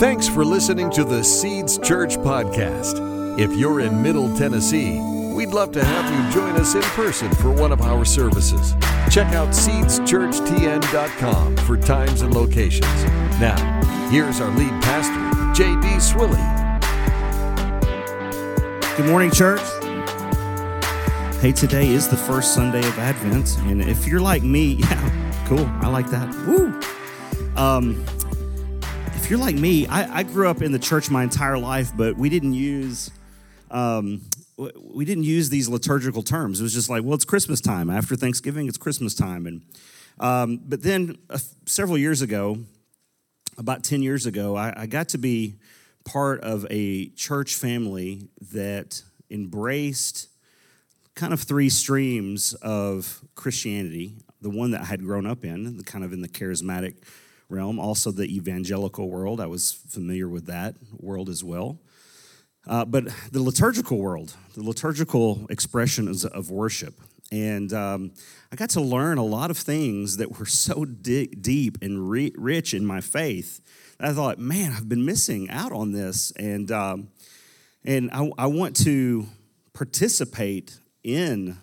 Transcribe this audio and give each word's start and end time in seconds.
Thanks 0.00 0.28
for 0.28 0.44
listening 0.44 0.90
to 0.90 1.04
the 1.04 1.22
Seeds 1.22 1.78
Church 1.78 2.16
podcast. 2.16 3.38
If 3.38 3.56
you're 3.56 3.78
in 3.78 4.02
Middle 4.02 4.36
Tennessee, 4.36 4.98
we'd 5.32 5.50
love 5.50 5.70
to 5.70 5.84
have 5.84 6.10
you 6.10 6.18
join 6.34 6.56
us 6.56 6.74
in 6.74 6.82
person 6.82 7.32
for 7.36 7.52
one 7.52 7.70
of 7.70 7.80
our 7.80 8.04
services. 8.04 8.74
Check 9.08 9.32
out 9.34 9.50
seedschurchtn.com 9.50 11.56
for 11.58 11.76
times 11.76 12.22
and 12.22 12.34
locations. 12.34 13.04
Now, 13.40 13.54
here's 14.10 14.40
our 14.40 14.50
lead 14.58 14.72
pastor, 14.82 15.14
J.D. 15.54 15.86
Swilley. 15.98 16.42
Good 18.96 19.06
morning, 19.06 19.30
church. 19.30 19.60
Hey, 21.40 21.52
today 21.52 21.86
is 21.88 22.08
the 22.08 22.16
first 22.16 22.52
Sunday 22.52 22.80
of 22.80 22.98
Advent, 22.98 23.58
and 23.60 23.80
if 23.80 24.08
you're 24.08 24.20
like 24.20 24.42
me, 24.42 24.72
yeah, 24.80 25.44
cool, 25.46 25.70
I 25.80 25.86
like 25.86 26.10
that. 26.10 26.34
Woo! 26.46 26.80
Um, 27.56 28.04
if 29.24 29.30
you're 29.30 29.40
like 29.40 29.56
me, 29.56 29.86
I, 29.86 30.18
I, 30.18 30.22
grew 30.22 30.50
up 30.50 30.60
in 30.60 30.70
the 30.70 30.78
church 30.78 31.08
my 31.08 31.22
entire 31.22 31.56
life, 31.56 31.92
but 31.96 32.14
we 32.14 32.28
didn't 32.28 32.52
use 32.52 33.10
um, 33.70 34.20
we 34.58 35.06
didn't 35.06 35.24
use 35.24 35.48
these 35.48 35.66
liturgical 35.66 36.22
terms. 36.22 36.60
It 36.60 36.62
was 36.62 36.74
just 36.74 36.90
like, 36.90 37.04
well, 37.04 37.14
it's 37.14 37.24
Christmas 37.24 37.62
time. 37.62 37.88
After 37.88 38.16
Thanksgiving, 38.16 38.68
it's 38.68 38.76
Christmas 38.76 39.14
time, 39.14 39.46
and 39.46 39.62
um, 40.20 40.60
but 40.66 40.82
then 40.82 41.16
uh, 41.30 41.38
several 41.64 41.96
years 41.96 42.20
ago, 42.20 42.58
about 43.56 43.82
ten 43.82 44.02
years 44.02 44.26
ago, 44.26 44.56
I, 44.56 44.82
I 44.82 44.86
got 44.86 45.08
to 45.10 45.18
be 45.18 45.54
part 46.04 46.42
of 46.42 46.66
a 46.68 47.08
church 47.10 47.54
family 47.54 48.28
that 48.52 49.00
embraced 49.30 50.28
kind 51.14 51.32
of 51.32 51.40
three 51.40 51.70
streams 51.70 52.52
of 52.60 53.22
Christianity. 53.36 54.16
The 54.42 54.50
one 54.50 54.72
that 54.72 54.82
I 54.82 54.84
had 54.84 55.02
grown 55.02 55.24
up 55.24 55.46
in, 55.46 55.78
the 55.78 55.84
kind 55.84 56.04
of 56.04 56.12
in 56.12 56.20
the 56.20 56.28
charismatic 56.28 56.96
realm, 57.54 57.78
also 57.78 58.10
the 58.10 58.24
evangelical 58.24 59.08
world. 59.08 59.40
I 59.40 59.46
was 59.46 59.72
familiar 59.72 60.28
with 60.28 60.46
that 60.46 60.74
world 60.98 61.28
as 61.28 61.44
well. 61.44 61.78
Uh, 62.66 62.84
but 62.84 63.04
the 63.30 63.42
liturgical 63.42 63.98
world, 63.98 64.34
the 64.54 64.62
liturgical 64.62 65.46
expressions 65.50 66.24
of 66.24 66.50
worship. 66.50 66.94
And 67.30 67.72
um, 67.72 68.12
I 68.52 68.56
got 68.56 68.70
to 68.70 68.80
learn 68.80 69.18
a 69.18 69.24
lot 69.24 69.50
of 69.50 69.58
things 69.58 70.16
that 70.16 70.38
were 70.38 70.46
so 70.46 70.84
di- 70.84 71.26
deep 71.26 71.78
and 71.82 72.08
rich 72.10 72.74
in 72.74 72.86
my 72.86 73.00
faith. 73.00 73.60
I 74.00 74.12
thought, 74.12 74.38
man, 74.38 74.72
I've 74.72 74.88
been 74.88 75.04
missing 75.04 75.50
out 75.50 75.72
on 75.72 75.92
this. 75.92 76.32
And, 76.36 76.70
um, 76.70 77.08
and 77.84 78.10
I, 78.12 78.30
I 78.38 78.46
want 78.46 78.76
to 78.84 79.26
participate 79.72 80.78
in 81.02 81.58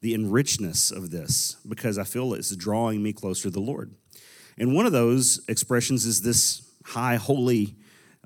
the 0.00 0.14
enrichedness 0.14 0.92
of 0.92 1.10
this 1.10 1.56
because 1.66 1.98
I 1.98 2.04
feel 2.04 2.34
it's 2.34 2.54
drawing 2.54 3.02
me 3.02 3.12
closer 3.12 3.44
to 3.44 3.50
the 3.50 3.60
Lord. 3.60 3.92
And 4.58 4.74
one 4.74 4.86
of 4.86 4.92
those 4.92 5.40
expressions 5.48 6.04
is 6.04 6.22
this 6.22 6.62
high 6.84 7.16
holy, 7.16 7.76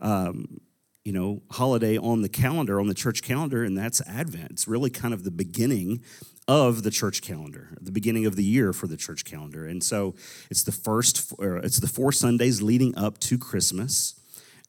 um, 0.01 0.61
you 1.05 1.13
know, 1.13 1.43
holiday 1.51 1.99
on 1.99 2.23
the 2.23 2.29
calendar, 2.29 2.81
on 2.81 2.87
the 2.87 2.95
church 2.95 3.23
calendar, 3.23 3.65
and 3.65 3.77
that's 3.77 4.01
Advent. 4.09 4.51
It's 4.53 4.69
really 4.69 4.91
kind 4.91 5.13
of 5.13 5.25
the 5.25 5.31
beginning 5.31 6.03
of 6.49 6.83
the 6.83 6.91
church 6.91 7.23
calendar, 7.23 7.69
the 7.81 7.93
beginning 7.93 8.27
of 8.27 8.37
the 8.37 8.45
year 8.45 8.73
for 8.73 8.87
the 8.87 8.97
church 8.97 9.25
calendar. 9.25 9.67
And 9.67 9.83
so 9.83 10.15
it's 10.51 10.65
the 10.65 10.73
first, 10.73 11.33
it's 11.41 11.79
the 11.79 11.87
four 11.87 12.13
Sundays 12.13 12.63
leading 12.63 12.97
up 12.97 13.19
to 13.19 13.39
Christmas. 13.39 14.19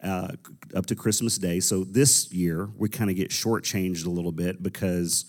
Uh, 0.04 0.34
up 0.76 0.86
to 0.86 0.98
Christmas 0.98 1.38
Day. 1.38 1.62
So 1.62 1.86
this 1.86 2.30
year 2.30 2.68
we 2.76 2.90
kind 2.90 3.10
of 3.10 3.16
get 3.16 3.30
shortchanged 3.30 4.06
a 4.06 4.10
little 4.10 4.34
bit 4.34 4.62
because 4.62 5.24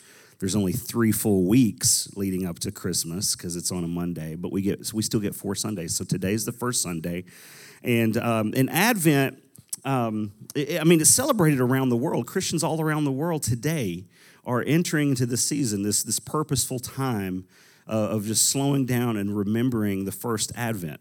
there's 0.44 0.54
only 0.54 0.72
three 0.72 1.10
full 1.10 1.44
weeks 1.44 2.06
leading 2.16 2.44
up 2.44 2.58
to 2.58 2.70
Christmas 2.70 3.34
because 3.34 3.56
it's 3.56 3.72
on 3.72 3.82
a 3.82 3.88
Monday, 3.88 4.34
but 4.34 4.52
we 4.52 4.60
get 4.60 4.92
we 4.92 5.02
still 5.02 5.18
get 5.18 5.34
four 5.34 5.54
Sundays. 5.54 5.96
So 5.96 6.04
today's 6.04 6.44
the 6.44 6.52
first 6.52 6.82
Sunday, 6.82 7.24
and 7.82 8.14
um, 8.18 8.52
in 8.52 8.68
Advent, 8.68 9.42
um, 9.86 10.32
it, 10.54 10.78
I 10.78 10.84
mean, 10.84 11.00
it's 11.00 11.08
celebrated 11.08 11.60
around 11.60 11.88
the 11.88 11.96
world. 11.96 12.26
Christians 12.26 12.62
all 12.62 12.78
around 12.78 13.04
the 13.04 13.10
world 13.10 13.42
today 13.42 14.04
are 14.44 14.62
entering 14.66 15.08
into 15.08 15.24
this 15.24 15.48
season, 15.48 15.82
this 15.82 16.02
this 16.02 16.20
purposeful 16.20 16.78
time 16.78 17.46
uh, 17.88 17.92
of 18.10 18.26
just 18.26 18.46
slowing 18.50 18.84
down 18.84 19.16
and 19.16 19.34
remembering 19.34 20.04
the 20.04 20.12
first 20.12 20.52
Advent. 20.54 21.00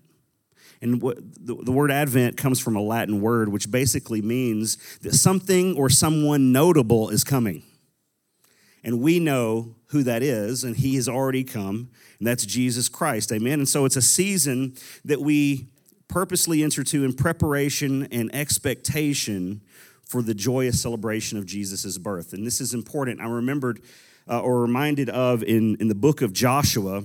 And 0.82 1.02
what, 1.02 1.18
the, 1.20 1.56
the, 1.56 1.72
word 1.74 1.92
Advent 1.92 2.38
comes 2.38 2.62
from 2.62 2.78
a 2.78 2.82
Latin 2.82 3.20
word, 3.20 3.50
which 3.50 3.70
basically 3.70 4.22
means 4.22 4.78
that 5.00 5.16
something 5.16 5.76
or 5.76 5.90
someone 5.90 6.54
notable 6.54 7.10
is 7.10 7.26
coming 7.26 7.64
and 8.84 9.00
we 9.02 9.20
know 9.20 9.76
who 9.88 10.04
that 10.04 10.22
is, 10.22 10.64
and 10.64 10.76
he 10.76 10.96
has 10.96 11.08
already 11.08 11.44
come, 11.44 11.90
and 12.20 12.28
that's 12.28 12.46
Jesus 12.46 12.90
Christ. 12.90 13.32
Amen. 13.32 13.60
And 13.60 13.70
so 13.70 13.86
it's 13.86 13.96
a 13.96 14.02
season 14.02 14.76
that 15.06 15.22
we 15.22 15.68
purposely 16.08 16.64
enter 16.64 16.84
to 16.84 17.04
in 17.06 17.14
preparation 17.14 18.08
and 18.12 18.34
expectation 18.36 19.62
for 20.06 20.22
the 20.22 20.34
joyous 20.34 20.82
celebration 20.82 21.38
of 21.38 21.46
Jesus' 21.46 21.98
birth. 21.98 22.34
And 22.34 22.46
this 22.46 22.60
is 22.60 22.74
important. 22.74 23.22
I 23.22 23.28
remembered 23.28 23.82
uh, 24.30 24.42
or 24.42 24.62
reminded 24.62 25.10
of 25.10 25.44
in, 25.44 25.76
in 25.80 25.88
the 25.88 25.96
book 25.96 26.22
of 26.22 26.34
Joshua, 26.34 27.04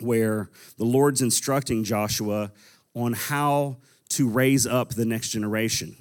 where 0.00 0.50
the 0.78 0.84
Lord's 0.84 1.20
instructing 1.20 1.84
Joshua 1.84 2.52
on 2.94 3.12
how 3.12 3.78
to 4.10 4.28
raise 4.28 4.66
up 4.66 4.90
the 4.90 5.04
next 5.04 5.30
generation 5.30 5.96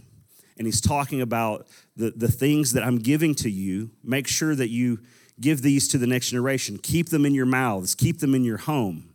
and 0.61 0.67
he's 0.67 0.79
talking 0.79 1.21
about 1.21 1.65
the, 1.95 2.11
the 2.11 2.31
things 2.31 2.73
that 2.73 2.83
I'm 2.83 2.97
giving 2.97 3.35
to 3.35 3.49
you. 3.49 3.91
Make 4.03 4.27
sure 4.27 4.55
that 4.55 4.69
you 4.69 4.99
give 5.39 5.61
these 5.61 5.87
to 5.89 5.97
the 5.97 6.07
next 6.07 6.29
generation. 6.29 6.77
Keep 6.77 7.09
them 7.09 7.25
in 7.25 7.33
your 7.33 7.45
mouths, 7.45 7.95
keep 7.95 8.19
them 8.19 8.35
in 8.35 8.43
your 8.43 8.57
home. 8.57 9.07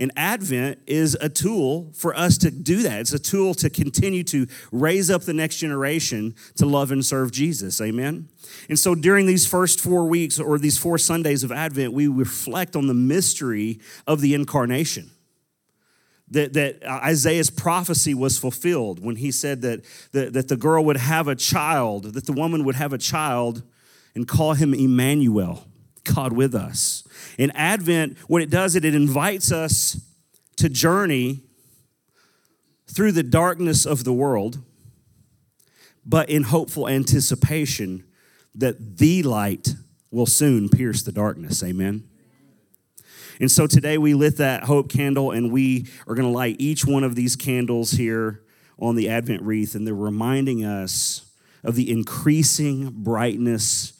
And 0.00 0.12
Advent 0.16 0.78
is 0.86 1.16
a 1.20 1.28
tool 1.28 1.90
for 1.92 2.16
us 2.16 2.38
to 2.38 2.52
do 2.52 2.82
that. 2.82 3.00
It's 3.00 3.12
a 3.12 3.18
tool 3.18 3.52
to 3.54 3.68
continue 3.68 4.22
to 4.24 4.46
raise 4.70 5.10
up 5.10 5.22
the 5.22 5.32
next 5.32 5.56
generation 5.56 6.36
to 6.54 6.66
love 6.66 6.92
and 6.92 7.04
serve 7.04 7.32
Jesus. 7.32 7.80
Amen. 7.80 8.28
And 8.68 8.78
so 8.78 8.94
during 8.94 9.26
these 9.26 9.44
first 9.44 9.80
four 9.80 10.04
weeks 10.06 10.38
or 10.38 10.56
these 10.56 10.78
four 10.78 10.98
Sundays 10.98 11.42
of 11.42 11.50
Advent, 11.50 11.92
we 11.92 12.06
reflect 12.06 12.76
on 12.76 12.86
the 12.86 12.94
mystery 12.94 13.80
of 14.06 14.20
the 14.20 14.34
incarnation 14.34 15.10
that, 16.30 16.52
that 16.52 16.84
Isaiah's 16.84 17.50
prophecy 17.50 18.14
was 18.14 18.38
fulfilled 18.38 19.02
when 19.02 19.16
he 19.16 19.30
said 19.30 19.62
that, 19.62 19.84
that, 20.12 20.32
that 20.34 20.48
the 20.48 20.56
girl 20.56 20.84
would 20.84 20.96
have 20.96 21.28
a 21.28 21.34
child, 21.34 22.12
that 22.14 22.26
the 22.26 22.32
woman 22.32 22.64
would 22.64 22.74
have 22.74 22.92
a 22.92 22.98
child 22.98 23.62
and 24.14 24.26
call 24.26 24.54
him 24.54 24.74
Emmanuel, 24.74 25.64
God 26.04 26.32
with 26.32 26.54
us. 26.54 27.04
In 27.38 27.50
Advent, 27.52 28.18
what 28.26 28.42
it 28.42 28.50
does, 28.50 28.74
it, 28.74 28.84
it 28.84 28.94
invites 28.94 29.52
us 29.52 30.00
to 30.56 30.68
journey 30.68 31.40
through 32.86 33.12
the 33.12 33.22
darkness 33.22 33.86
of 33.86 34.04
the 34.04 34.12
world, 34.12 34.58
but 36.04 36.28
in 36.28 36.44
hopeful 36.44 36.88
anticipation 36.88 38.04
that 38.54 38.98
the 38.98 39.22
light 39.22 39.74
will 40.10 40.26
soon 40.26 40.68
pierce 40.68 41.02
the 41.02 41.12
darkness. 41.12 41.62
Amen. 41.62 42.08
And 43.40 43.50
so 43.50 43.66
today 43.66 43.98
we 43.98 44.14
lit 44.14 44.36
that 44.38 44.64
hope 44.64 44.90
candle 44.90 45.30
and 45.30 45.52
we 45.52 45.86
are 46.06 46.14
going 46.14 46.26
to 46.26 46.34
light 46.34 46.56
each 46.58 46.84
one 46.84 47.04
of 47.04 47.14
these 47.14 47.36
candles 47.36 47.92
here 47.92 48.42
on 48.78 48.94
the 48.94 49.08
Advent 49.08 49.42
wreath, 49.42 49.74
and 49.74 49.86
they're 49.86 49.94
reminding 49.94 50.64
us 50.64 51.30
of 51.64 51.74
the 51.74 51.90
increasing 51.90 52.90
brightness 52.90 53.92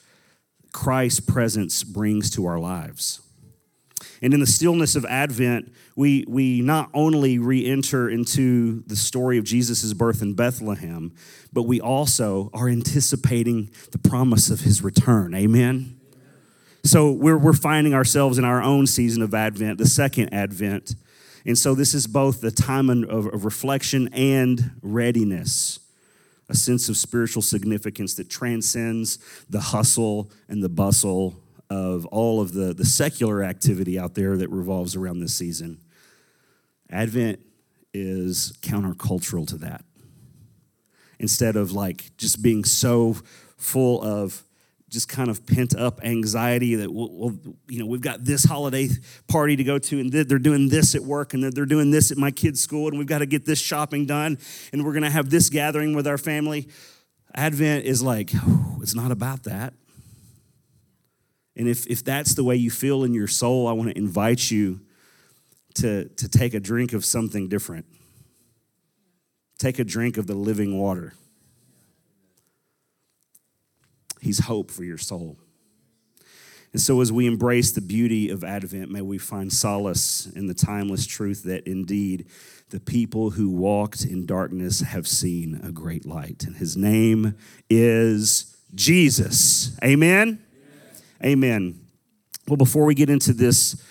Christ's 0.73 1.21
presence 1.21 1.83
brings 1.83 2.31
to 2.31 2.47
our 2.47 2.59
lives. 2.59 3.21
And 4.23 4.35
in 4.35 4.41
the 4.41 4.47
stillness 4.47 4.97
of 4.97 5.05
Advent, 5.05 5.73
we, 5.97 6.25
we 6.29 6.61
not 6.61 6.91
only 6.95 7.39
re 7.39 7.65
enter 7.67 8.09
into 8.09 8.83
the 8.87 8.97
story 8.97 9.39
of 9.39 9.45
Jesus' 9.45 9.93
birth 9.93 10.23
in 10.23 10.35
Bethlehem, 10.35 11.13
but 11.53 11.65
we 11.65 11.81
also 11.81 12.51
are 12.53 12.69
anticipating 12.69 13.71
the 13.91 13.99
promise 13.99 14.51
of 14.51 14.61
his 14.61 14.83
return. 14.83 15.35
Amen? 15.35 15.98
So 16.89 17.13
we're, 17.13 17.37
we're 17.37 17.53
finding 17.53 17.93
ourselves 17.93 18.39
in 18.39 18.47
our 18.47 18.63
own 18.63 18.87
season 18.87 19.21
of 19.21 19.35
Advent, 19.35 19.77
the 19.77 19.85
second 19.85 20.33
Advent. 20.33 20.95
And 21.45 21.59
so 21.59 21.75
this 21.75 21.93
is 21.93 22.07
both 22.07 22.41
the 22.41 22.51
time 22.51 22.89
of, 22.89 23.27
of 23.27 23.45
reflection 23.45 24.09
and 24.15 24.71
readiness, 24.81 25.81
a 26.49 26.55
sense 26.55 26.89
of 26.89 26.97
spiritual 26.97 27.43
significance 27.43 28.15
that 28.15 28.31
transcends 28.31 29.19
the 29.51 29.61
hustle 29.61 30.31
and 30.49 30.63
the 30.63 30.71
bustle 30.71 31.39
of 31.69 32.07
all 32.07 32.41
of 32.41 32.55
the, 32.55 32.73
the 32.73 32.87
secular 32.87 33.43
activity 33.43 33.99
out 33.99 34.15
there 34.15 34.39
that 34.39 34.49
revolves 34.49 34.97
around 34.97 35.21
this 35.21 35.37
season. 35.37 35.83
Advent 36.89 37.39
is 37.93 38.55
countercultural 38.63 39.47
to 39.49 39.57
that. 39.59 39.85
Instead 41.19 41.55
of 41.55 41.71
like 41.71 42.17
just 42.17 42.41
being 42.41 42.65
so 42.65 43.15
full 43.59 44.03
of 44.03 44.43
just 44.89 45.09
kind 45.09 45.29
of 45.29 45.47
pent 45.47 45.77
up 45.77 46.01
anxiety 46.03 46.75
that 46.77 46.93
well, 46.93 47.37
you 47.69 47.79
know 47.79 47.87
we've 47.87 48.01
got 48.01 48.25
this 48.25 48.45
holiday 48.45 48.89
party 49.27 49.57
to 49.57 49.65
go 49.65 49.79
to 49.79 50.01
and 50.01 50.11
they're 50.11 50.39
doing 50.39 50.69
this 50.69 50.95
at 50.95 51.03
work 51.03 51.35
and 51.35 51.43
they're 51.43 51.67
doing 51.67 51.91
this 51.91 52.11
at 52.11 52.19
my 52.19 52.31
kids 52.31 52.61
school 52.61 52.89
and 52.89 52.99
we've 52.99 53.07
got 53.07 53.19
to 53.19 53.27
get 53.27 53.45
this 53.45 53.61
shopping 53.61 54.07
done 54.07 54.39
and 54.73 54.85
we're 54.85 54.93
going 54.93 55.03
to 55.03 55.11
have 55.11 55.31
this 55.31 55.51
gathering 55.51 55.95
with 55.95 56.07
our 56.07 56.19
family. 56.19 56.69
Advent 57.35 57.85
is 57.85 58.03
like 58.03 58.31
it's 58.81 58.95
not 58.95 59.11
about 59.11 59.45
that. 59.45 59.75
And 61.57 61.69
if, 61.69 61.87
if 61.89 62.05
that's 62.05 62.35
the 62.35 62.45
way 62.45 62.55
you 62.55 62.71
feel 62.71 63.05
in 63.05 63.13
your 63.15 63.27
soul 63.27 63.67
i 63.67 63.73
want 63.73 63.91
to 63.91 63.99
invite 63.99 64.51
you 64.51 64.81
to, 65.79 66.09
to 66.09 66.29
take 66.29 66.55
a 66.55 66.61
drink 66.61 66.93
of 66.93 67.05
something 67.05 67.49
different. 67.49 67.87
Take 69.59 69.79
a 69.79 69.85
drink 69.85 70.17
of 70.17 70.27
the 70.27 70.35
living 70.35 70.79
water. 70.79 71.15
He's 74.21 74.41
hope 74.41 74.71
for 74.71 74.85
your 74.85 74.99
soul. 74.99 75.39
And 76.73 76.83
so, 76.83 77.01
as 77.01 77.11
we 77.11 77.27
embrace 77.27 77.73
the 77.73 77.81
beauty 77.81 78.29
of 78.29 78.45
Advent, 78.45 78.91
may 78.91 79.01
we 79.01 79.17
find 79.17 79.53
solace 79.53 80.27
in 80.27 80.47
the 80.47 80.55
timeless 80.55 81.07
truth 81.07 81.45
that 81.45 81.67
indeed 81.67 82.27
the 82.71 82.81
people 82.81 83.31
who 83.31 83.49
walked 83.49 84.05
in 84.05 84.27
darkness 84.27 84.81
have 84.81 85.09
seen 85.09 85.61
a 85.65 85.73
great 85.73 86.05
light. 86.05 86.45
And 86.45 86.57
his 86.57 86.77
name 86.77 87.35
is 87.71 88.57
Jesus. 88.75 89.79
Amen? 89.83 90.45
Amen. 91.23 91.25
Amen. 91.25 91.81
Well, 92.47 92.59
before 92.59 92.85
we 92.85 92.95
get 92.95 93.09
into 93.09 93.33
this 93.33 93.83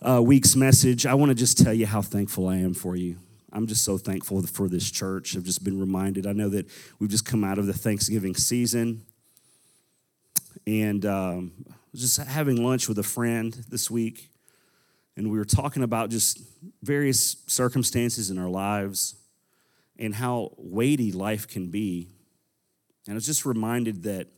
uh, 0.00 0.22
week's 0.22 0.54
message, 0.54 1.06
I 1.06 1.14
want 1.14 1.30
to 1.30 1.34
just 1.34 1.58
tell 1.58 1.74
you 1.74 1.86
how 1.86 2.02
thankful 2.02 2.48
I 2.48 2.56
am 2.56 2.74
for 2.74 2.94
you. 2.94 3.16
I'm 3.52 3.66
just 3.66 3.84
so 3.84 3.98
thankful 3.98 4.42
for 4.42 4.68
this 4.68 4.90
church. 4.90 5.36
I've 5.36 5.44
just 5.44 5.64
been 5.64 5.80
reminded. 5.80 6.26
I 6.26 6.32
know 6.32 6.48
that 6.50 6.68
we've 6.98 7.10
just 7.10 7.24
come 7.24 7.42
out 7.42 7.58
of 7.58 7.66
the 7.66 7.72
Thanksgiving 7.72 8.34
season. 8.34 9.02
And 10.66 11.06
um, 11.06 11.52
just 11.94 12.18
having 12.18 12.62
lunch 12.62 12.88
with 12.88 12.98
a 12.98 13.02
friend 13.02 13.52
this 13.68 13.90
week, 13.90 14.30
and 15.16 15.30
we 15.30 15.38
were 15.38 15.44
talking 15.44 15.82
about 15.82 16.10
just 16.10 16.40
various 16.82 17.36
circumstances 17.46 18.30
in 18.30 18.38
our 18.38 18.48
lives 18.48 19.16
and 19.98 20.14
how 20.14 20.52
weighty 20.58 21.12
life 21.12 21.48
can 21.48 21.70
be. 21.70 22.10
And 23.06 23.14
I 23.14 23.16
was 23.16 23.26
just 23.26 23.46
reminded 23.46 24.02
that 24.02 24.28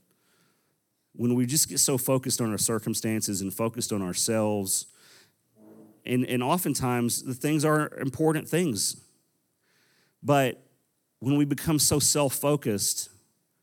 when 1.14 1.34
we 1.34 1.46
just 1.46 1.68
get 1.68 1.80
so 1.80 1.98
focused 1.98 2.40
on 2.40 2.50
our 2.50 2.58
circumstances 2.58 3.40
and 3.40 3.52
focused 3.52 3.92
on 3.92 4.02
ourselves, 4.02 4.86
and, 6.06 6.24
and 6.26 6.42
oftentimes 6.42 7.22
the 7.22 7.34
things 7.34 7.64
are 7.64 7.92
important 7.98 8.48
things. 8.48 9.00
But 10.22 10.62
when 11.18 11.36
we 11.36 11.44
become 11.44 11.78
so 11.78 11.98
self 11.98 12.34
focused, 12.34 13.08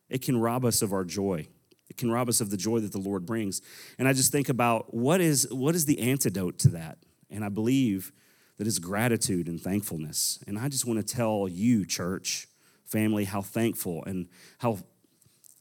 it 0.09 0.21
can 0.21 0.38
rob 0.38 0.65
us 0.65 0.81
of 0.81 0.91
our 0.91 1.06
joy. 1.06 1.47
It 1.89 1.97
can 1.97 2.11
rob 2.11 2.29
us 2.29 2.41
of 2.41 2.49
the 2.49 2.57
joy 2.57 2.79
that 2.79 2.91
the 2.91 2.99
Lord 2.99 3.25
brings. 3.25 3.61
And 3.99 4.07
I 4.07 4.13
just 4.13 4.31
think 4.31 4.49
about 4.49 4.93
what 4.93 5.21
is, 5.21 5.47
what 5.51 5.75
is 5.75 5.85
the 5.85 5.99
antidote 5.99 6.57
to 6.59 6.69
that? 6.69 6.97
And 7.29 7.43
I 7.43 7.49
believe 7.49 8.11
that 8.57 8.67
is 8.67 8.79
gratitude 8.79 9.47
and 9.47 9.59
thankfulness. 9.59 10.43
And 10.47 10.57
I 10.57 10.69
just 10.69 10.85
want 10.85 11.05
to 11.05 11.15
tell 11.15 11.47
you, 11.47 11.85
church, 11.85 12.47
family, 12.85 13.25
how 13.25 13.41
thankful 13.41 14.03
and 14.05 14.27
how 14.59 14.79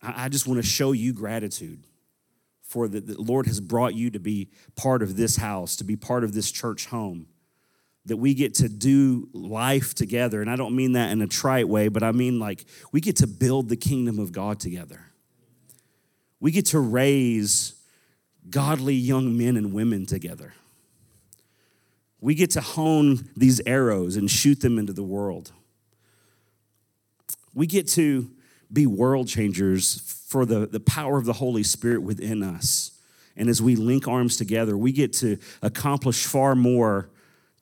I 0.03 0.29
just 0.29 0.47
want 0.47 0.61
to 0.61 0.67
show 0.67 0.93
you 0.93 1.13
gratitude 1.13 1.87
for 2.63 2.89
that 2.89 3.07
the 3.07 3.21
Lord 3.21 3.47
has 3.47 3.61
brought 3.61 3.95
you 3.95 4.11
to 4.11 4.21
be 4.21 4.51
part 4.77 5.03
of 5.03 5.17
this 5.17 5.37
house, 5.37 5.77
to 5.77 5.85
be 5.85 5.97
part 5.97 6.25
of 6.25 6.35
this 6.35 6.51
church 6.51 6.87
home. 6.87 7.27
That 8.07 8.19
we 8.19 8.35
get 8.35 8.55
to 8.57 8.69
do 8.69 9.31
life 9.33 9.95
together. 9.95 10.43
And 10.43 10.51
I 10.51 10.57
don't 10.57 10.77
mean 10.77 10.93
that 10.93 11.11
in 11.11 11.23
a 11.23 11.27
trite 11.27 11.71
way, 11.71 11.89
but 11.89 12.03
I 12.03 12.13
mean 12.13 12.39
like 12.39 12.67
we 12.93 13.01
get 13.01 13.17
to 13.17 13.27
build 13.27 13.71
the 13.71 13.79
kingdom 13.79 14.19
of 14.19 14.31
God 14.31 14.61
together. 14.61 15.01
We 16.45 16.51
get 16.51 16.67
to 16.67 16.79
raise 16.79 17.73
godly 18.51 18.95
young 18.95 19.39
men 19.39 19.57
and 19.57 19.73
women 19.73 20.05
together. 20.05 20.53
We 22.21 22.35
get 22.35 22.51
to 22.51 22.61
hone 22.61 23.31
these 23.35 23.63
arrows 23.65 24.17
and 24.17 24.31
shoot 24.31 24.61
them 24.61 24.79
into 24.79 24.93
the 24.93 25.03
world. 25.03 25.53
We 27.55 27.67
get 27.67 27.89
to 27.93 28.31
be 28.71 28.85
world 28.85 29.27
changers 29.27 30.01
for 30.29 30.45
the, 30.45 30.67
the 30.67 30.81
power 30.81 31.17
of 31.17 31.25
the 31.25 31.33
Holy 31.33 31.63
Spirit 31.63 32.03
within 32.03 32.43
us. 32.43 32.91
And 33.39 33.49
as 33.49 33.63
we 33.63 33.75
link 33.75 34.07
arms 34.07 34.37
together, 34.37 34.77
we 34.77 34.93
get 34.93 35.15
to 35.15 35.39
accomplish 35.63 36.27
far 36.27 36.55
more 36.55 37.09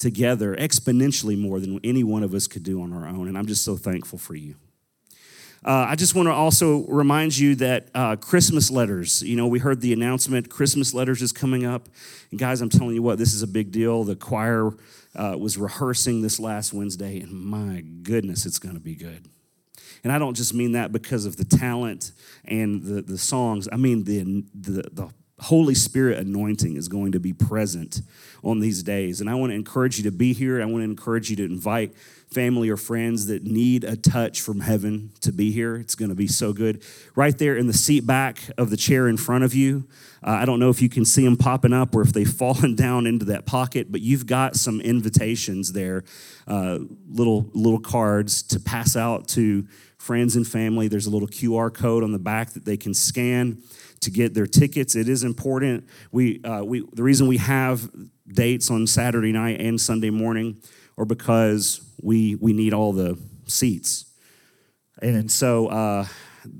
together, 0.01 0.57
exponentially 0.57 1.39
more 1.39 1.61
than 1.61 1.79
any 1.85 2.03
one 2.03 2.25
of 2.25 2.35
us 2.35 2.49
could 2.49 2.65
do 2.65 2.83
on 2.83 2.93
our 2.93 3.07
own. 3.07 3.29
And 3.29 3.39
I'm 3.39 3.47
just 3.47 3.65
so 3.65 3.77
thankful 3.77 4.19
for 4.19 4.35
you. 4.35 4.57
Uh, 5.65 5.87
I 5.89 5.95
just 5.95 6.17
want 6.17 6.27
to 6.27 6.33
also 6.33 6.85
remind 6.87 7.39
you 7.39 7.55
that 7.57 7.89
uh, 7.95 8.17
Christmas 8.17 8.69
letters, 8.69 9.23
you 9.23 9.37
know, 9.37 9.47
we 9.47 9.61
heard 9.61 9.81
the 9.81 9.93
announcement, 9.93 10.51
Christmas 10.51 10.93
letters 10.93 11.23
is 11.23 11.31
coming 11.31 11.65
up. 11.65 11.89
And 12.31 12.41
guys, 12.41 12.61
I'm 12.61 12.69
telling 12.69 12.97
you 12.97 13.03
what, 13.03 13.19
this 13.19 13.33
is 13.33 13.43
a 13.43 13.47
big 13.47 13.71
deal. 13.71 14.03
The 14.03 14.17
choir 14.17 14.73
uh, 15.15 15.37
was 15.39 15.57
rehearsing 15.57 16.21
this 16.21 16.41
last 16.41 16.73
Wednesday, 16.73 17.21
and 17.21 17.31
my 17.33 17.85
goodness, 18.03 18.45
it's 18.45 18.59
going 18.59 18.75
to 18.75 18.81
be 18.81 18.97
good. 18.97 19.29
And 20.03 20.13
I 20.13 20.19
don't 20.19 20.35
just 20.35 20.53
mean 20.53 20.73
that 20.73 20.91
because 20.91 21.27
of 21.27 21.37
the 21.37 21.45
talent 21.45 22.11
and 22.45 22.83
the, 22.83 23.03
the 23.03 23.19
songs, 23.19 23.69
I 23.71 23.77
mean 23.77 24.03
the, 24.03 24.45
the, 24.53 24.83
the 24.91 25.09
Holy 25.43 25.75
Spirit 25.75 26.19
anointing 26.19 26.77
is 26.77 26.89
going 26.89 27.13
to 27.13 27.21
be 27.21 27.33
present 27.33 28.01
on 28.43 28.61
these 28.61 28.83
days. 28.83 29.21
And 29.21 29.31
I 29.31 29.35
want 29.35 29.51
to 29.51 29.55
encourage 29.55 29.99
you 29.99 30.05
to 30.05 30.13
be 30.13 30.33
here. 30.33 30.61
I 30.61 30.65
want 30.65 30.79
to 30.79 30.91
encourage 30.91 31.31
you 31.31 31.37
to 31.37 31.45
invite 31.45 31.95
family 32.33 32.69
or 32.69 32.77
friends 32.77 33.27
that 33.27 33.45
need 33.45 33.85
a 33.85 33.97
touch 33.97 34.41
from 34.41 34.61
heaven 34.61 35.13
to 35.21 35.33
be 35.33 35.53
here. 35.53 35.77
It's 35.77 35.95
going 35.95 36.09
to 36.09 36.15
be 36.15 36.27
so 36.27 36.53
good. 36.53 36.83
Right 37.15 37.37
there 37.37 37.57
in 37.57 37.67
the 37.67 37.73
seat 37.73 38.07
back 38.07 38.43
of 38.59 38.71
the 38.71 38.77
chair 38.77 39.09
in 39.09 39.17
front 39.17 39.45
of 39.45 39.55
you. 39.55 39.87
Uh, 40.25 40.31
I 40.31 40.45
don't 40.45 40.61
know 40.61 40.71
if 40.71 40.81
you 40.81 40.89
can 40.89 41.05
see 41.05 41.25
them 41.25 41.37
popping 41.37 41.73
up 41.73 41.95
or 41.95 42.03
if 42.03 42.13
they've 42.13 42.29
fallen 42.33 42.75
down 42.75 43.07
into 43.07 43.25
that 43.27 43.47
pocket, 43.47 43.91
but 43.91 44.01
you've 44.01 44.27
got 44.27 44.57
some 44.57 44.81
invitations 44.81 45.73
there, 45.73 46.05
uh, 46.47 46.79
little 47.09 47.51
little 47.55 47.81
cards 47.81 48.43
to 48.45 48.61
pass 48.61 48.97
out 48.97 49.29
to 49.29 49.67
friends 49.99 50.35
and 50.35 50.47
family. 50.47 50.89
There's 50.89 51.07
a 51.07 51.11
little 51.11 51.29
QR 51.29 51.73
code 51.73 52.03
on 52.03 52.13
the 52.13 52.19
back 52.19 52.51
that 52.55 52.65
they 52.65 52.77
can 52.77 52.95
scan 52.95 53.63
to 54.01 54.11
get 54.11 54.35
their 54.35 54.47
tickets. 54.47 54.97
It 54.97 55.09
is 55.09 55.23
important. 55.23 55.89
We, 56.11 56.43
uh, 56.43 56.65
we, 56.65 56.85
the 56.93 57.05
reason 57.05 57.29
we 57.29 57.37
have 57.39 57.89
dates 58.29 58.71
on 58.71 58.87
Saturday 58.87 59.33
night 59.33 59.61
and 59.61 59.81
Sunday 59.81 60.11
morning 60.11 60.61
or 61.03 61.05
because 61.05 61.81
we, 62.01 62.37
we 62.37 62.53
need 62.53 62.73
all 62.73 62.93
the 62.93 63.19
seats. 63.47 64.05
And 65.03 65.29
so 65.29 65.67
uh, 65.67 66.07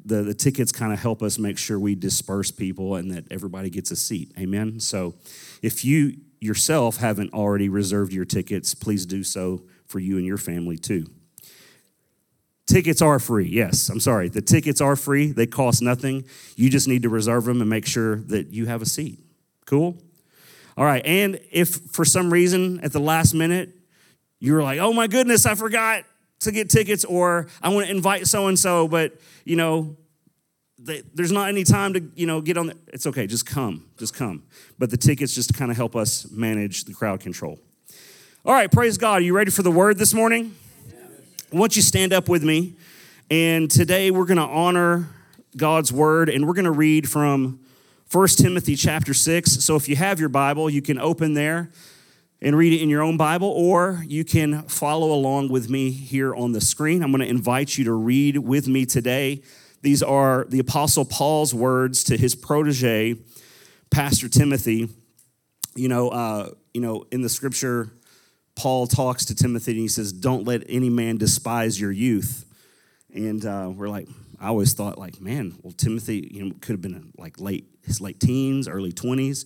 the, 0.05 0.23
the 0.25 0.35
tickets 0.35 0.73
kind 0.73 0.93
of 0.93 0.99
help 0.99 1.23
us 1.23 1.39
make 1.39 1.57
sure 1.57 1.79
we 1.79 1.95
disperse 1.95 2.51
people 2.51 2.97
and 2.97 3.13
that 3.13 3.31
everybody 3.31 3.71
gets 3.71 3.93
a 3.93 3.97
seat. 3.97 4.33
Amen. 4.37 4.81
So 4.81 5.15
if 5.63 5.85
you 5.85 6.17
yourself 6.41 6.97
haven't 6.97 7.33
already 7.33 7.69
reserved 7.69 8.13
your 8.13 8.25
tickets, 8.25 8.75
please 8.75 9.07
do 9.07 9.23
so 9.23 9.63
for 9.87 10.01
you 10.01 10.17
and 10.17 10.27
your 10.27 10.39
family 10.39 10.77
too. 10.77 11.07
Tickets 12.67 13.01
are 13.01 13.21
free. 13.21 13.49
Yes, 13.49 13.91
I'm 13.91 14.01
sorry. 14.01 14.29
The 14.29 14.43
tickets 14.43 14.81
are 14.81 14.97
free. 14.97 15.31
They 15.31 15.47
cost 15.47 15.83
nothing. 15.83 16.25
You 16.57 16.69
just 16.69 16.89
need 16.89 17.03
to 17.05 17.09
reserve 17.09 17.45
them 17.45 17.61
and 17.61 17.71
make 17.71 17.87
sure 17.87 18.17
that 18.17 18.53
you 18.53 18.67
have 18.67 18.83
a 18.83 18.87
seat. 18.87 19.21
Cool? 19.67 20.03
All 20.77 20.85
right. 20.85 21.07
And 21.07 21.39
if 21.53 21.69
for 21.93 22.05
some 22.05 22.33
reason 22.33 22.81
at 22.81 22.91
the 22.91 22.99
last 22.99 23.35
minute 23.35 23.79
you 24.43 24.55
were 24.55 24.63
like, 24.63 24.81
oh 24.81 24.93
my 24.93 25.07
goodness, 25.07 25.47
I 25.47 25.55
forgot 25.55 26.03
to 26.41 26.51
get 26.51 26.69
tickets, 26.69 27.05
or 27.05 27.47
I 27.63 27.69
want 27.69 27.87
to 27.87 27.93
invite 27.93 28.27
so 28.27 28.49
and 28.49 28.59
so, 28.59 28.89
but 28.89 29.21
you 29.45 29.55
know, 29.55 29.97
there's 30.79 31.31
not 31.31 31.49
any 31.49 31.63
time 31.63 31.93
to 31.93 32.03
you 32.17 32.27
know 32.27 32.41
get 32.41 32.59
on. 32.59 32.67
The, 32.67 32.77
it's 32.89 33.07
okay. 33.07 33.29
Just 33.29 33.47
come. 33.47 33.87
Just 33.99 34.15
come. 34.15 34.43
But 34.81 34.91
the 34.91 34.97
tickets 34.97 35.33
just 35.33 35.55
kind 35.55 35.71
of 35.71 35.77
help 35.77 35.95
us 35.95 36.29
manage 36.33 36.87
the 36.87 36.93
crowd 36.93 37.21
control. 37.21 37.61
All 38.45 38.53
right. 38.53 38.69
Praise 38.69 38.99
God. 38.99 39.21
Are 39.21 39.25
you 39.25 39.33
ready 39.33 39.53
for 39.53 39.63
the 39.63 39.71
word 39.71 39.97
this 39.97 40.13
morning? 40.13 40.57
I 41.53 41.57
want 41.57 41.77
you 41.77 41.83
stand 41.83 42.13
up 42.13 42.29
with 42.29 42.43
me. 42.43 42.75
And 43.31 43.71
today 43.71 44.11
we're 44.11 44.25
going 44.25 44.39
to 44.39 44.43
honor 44.43 45.09
God's 45.57 45.93
word 45.93 46.29
and 46.29 46.49
we're 46.49 46.55
going 46.55 46.65
to 46.65 46.73
read 46.73 47.09
from 47.09 47.61
1 48.11 48.27
Timothy 48.29 48.75
chapter 48.75 49.15
6. 49.15 49.53
So 49.65 49.77
if 49.77 49.89
you 49.89 49.95
have 49.95 50.19
your 50.19 50.31
Bible, 50.31 50.69
you 50.69 50.83
can 50.83 50.99
open 50.99 51.35
there 51.35 51.71
and 52.43 52.57
read 52.57 52.73
it 52.73 52.83
in 52.83 52.91
your 52.91 53.03
own 53.03 53.17
Bible, 53.17 53.49
or 53.49 54.03
you 54.09 54.25
can 54.25 54.63
follow 54.65 55.13
along 55.13 55.49
with 55.49 55.71
me 55.71 55.93
here 55.93 56.35
on 56.35 56.51
the 56.51 56.61
screen. 56.61 57.03
I'm 57.03 57.13
going 57.13 57.23
to 57.23 57.29
invite 57.29 57.79
you 57.79 57.85
to 57.85 57.93
read 57.93 58.37
with 58.37 58.67
me 58.67 58.85
today. 58.85 59.43
These 59.81 60.03
are 60.03 60.45
the 60.49 60.59
Apostle 60.59 61.05
Paul's 61.05 61.55
words 61.55 62.03
to 62.05 62.17
his 62.17 62.35
protege, 62.35 63.15
Pastor 63.93 64.29
Timothy. 64.29 64.89
You 65.77 65.89
know, 65.89 66.09
uh, 66.09 66.51
you 66.75 66.81
know, 66.81 67.05
in 67.13 67.23
the 67.23 67.29
scripture, 67.29 67.93
Paul 68.57 68.89
talks 68.89 69.25
to 69.27 69.37
Timothy 69.37 69.73
and 69.73 69.81
he 69.81 69.89
says, 69.89 70.13
Don't 70.13 70.45
let 70.45 70.65
any 70.69 70.91
man 70.91 71.19
despise 71.19 71.81
your 71.81 71.93
youth. 71.93 72.45
And 73.15 73.47
uh, 73.47 73.71
we're 73.73 73.89
like, 73.89 74.09
I 74.41 74.49
always 74.49 74.73
thought, 74.73 74.99
like, 74.99 75.21
man, 75.21 75.55
well, 75.63 75.73
Timothy, 75.73 76.29
you 76.33 76.45
know, 76.45 76.55
could 76.61 76.73
have 76.73 76.83
been 76.83 77.13
like 77.17 77.39
late, 77.39 77.67
his 77.85 78.01
late 78.01 78.19
teens, 78.19 78.67
early 78.67 78.91
20s. 78.93 79.45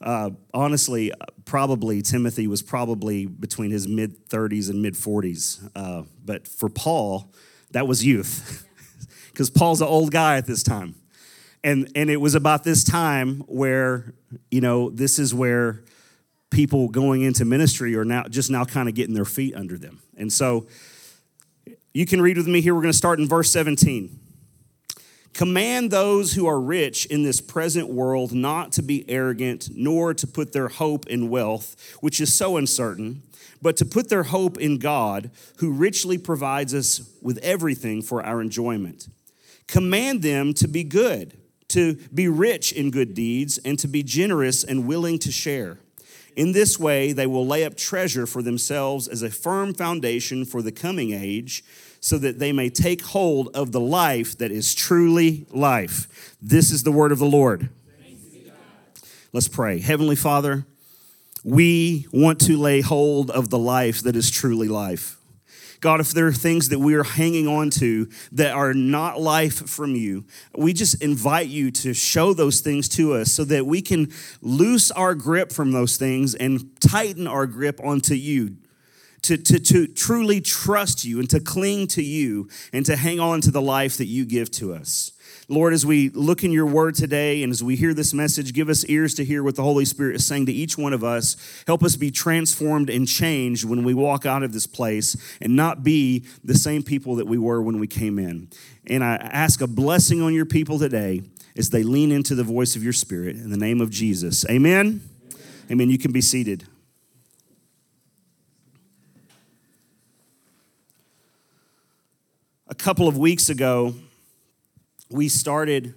Uh, 0.00 0.30
honestly, 0.52 1.12
probably 1.44 2.02
Timothy 2.02 2.46
was 2.46 2.62
probably 2.62 3.26
between 3.26 3.70
his 3.70 3.88
mid 3.88 4.28
30s 4.28 4.70
and 4.70 4.82
mid 4.82 4.94
40s. 4.94 5.70
Uh, 5.74 6.02
but 6.24 6.46
for 6.48 6.68
Paul, 6.68 7.32
that 7.70 7.86
was 7.86 8.04
youth, 8.04 8.66
because 9.32 9.50
Paul's 9.50 9.80
an 9.80 9.88
old 9.88 10.10
guy 10.10 10.36
at 10.36 10.46
this 10.46 10.62
time. 10.62 10.94
And, 11.62 11.90
and 11.94 12.10
it 12.10 12.18
was 12.18 12.34
about 12.34 12.62
this 12.62 12.84
time 12.84 13.40
where, 13.46 14.12
you 14.50 14.60
know, 14.60 14.90
this 14.90 15.18
is 15.18 15.34
where 15.34 15.82
people 16.50 16.88
going 16.88 17.22
into 17.22 17.44
ministry 17.44 17.96
are 17.96 18.04
now 18.04 18.24
just 18.24 18.50
now 18.50 18.64
kind 18.64 18.88
of 18.88 18.94
getting 18.94 19.14
their 19.14 19.24
feet 19.24 19.54
under 19.54 19.78
them. 19.78 20.02
And 20.16 20.32
so 20.32 20.66
you 21.94 22.06
can 22.06 22.20
read 22.20 22.36
with 22.36 22.46
me 22.46 22.60
here. 22.60 22.74
We're 22.74 22.82
going 22.82 22.92
to 22.92 22.98
start 22.98 23.18
in 23.18 23.28
verse 23.28 23.50
17. 23.50 24.20
Command 25.34 25.90
those 25.90 26.34
who 26.34 26.46
are 26.46 26.60
rich 26.60 27.06
in 27.06 27.24
this 27.24 27.40
present 27.40 27.88
world 27.88 28.32
not 28.32 28.70
to 28.72 28.82
be 28.82 29.04
arrogant, 29.10 29.68
nor 29.74 30.14
to 30.14 30.28
put 30.28 30.52
their 30.52 30.68
hope 30.68 31.08
in 31.08 31.28
wealth, 31.28 31.96
which 32.00 32.20
is 32.20 32.32
so 32.32 32.56
uncertain, 32.56 33.20
but 33.60 33.76
to 33.76 33.84
put 33.84 34.08
their 34.08 34.22
hope 34.22 34.58
in 34.58 34.78
God, 34.78 35.32
who 35.56 35.72
richly 35.72 36.18
provides 36.18 36.72
us 36.72 37.10
with 37.20 37.38
everything 37.38 38.00
for 38.00 38.24
our 38.24 38.40
enjoyment. 38.40 39.08
Command 39.66 40.22
them 40.22 40.54
to 40.54 40.68
be 40.68 40.84
good, 40.84 41.36
to 41.68 41.96
be 42.14 42.28
rich 42.28 42.70
in 42.70 42.92
good 42.92 43.12
deeds, 43.12 43.58
and 43.58 43.76
to 43.80 43.88
be 43.88 44.04
generous 44.04 44.62
and 44.62 44.86
willing 44.86 45.18
to 45.18 45.32
share. 45.32 45.78
In 46.36 46.52
this 46.52 46.78
way, 46.78 47.12
they 47.12 47.26
will 47.26 47.46
lay 47.46 47.64
up 47.64 47.76
treasure 47.76 48.26
for 48.26 48.42
themselves 48.42 49.08
as 49.08 49.22
a 49.22 49.30
firm 49.30 49.74
foundation 49.74 50.44
for 50.44 50.62
the 50.62 50.72
coming 50.72 51.12
age 51.12 51.64
so 52.04 52.18
that 52.18 52.38
they 52.38 52.52
may 52.52 52.68
take 52.68 53.00
hold 53.00 53.48
of 53.56 53.72
the 53.72 53.80
life 53.80 54.36
that 54.36 54.50
is 54.50 54.74
truly 54.74 55.46
life. 55.50 56.36
This 56.38 56.70
is 56.70 56.82
the 56.82 56.92
word 56.92 57.12
of 57.12 57.18
the 57.18 57.24
Lord. 57.24 57.70
Let's 59.32 59.48
pray. 59.48 59.80
Heavenly 59.80 60.14
Father, 60.14 60.66
we 61.44 62.06
want 62.12 62.40
to 62.40 62.58
lay 62.58 62.82
hold 62.82 63.30
of 63.30 63.48
the 63.48 63.58
life 63.58 64.02
that 64.02 64.16
is 64.16 64.30
truly 64.30 64.68
life. 64.68 65.16
God, 65.80 65.98
if 65.98 66.12
there 66.12 66.26
are 66.26 66.32
things 66.32 66.68
that 66.68 66.78
we 66.78 66.92
are 66.92 67.04
hanging 67.04 67.48
on 67.48 67.70
to 67.70 68.10
that 68.32 68.52
are 68.52 68.74
not 68.74 69.18
life 69.18 69.66
from 69.66 69.96
you, 69.96 70.26
we 70.54 70.74
just 70.74 71.02
invite 71.02 71.48
you 71.48 71.70
to 71.70 71.94
show 71.94 72.34
those 72.34 72.60
things 72.60 72.86
to 72.90 73.14
us 73.14 73.32
so 73.32 73.44
that 73.44 73.64
we 73.64 73.80
can 73.80 74.12
loose 74.42 74.90
our 74.90 75.14
grip 75.14 75.50
from 75.50 75.72
those 75.72 75.96
things 75.96 76.34
and 76.34 76.78
tighten 76.82 77.26
our 77.26 77.46
grip 77.46 77.80
onto 77.82 78.12
you 78.12 78.58
to, 79.24 79.38
to, 79.38 79.58
to 79.58 79.86
truly 79.86 80.40
trust 80.40 81.04
you 81.04 81.18
and 81.18 81.28
to 81.30 81.40
cling 81.40 81.86
to 81.88 82.02
you 82.02 82.48
and 82.72 82.84
to 82.86 82.94
hang 82.96 83.20
on 83.20 83.40
to 83.40 83.50
the 83.50 83.62
life 83.62 83.96
that 83.96 84.06
you 84.06 84.24
give 84.24 84.50
to 84.52 84.74
us. 84.74 85.12
Lord, 85.48 85.72
as 85.74 85.84
we 85.84 86.10
look 86.10 86.44
in 86.44 86.52
your 86.52 86.66
word 86.66 86.94
today 86.94 87.42
and 87.42 87.50
as 87.50 87.62
we 87.62 87.76
hear 87.76 87.92
this 87.92 88.14
message, 88.14 88.52
give 88.52 88.68
us 88.68 88.84
ears 88.86 89.14
to 89.14 89.24
hear 89.24 89.42
what 89.42 89.56
the 89.56 89.62
Holy 89.62 89.84
Spirit 89.84 90.16
is 90.16 90.26
saying 90.26 90.46
to 90.46 90.52
each 90.52 90.78
one 90.78 90.92
of 90.92 91.04
us. 91.04 91.36
Help 91.66 91.82
us 91.82 91.96
be 91.96 92.10
transformed 92.10 92.88
and 92.88 93.06
changed 93.06 93.64
when 93.64 93.84
we 93.84 93.92
walk 93.92 94.24
out 94.24 94.42
of 94.42 94.52
this 94.52 94.66
place 94.66 95.16
and 95.40 95.56
not 95.56 95.82
be 95.82 96.24
the 96.42 96.54
same 96.54 96.82
people 96.82 97.16
that 97.16 97.26
we 97.26 97.36
were 97.36 97.62
when 97.62 97.78
we 97.78 97.86
came 97.86 98.18
in. 98.18 98.48
And 98.86 99.04
I 99.04 99.16
ask 99.16 99.60
a 99.60 99.66
blessing 99.66 100.22
on 100.22 100.34
your 100.34 100.46
people 100.46 100.78
today 100.78 101.22
as 101.56 101.70
they 101.70 101.82
lean 101.82 102.10
into 102.10 102.34
the 102.34 102.44
voice 102.44 102.76
of 102.76 102.82
your 102.82 102.92
Spirit 102.92 103.36
in 103.36 103.50
the 103.50 103.56
name 103.56 103.80
of 103.80 103.90
Jesus. 103.90 104.44
Amen. 104.48 104.74
Amen. 104.74 105.00
Amen. 105.70 105.90
You 105.90 105.98
can 105.98 106.12
be 106.12 106.20
seated. 106.20 106.66
A 112.66 112.74
couple 112.74 113.08
of 113.08 113.18
weeks 113.18 113.50
ago, 113.50 113.94
we 115.10 115.28
started 115.28 115.94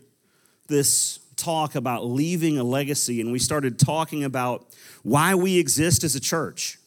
this 0.68 1.20
talk 1.38 1.76
about 1.76 2.06
leaving 2.06 2.58
a 2.58 2.64
legacy, 2.64 3.22
and 3.22 3.32
we 3.32 3.40
started 3.40 3.80
talking 3.80 4.24
about 4.24 4.68
why 5.04 5.34
we 5.34 5.58
exist 5.58 6.04
as 6.04 6.16
a 6.16 6.20
church. 6.20 6.78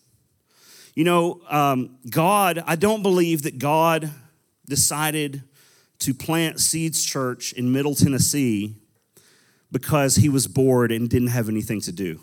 You 0.94 1.04
know, 1.04 1.40
um, 1.48 1.96
God, 2.10 2.62
I 2.66 2.76
don't 2.76 3.02
believe 3.02 3.42
that 3.42 3.58
God 3.58 4.10
decided 4.68 5.44
to 6.00 6.12
plant 6.12 6.60
Seeds 6.60 7.04
Church 7.04 7.52
in 7.52 7.72
Middle 7.72 7.94
Tennessee 7.94 8.74
because 9.72 10.16
he 10.16 10.28
was 10.28 10.46
bored 10.46 10.92
and 10.92 11.08
didn't 11.08 11.28
have 11.28 11.48
anything 11.48 11.80
to 11.82 11.92
do. 11.92 12.20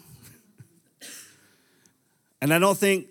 and 2.41 2.53
I 2.53 2.59
don't 2.59 2.77
think 2.77 3.07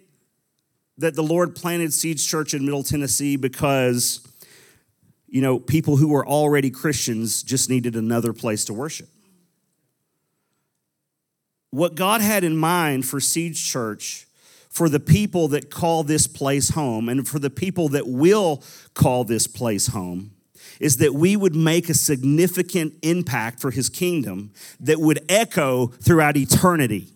that 0.99 1.15
the 1.15 1.23
Lord 1.23 1.57
planted 1.57 1.93
Seeds 1.93 2.25
Church 2.25 2.55
in 2.55 2.65
Middle 2.65 2.83
Tennessee 2.83 3.37
because 3.37 4.21
you 5.37 5.43
know, 5.43 5.59
people 5.59 5.99
who 5.99 6.09
were 6.09 6.27
already 6.27 6.71
Christians 6.71 7.43
just 7.43 7.69
needed 7.69 7.95
another 7.95 8.33
place 8.33 8.65
to 8.65 8.73
worship. 8.73 9.11
What 11.69 11.95
God 11.95 12.23
had 12.23 12.43
in 12.43 12.57
mind 12.57 13.05
for 13.05 13.21
Seeds 13.21 13.61
Church, 13.61 14.27
for 14.71 14.89
the 14.89 14.99
people 14.99 15.49
that 15.49 15.69
call 15.71 16.05
this 16.05 16.27
place 16.27 16.71
home, 16.71 17.11
and 17.11 17.29
for 17.29 17.39
the 17.39 17.51
people 17.51 17.91
that 17.91 18.09
will 18.09 18.63
call 18.95 19.25
this 19.25 19.47
place 19.47 19.89
home, 19.89 20.31
is 20.81 20.97
that 20.97 21.13
we 21.13 21.37
would 21.37 21.55
make 21.55 21.91
a 21.91 21.95
significant 21.95 22.95
impact 23.03 23.61
for 23.61 23.71
his 23.71 23.91
kingdom 23.91 24.53
that 24.81 25.01
would 25.01 25.21
echo 25.29 25.89
throughout 25.89 26.39
eternity. 26.39 27.09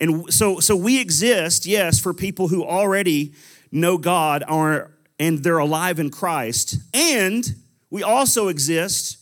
And 0.00 0.34
so, 0.34 0.58
so 0.58 0.74
we 0.74 1.00
exist, 1.00 1.66
yes, 1.66 2.00
for 2.00 2.12
people 2.12 2.48
who 2.48 2.64
already 2.64 3.32
know 3.70 3.96
God, 3.96 4.42
are, 4.48 4.90
and 5.18 5.42
they're 5.42 5.58
alive 5.58 5.98
in 5.98 6.10
Christ. 6.10 6.78
And 6.92 7.54
we 7.90 8.02
also 8.02 8.48
exist 8.48 9.18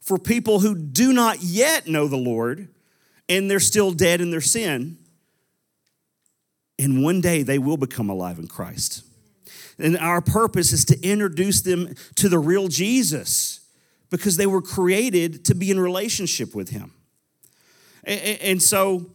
for 0.00 0.18
people 0.18 0.60
who 0.60 0.74
do 0.74 1.12
not 1.12 1.42
yet 1.42 1.86
know 1.86 2.08
the 2.08 2.16
Lord 2.16 2.68
and 3.28 3.50
they're 3.50 3.60
still 3.60 3.92
dead 3.92 4.20
in 4.20 4.30
their 4.30 4.40
sin. 4.40 4.98
And 6.78 7.02
one 7.02 7.20
day 7.20 7.42
they 7.42 7.58
will 7.58 7.76
become 7.76 8.10
alive 8.10 8.38
in 8.38 8.48
Christ. 8.48 9.02
And 9.78 9.96
our 9.98 10.20
purpose 10.20 10.72
is 10.72 10.84
to 10.86 11.00
introduce 11.02 11.62
them 11.62 11.94
to 12.16 12.28
the 12.28 12.38
real 12.38 12.68
Jesus 12.68 13.60
because 14.10 14.36
they 14.36 14.46
were 14.46 14.62
created 14.62 15.44
to 15.46 15.54
be 15.54 15.70
in 15.70 15.80
relationship 15.80 16.54
with 16.54 16.70
Him. 16.70 16.92
And 18.04 18.62
so 18.62 19.13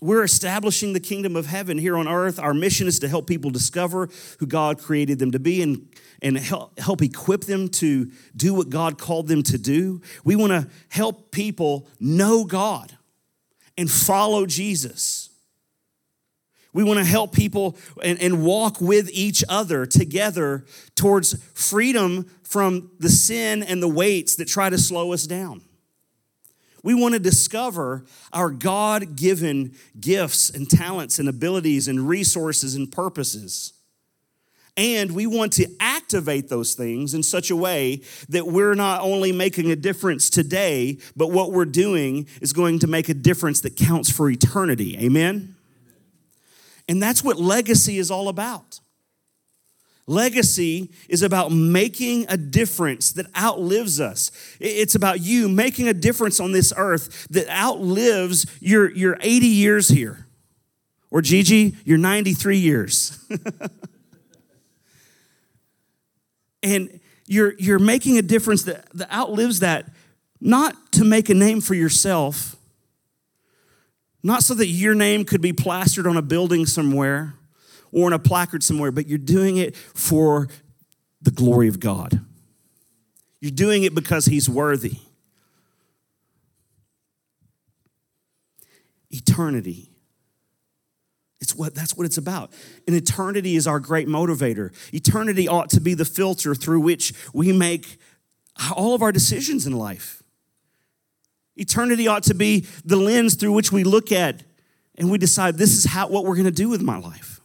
we're 0.00 0.22
establishing 0.22 0.92
the 0.92 1.00
kingdom 1.00 1.34
of 1.34 1.46
heaven 1.46 1.78
here 1.78 1.96
on 1.96 2.06
earth. 2.06 2.38
Our 2.38 2.54
mission 2.54 2.86
is 2.86 2.98
to 3.00 3.08
help 3.08 3.26
people 3.26 3.50
discover 3.50 4.08
who 4.38 4.46
God 4.46 4.78
created 4.78 5.18
them 5.18 5.32
to 5.32 5.38
be 5.38 5.62
and, 5.62 5.88
and 6.22 6.38
help, 6.38 6.78
help 6.78 7.02
equip 7.02 7.42
them 7.42 7.68
to 7.68 8.10
do 8.36 8.54
what 8.54 8.70
God 8.70 8.98
called 8.98 9.28
them 9.28 9.42
to 9.44 9.58
do. 9.58 10.00
We 10.24 10.36
want 10.36 10.52
to 10.52 10.68
help 10.88 11.32
people 11.32 11.88
know 11.98 12.44
God 12.44 12.96
and 13.76 13.90
follow 13.90 14.46
Jesus. 14.46 15.30
We 16.72 16.84
want 16.84 16.98
to 16.98 17.04
help 17.04 17.32
people 17.32 17.76
and, 18.02 18.20
and 18.20 18.44
walk 18.44 18.80
with 18.80 19.10
each 19.12 19.42
other 19.48 19.84
together 19.84 20.64
towards 20.94 21.34
freedom 21.54 22.30
from 22.44 22.92
the 23.00 23.08
sin 23.08 23.62
and 23.62 23.82
the 23.82 23.88
weights 23.88 24.36
that 24.36 24.46
try 24.46 24.70
to 24.70 24.78
slow 24.78 25.12
us 25.12 25.26
down. 25.26 25.62
We 26.88 26.94
want 26.94 27.12
to 27.12 27.20
discover 27.20 28.06
our 28.32 28.48
God 28.48 29.14
given 29.14 29.74
gifts 30.00 30.48
and 30.48 30.66
talents 30.70 31.18
and 31.18 31.28
abilities 31.28 31.86
and 31.86 32.08
resources 32.08 32.74
and 32.74 32.90
purposes. 32.90 33.74
And 34.74 35.12
we 35.12 35.26
want 35.26 35.52
to 35.52 35.66
activate 35.80 36.48
those 36.48 36.72
things 36.72 37.12
in 37.12 37.22
such 37.22 37.50
a 37.50 37.56
way 37.56 38.00
that 38.30 38.46
we're 38.46 38.74
not 38.74 39.02
only 39.02 39.32
making 39.32 39.70
a 39.70 39.76
difference 39.76 40.30
today, 40.30 40.96
but 41.14 41.30
what 41.30 41.52
we're 41.52 41.66
doing 41.66 42.26
is 42.40 42.54
going 42.54 42.78
to 42.78 42.86
make 42.86 43.10
a 43.10 43.14
difference 43.14 43.60
that 43.60 43.76
counts 43.76 44.10
for 44.10 44.30
eternity. 44.30 44.96
Amen? 44.98 45.56
And 46.88 47.02
that's 47.02 47.22
what 47.22 47.38
legacy 47.38 47.98
is 47.98 48.10
all 48.10 48.30
about. 48.30 48.80
Legacy 50.08 50.90
is 51.06 51.22
about 51.22 51.52
making 51.52 52.24
a 52.30 52.38
difference 52.38 53.12
that 53.12 53.26
outlives 53.36 54.00
us. 54.00 54.30
It's 54.58 54.94
about 54.94 55.20
you 55.20 55.50
making 55.50 55.86
a 55.86 55.92
difference 55.92 56.40
on 56.40 56.52
this 56.52 56.72
earth 56.74 57.28
that 57.28 57.46
outlives 57.50 58.46
your, 58.58 58.90
your 58.90 59.18
80 59.20 59.46
years 59.46 59.90
here. 59.90 60.26
Or 61.10 61.20
Gigi, 61.20 61.76
your 61.84 61.98
93 61.98 62.56
years. 62.56 63.22
and 66.62 67.00
you're, 67.26 67.52
you're 67.58 67.78
making 67.78 68.16
a 68.16 68.22
difference 68.22 68.62
that, 68.62 68.88
that 68.94 69.12
outlives 69.12 69.60
that, 69.60 69.90
not 70.40 70.90
to 70.92 71.04
make 71.04 71.28
a 71.28 71.34
name 71.34 71.60
for 71.60 71.74
yourself, 71.74 72.56
not 74.22 74.42
so 74.42 74.54
that 74.54 74.68
your 74.68 74.94
name 74.94 75.26
could 75.26 75.42
be 75.42 75.52
plastered 75.52 76.06
on 76.06 76.16
a 76.16 76.22
building 76.22 76.64
somewhere 76.64 77.34
or 77.92 78.08
in 78.08 78.12
a 78.12 78.18
placard 78.18 78.62
somewhere, 78.62 78.90
but 78.90 79.06
you're 79.06 79.18
doing 79.18 79.56
it 79.56 79.76
for 79.76 80.48
the 81.22 81.30
glory 81.30 81.68
of 81.68 81.80
God. 81.80 82.20
You're 83.40 83.50
doing 83.50 83.84
it 83.84 83.94
because 83.94 84.26
He's 84.26 84.48
worthy. 84.48 84.98
Eternity. 89.10 89.90
It's 91.40 91.54
what 91.54 91.74
that's 91.74 91.96
what 91.96 92.04
it's 92.04 92.18
about. 92.18 92.52
And 92.86 92.96
eternity 92.96 93.56
is 93.56 93.66
our 93.66 93.78
great 93.78 94.08
motivator. 94.08 94.72
Eternity 94.92 95.46
ought 95.46 95.70
to 95.70 95.80
be 95.80 95.94
the 95.94 96.04
filter 96.04 96.54
through 96.54 96.80
which 96.80 97.14
we 97.32 97.52
make 97.52 97.98
all 98.74 98.94
of 98.94 99.02
our 99.02 99.12
decisions 99.12 99.66
in 99.66 99.72
life. 99.72 100.22
Eternity 101.56 102.06
ought 102.06 102.24
to 102.24 102.34
be 102.34 102.66
the 102.84 102.96
lens 102.96 103.34
through 103.34 103.52
which 103.52 103.72
we 103.72 103.84
look 103.84 104.12
at 104.12 104.42
and 104.96 105.10
we 105.10 105.18
decide 105.18 105.56
this 105.56 105.76
is 105.76 105.84
how 105.84 106.08
what 106.08 106.24
we're 106.24 106.34
going 106.34 106.44
to 106.44 106.50
do 106.50 106.68
with 106.68 106.82
my 106.82 106.98
life. 106.98 107.37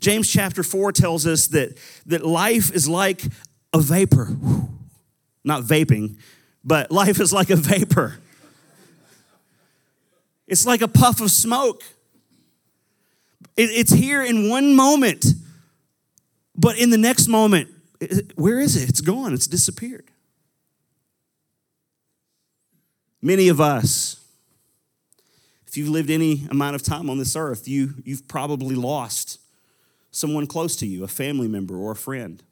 James 0.00 0.30
chapter 0.30 0.62
4 0.62 0.92
tells 0.92 1.26
us 1.26 1.48
that, 1.48 1.76
that 2.06 2.24
life 2.24 2.72
is 2.74 2.88
like 2.88 3.22
a 3.72 3.80
vapor. 3.80 4.36
Not 5.44 5.62
vaping, 5.62 6.16
but 6.64 6.90
life 6.90 7.20
is 7.20 7.32
like 7.32 7.50
a 7.50 7.56
vapor. 7.56 8.18
It's 10.46 10.66
like 10.66 10.80
a 10.80 10.88
puff 10.88 11.20
of 11.20 11.30
smoke. 11.30 11.82
It, 13.56 13.70
it's 13.70 13.92
here 13.92 14.22
in 14.22 14.48
one 14.48 14.74
moment, 14.74 15.24
but 16.54 16.78
in 16.78 16.90
the 16.90 16.98
next 16.98 17.28
moment, 17.28 17.70
where 18.34 18.60
is 18.60 18.76
it? 18.76 18.88
It's 18.88 19.00
gone, 19.00 19.32
it's 19.32 19.46
disappeared. 19.46 20.10
Many 23.22 23.48
of 23.48 23.60
us, 23.60 24.22
if 25.66 25.76
you've 25.76 25.88
lived 25.88 26.10
any 26.10 26.46
amount 26.50 26.76
of 26.76 26.82
time 26.82 27.10
on 27.10 27.18
this 27.18 27.34
earth, 27.34 27.66
you, 27.66 27.94
you've 28.04 28.28
probably 28.28 28.74
lost 28.74 29.40
someone 30.16 30.46
close 30.46 30.76
to 30.76 30.86
you, 30.86 31.04
a 31.04 31.08
family 31.08 31.46
member 31.46 31.76
or 31.76 31.92
a 31.92 31.96
friend. 31.96 32.42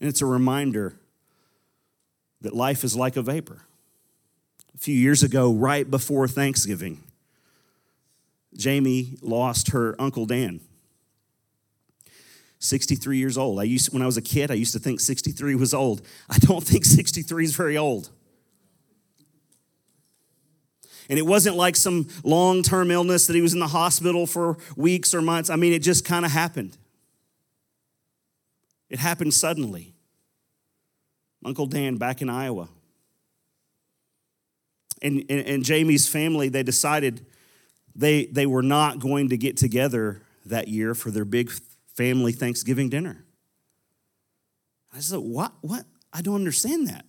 And 0.00 0.08
it's 0.08 0.22
a 0.22 0.26
reminder 0.26 0.94
that 2.40 2.54
life 2.54 2.82
is 2.82 2.96
like 2.96 3.16
a 3.16 3.22
vapor. 3.22 3.60
A 4.74 4.78
few 4.78 4.94
years 4.94 5.22
ago, 5.22 5.52
right 5.52 5.88
before 5.88 6.26
Thanksgiving, 6.26 7.02
Jamie 8.56 9.18
lost 9.20 9.72
her 9.72 9.94
Uncle 10.00 10.24
Dan. 10.24 10.60
63 12.58 13.18
years 13.18 13.36
old. 13.36 13.60
I 13.60 13.64
used 13.64 13.92
when 13.92 14.00
I 14.00 14.06
was 14.06 14.16
a 14.16 14.22
kid, 14.22 14.50
I 14.50 14.54
used 14.54 14.72
to 14.72 14.78
think 14.78 14.98
63 14.98 15.56
was 15.56 15.74
old. 15.74 16.00
I 16.30 16.38
don't 16.38 16.64
think 16.66 16.86
63 16.86 17.44
is 17.44 17.54
very 17.54 17.76
old. 17.76 18.08
And 21.12 21.18
it 21.18 21.26
wasn't 21.26 21.56
like 21.56 21.76
some 21.76 22.08
long 22.24 22.62
term 22.62 22.90
illness 22.90 23.26
that 23.26 23.36
he 23.36 23.42
was 23.42 23.52
in 23.52 23.60
the 23.60 23.66
hospital 23.66 24.26
for 24.26 24.56
weeks 24.76 25.12
or 25.12 25.20
months. 25.20 25.50
I 25.50 25.56
mean, 25.56 25.74
it 25.74 25.80
just 25.80 26.06
kind 26.06 26.24
of 26.24 26.30
happened. 26.30 26.78
It 28.88 28.98
happened 28.98 29.34
suddenly. 29.34 29.92
Uncle 31.44 31.66
Dan 31.66 31.98
back 31.98 32.22
in 32.22 32.30
Iowa. 32.30 32.70
And, 35.02 35.22
and, 35.28 35.46
and, 35.46 35.62
Jamie's 35.62 36.08
family, 36.08 36.48
they 36.48 36.62
decided 36.62 37.26
they, 37.94 38.24
they 38.24 38.46
were 38.46 38.62
not 38.62 38.98
going 38.98 39.28
to 39.28 39.36
get 39.36 39.58
together 39.58 40.22
that 40.46 40.68
year 40.68 40.94
for 40.94 41.10
their 41.10 41.26
big 41.26 41.50
family 41.94 42.32
Thanksgiving 42.32 42.88
dinner. 42.88 43.22
I 44.94 45.00
said, 45.00 45.18
What? 45.18 45.52
What? 45.60 45.84
I 46.10 46.22
don't 46.22 46.36
understand 46.36 46.88
that. 46.88 47.04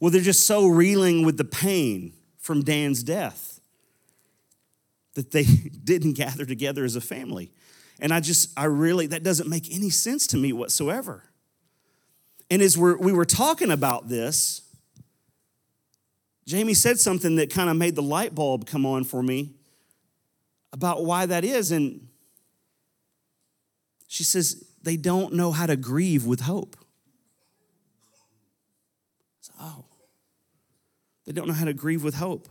Well, 0.00 0.10
they're 0.10 0.20
just 0.20 0.46
so 0.46 0.66
reeling 0.66 1.24
with 1.24 1.38
the 1.38 1.46
pain 1.46 2.12
from 2.48 2.62
Dan's 2.62 3.02
death 3.02 3.60
that 5.12 5.32
they 5.32 5.44
didn't 5.84 6.14
gather 6.14 6.46
together 6.46 6.82
as 6.82 6.96
a 6.96 7.00
family. 7.00 7.52
And 8.00 8.10
I 8.10 8.20
just, 8.20 8.58
I 8.58 8.64
really, 8.64 9.06
that 9.08 9.22
doesn't 9.22 9.50
make 9.50 9.70
any 9.70 9.90
sense 9.90 10.26
to 10.28 10.38
me 10.38 10.54
whatsoever. 10.54 11.24
And 12.50 12.62
as 12.62 12.78
we're, 12.78 12.96
we 12.96 13.12
were 13.12 13.26
talking 13.26 13.70
about 13.70 14.08
this, 14.08 14.62
Jamie 16.46 16.72
said 16.72 16.98
something 16.98 17.36
that 17.36 17.50
kind 17.50 17.68
of 17.68 17.76
made 17.76 17.94
the 17.94 18.02
light 18.02 18.34
bulb 18.34 18.64
come 18.64 18.86
on 18.86 19.04
for 19.04 19.22
me 19.22 19.52
about 20.72 21.04
why 21.04 21.26
that 21.26 21.44
is. 21.44 21.70
And 21.70 22.08
she 24.06 24.24
says, 24.24 24.64
they 24.82 24.96
don't 24.96 25.34
know 25.34 25.52
how 25.52 25.66
to 25.66 25.76
grieve 25.76 26.24
with 26.24 26.40
hope. 26.40 26.76
oh, 29.60 29.84
they 31.28 31.34
don't 31.34 31.46
know 31.46 31.52
how 31.52 31.66
to 31.66 31.74
grieve 31.74 32.02
with 32.02 32.14
hope. 32.14 32.48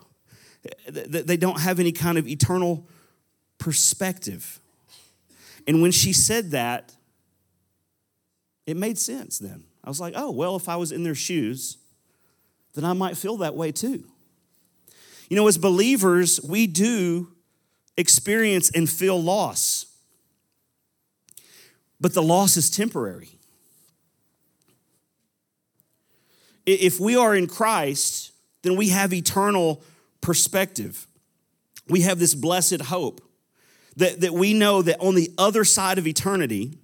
They 0.87 1.35
don't 1.35 1.59
have 1.61 1.79
any 1.79 1.91
kind 1.91 2.19
of 2.19 2.27
eternal 2.27 2.87
perspective. 3.57 4.59
And 5.65 5.81
when 5.81 5.91
she 5.91 6.13
said 6.13 6.51
that, 6.51 6.95
it 8.67 8.77
made 8.77 8.99
sense 8.99 9.39
then. 9.39 9.63
I 9.83 9.89
was 9.89 9.99
like, 9.99 10.13
oh, 10.15 10.29
well, 10.29 10.55
if 10.55 10.69
I 10.69 10.75
was 10.75 10.91
in 10.91 11.01
their 11.01 11.15
shoes, 11.15 11.77
then 12.75 12.85
I 12.85 12.93
might 12.93 13.17
feel 13.17 13.37
that 13.37 13.55
way 13.55 13.71
too. 13.71 14.03
You 15.27 15.37
know, 15.37 15.47
as 15.47 15.57
believers, 15.57 16.39
we 16.41 16.67
do 16.67 17.29
experience 17.97 18.69
and 18.69 18.87
feel 18.87 19.19
loss, 19.19 19.87
but 21.99 22.13
the 22.13 22.21
loss 22.21 22.57
is 22.57 22.69
temporary. 22.69 23.29
If 26.67 26.99
we 26.99 27.15
are 27.15 27.33
in 27.33 27.47
Christ, 27.47 28.33
then 28.63 28.75
we 28.75 28.89
have 28.89 29.13
eternal 29.13 29.83
perspective. 30.21 31.07
We 31.87 32.01
have 32.01 32.19
this 32.19 32.35
blessed 32.35 32.81
hope 32.81 33.21
that, 33.95 34.21
that 34.21 34.33
we 34.33 34.53
know 34.53 34.81
that 34.81 34.99
on 34.99 35.15
the 35.15 35.31
other 35.37 35.63
side 35.63 35.97
of 35.97 36.05
eternity, 36.05 36.77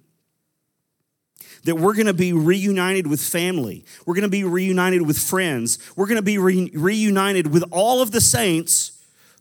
that 1.64 1.76
we're 1.76 1.94
going 1.94 2.06
to 2.06 2.14
be 2.14 2.32
reunited 2.32 3.06
with 3.06 3.20
family. 3.20 3.84
We're 4.06 4.14
going 4.14 4.22
to 4.22 4.28
be 4.28 4.44
reunited 4.44 5.06
with 5.06 5.18
friends. 5.18 5.78
We're 5.96 6.06
going 6.06 6.16
to 6.16 6.22
be 6.22 6.38
re- 6.38 6.70
reunited 6.74 7.52
with 7.52 7.64
all 7.70 8.02
of 8.02 8.10
the 8.10 8.20
saints 8.20 8.92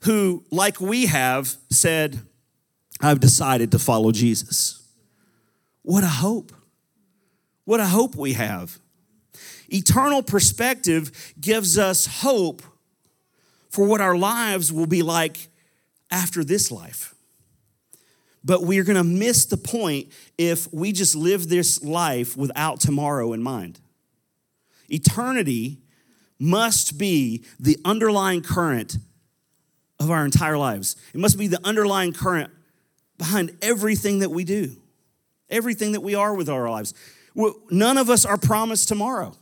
who, 0.04 0.44
like 0.52 0.80
we 0.80 1.06
have, 1.08 1.56
said, 1.70 2.22
I've 3.02 3.20
decided 3.20 3.72
to 3.72 3.80
follow 3.80 4.12
Jesus. 4.12 4.82
What 5.82 6.04
a 6.04 6.08
hope. 6.08 6.54
What 7.66 7.80
a 7.80 7.88
hope 7.88 8.16
we 8.16 8.34
have. 8.34 8.80
Eternal 9.74 10.22
perspective 10.22 11.34
gives 11.40 11.78
us 11.78 12.06
hope 12.06 12.62
for 13.70 13.88
what 13.88 14.02
our 14.02 14.16
lives 14.16 14.72
will 14.72 14.86
be 14.86 15.02
like 15.02 15.50
after 16.12 16.44
this 16.44 16.72
life. 16.72 17.16
But 18.46 18.62
we're 18.64 18.84
gonna 18.84 19.04
miss 19.04 19.46
the 19.46 19.58
point 19.58 20.12
if 20.38 20.72
we 20.72 20.92
just 20.92 21.16
live 21.16 21.50
this 21.50 21.84
life 21.84 22.38
without 22.38 22.80
tomorrow 22.82 23.34
in 23.34 23.42
mind. 23.42 23.80
Eternity 24.90 25.80
must 26.38 26.98
be 26.98 27.44
the 27.60 27.78
underlying 27.84 28.42
current 28.42 28.98
of 30.00 30.12
our 30.12 30.26
entire 30.26 30.58
lives. 30.58 30.98
It 31.14 31.20
must 31.20 31.38
be 31.38 31.48
the 31.48 31.66
underlying 31.66 32.14
current 32.14 32.52
behind 33.18 33.58
everything 33.62 34.20
that 34.20 34.30
we 34.30 34.44
do, 34.44 34.76
everything 35.50 35.94
that 35.94 36.02
we 36.02 36.14
are 36.14 36.36
with 36.36 36.50
our 36.50 36.70
lives. 36.70 36.94
None 37.72 37.98
of 37.98 38.10
us 38.10 38.26
are 38.26 38.38
promised 38.38 38.88
tomorrow. 38.88 39.36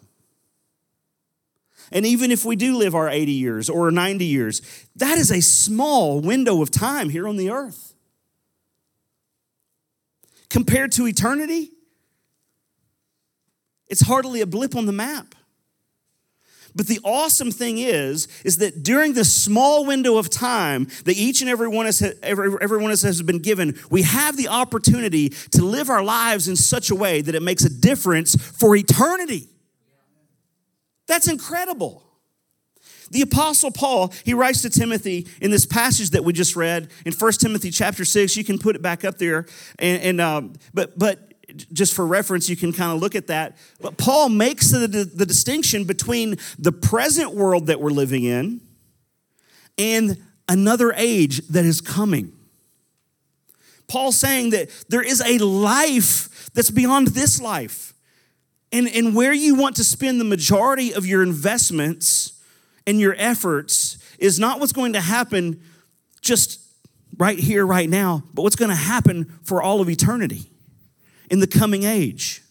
And 1.92 2.06
even 2.06 2.32
if 2.32 2.46
we 2.46 2.56
do 2.56 2.78
live 2.78 2.96
our 2.96 3.10
80 3.10 3.32
years 3.32 3.70
or 3.70 3.92
90 3.92 4.26
years, 4.26 4.62
that 4.96 5.18
is 5.18 5.32
a 5.32 5.42
small 5.42 6.22
window 6.22 6.62
of 6.62 6.72
time 6.72 7.10
here 7.10 7.28
on 7.28 7.38
the 7.38 7.50
earth. 7.50 7.94
Compared 10.50 10.92
to 10.94 11.08
eternity, 11.08 11.72
it's 13.88 14.02
hardly 14.02 14.42
a 14.42 14.46
blip 14.46 14.76
on 14.76 14.86
the 14.86 14.94
map. 14.94 15.36
But 16.74 16.88
the 16.88 17.00
awesome 17.04 17.52
thing 17.52 17.78
is, 17.78 18.28
is 18.46 18.58
that 18.58 18.84
during 18.84 19.14
this 19.14 19.36
small 19.36 19.86
window 19.86 20.18
of 20.18 20.30
time 20.30 20.88
that 21.04 21.18
each 21.18 21.42
and 21.42 21.50
every 21.50 21.68
one, 21.68 21.90
every, 22.24 22.56
every 22.62 22.78
one 22.78 22.92
of 22.92 22.94
us 22.94 23.02
has 23.02 23.22
been 23.22 23.40
given, 23.40 23.78
we 23.90 24.04
have 24.04 24.38
the 24.38 24.48
opportunity 24.48 25.30
to 25.30 25.66
live 25.66 25.90
our 25.90 26.04
lives 26.04 26.48
in 26.48 26.56
such 26.56 26.90
a 26.90 26.96
way 26.96 27.22
that 27.22 27.36
it 27.36 27.42
makes 27.42 27.66
a 27.66 27.70
difference 27.70 28.36
for 28.36 28.76
eternity. 28.76 29.51
That's 31.12 31.28
incredible. 31.28 32.04
The 33.10 33.22
apostle 33.22 33.70
Paul, 33.70 34.14
he 34.24 34.34
writes 34.34 34.62
to 34.62 34.70
Timothy 34.70 35.28
in 35.42 35.52
this 35.52 35.66
passage 35.66 36.12
that 36.12 36.24
we 36.24 36.32
just 36.32 36.56
read 36.56 36.90
in 37.06 37.12
1 37.12 37.32
Timothy 37.34 37.70
chapter 37.70 38.06
6. 38.06 38.38
You 38.38 38.46
can 38.46 38.58
put 38.58 38.78
it 38.78 38.82
back 38.82 39.04
up 39.04 39.18
there. 39.18 39.46
And, 39.78 40.02
and 40.02 40.22
um, 40.22 40.54
but, 40.74 40.98
but 40.98 41.34
just 41.74 41.94
for 41.94 42.08
reference, 42.08 42.48
you 42.48 42.56
can 42.56 42.72
kind 42.72 42.94
of 42.94 43.02
look 43.02 43.16
at 43.16 43.28
that. 43.28 43.58
But 43.82 43.98
Paul 43.98 44.30
makes 44.30 44.72
the, 44.72 44.88
the, 44.88 45.04
the 45.04 45.26
distinction 45.26 45.84
between 45.84 46.38
the 46.58 46.72
present 46.72 47.36
world 47.36 47.68
that 47.68 47.82
we're 47.82 47.90
living 47.90 48.24
in 48.24 48.62
and 49.78 50.18
another 50.48 50.94
age 50.96 51.46
that 51.50 51.66
is 51.66 51.82
coming. 51.82 52.32
Paul's 53.90 54.16
saying 54.16 54.52
that 54.52 54.70
there 54.88 55.02
is 55.02 55.20
a 55.20 55.40
life 55.40 56.50
that's 56.54 56.72
beyond 56.72 57.08
this 57.08 57.42
life. 57.42 57.91
And, 58.72 58.88
and 58.88 59.16
where 59.16 59.34
you 59.34 59.56
want 59.56 59.76
to 59.78 59.84
spend 59.84 60.20
the 60.20 60.26
majority 60.26 60.94
of 60.94 61.06
your 61.06 61.24
investments 61.24 62.42
and 62.88 63.00
your 63.00 63.16
efforts 63.18 63.98
is 64.18 64.40
not 64.40 64.60
what's 64.60 64.72
going 64.72 64.94
to 64.94 65.02
happen 65.02 65.62
just 66.22 66.62
right 67.18 67.38
here, 67.38 67.66
right 67.66 67.90
now, 67.90 68.24
but 68.34 68.44
what's 68.44 68.56
going 68.56 68.70
to 68.70 68.76
happen 68.76 69.26
for 69.44 69.62
all 69.62 69.82
of 69.82 69.90
eternity 69.90 70.50
in 71.30 71.40
the 71.40 71.48
coming 71.48 71.84
age. 71.84 72.42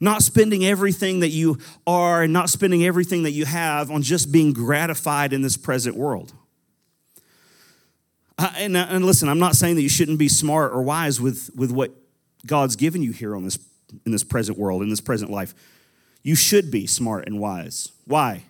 Not 0.00 0.22
spending 0.22 0.64
everything 0.64 1.20
that 1.20 1.30
you 1.30 1.58
are 1.86 2.22
and 2.22 2.32
not 2.32 2.50
spending 2.50 2.84
everything 2.84 3.22
that 3.24 3.32
you 3.32 3.46
have 3.46 3.90
on 3.90 4.02
just 4.02 4.30
being 4.30 4.52
gratified 4.52 5.32
in 5.32 5.42
this 5.42 5.56
present 5.56 5.96
world. 5.96 6.32
Uh, 8.36 8.52
and, 8.56 8.76
and 8.76 9.04
listen, 9.04 9.28
I'm 9.28 9.38
not 9.38 9.54
saying 9.54 9.76
that 9.76 9.82
you 9.82 9.88
shouldn't 9.88 10.18
be 10.18 10.28
smart 10.28 10.72
or 10.72 10.82
wise 10.82 11.20
with, 11.20 11.50
with 11.56 11.70
what 11.70 11.92
God's 12.46 12.76
given 12.76 13.02
you 13.02 13.12
here 13.12 13.36
on 13.36 13.44
this 13.44 13.58
in 14.04 14.12
this 14.12 14.24
present 14.24 14.58
world, 14.58 14.82
in 14.82 14.88
this 14.88 15.00
present 15.00 15.30
life. 15.30 15.54
You 16.22 16.34
should 16.34 16.70
be 16.70 16.86
smart 16.86 17.26
and 17.26 17.38
wise. 17.38 17.92
Why? 18.06 18.44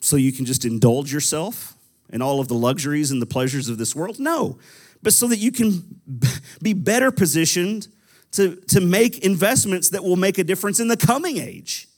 So 0.00 0.16
you 0.16 0.32
can 0.32 0.44
just 0.44 0.64
indulge 0.64 1.12
yourself 1.12 1.74
in 2.12 2.22
all 2.22 2.38
of 2.38 2.48
the 2.48 2.54
luxuries 2.54 3.10
and 3.10 3.20
the 3.20 3.26
pleasures 3.26 3.68
of 3.68 3.78
this 3.78 3.96
world? 3.96 4.20
No, 4.20 4.58
but 5.02 5.12
so 5.12 5.26
that 5.28 5.38
you 5.38 5.50
can 5.50 6.00
be 6.62 6.74
better 6.74 7.10
positioned 7.10 7.88
to, 8.32 8.56
to 8.68 8.80
make 8.80 9.18
investments 9.18 9.90
that 9.90 10.04
will 10.04 10.16
make 10.16 10.38
a 10.38 10.44
difference 10.44 10.78
in 10.78 10.88
the 10.88 10.96
coming 10.96 11.38
age. 11.38 11.88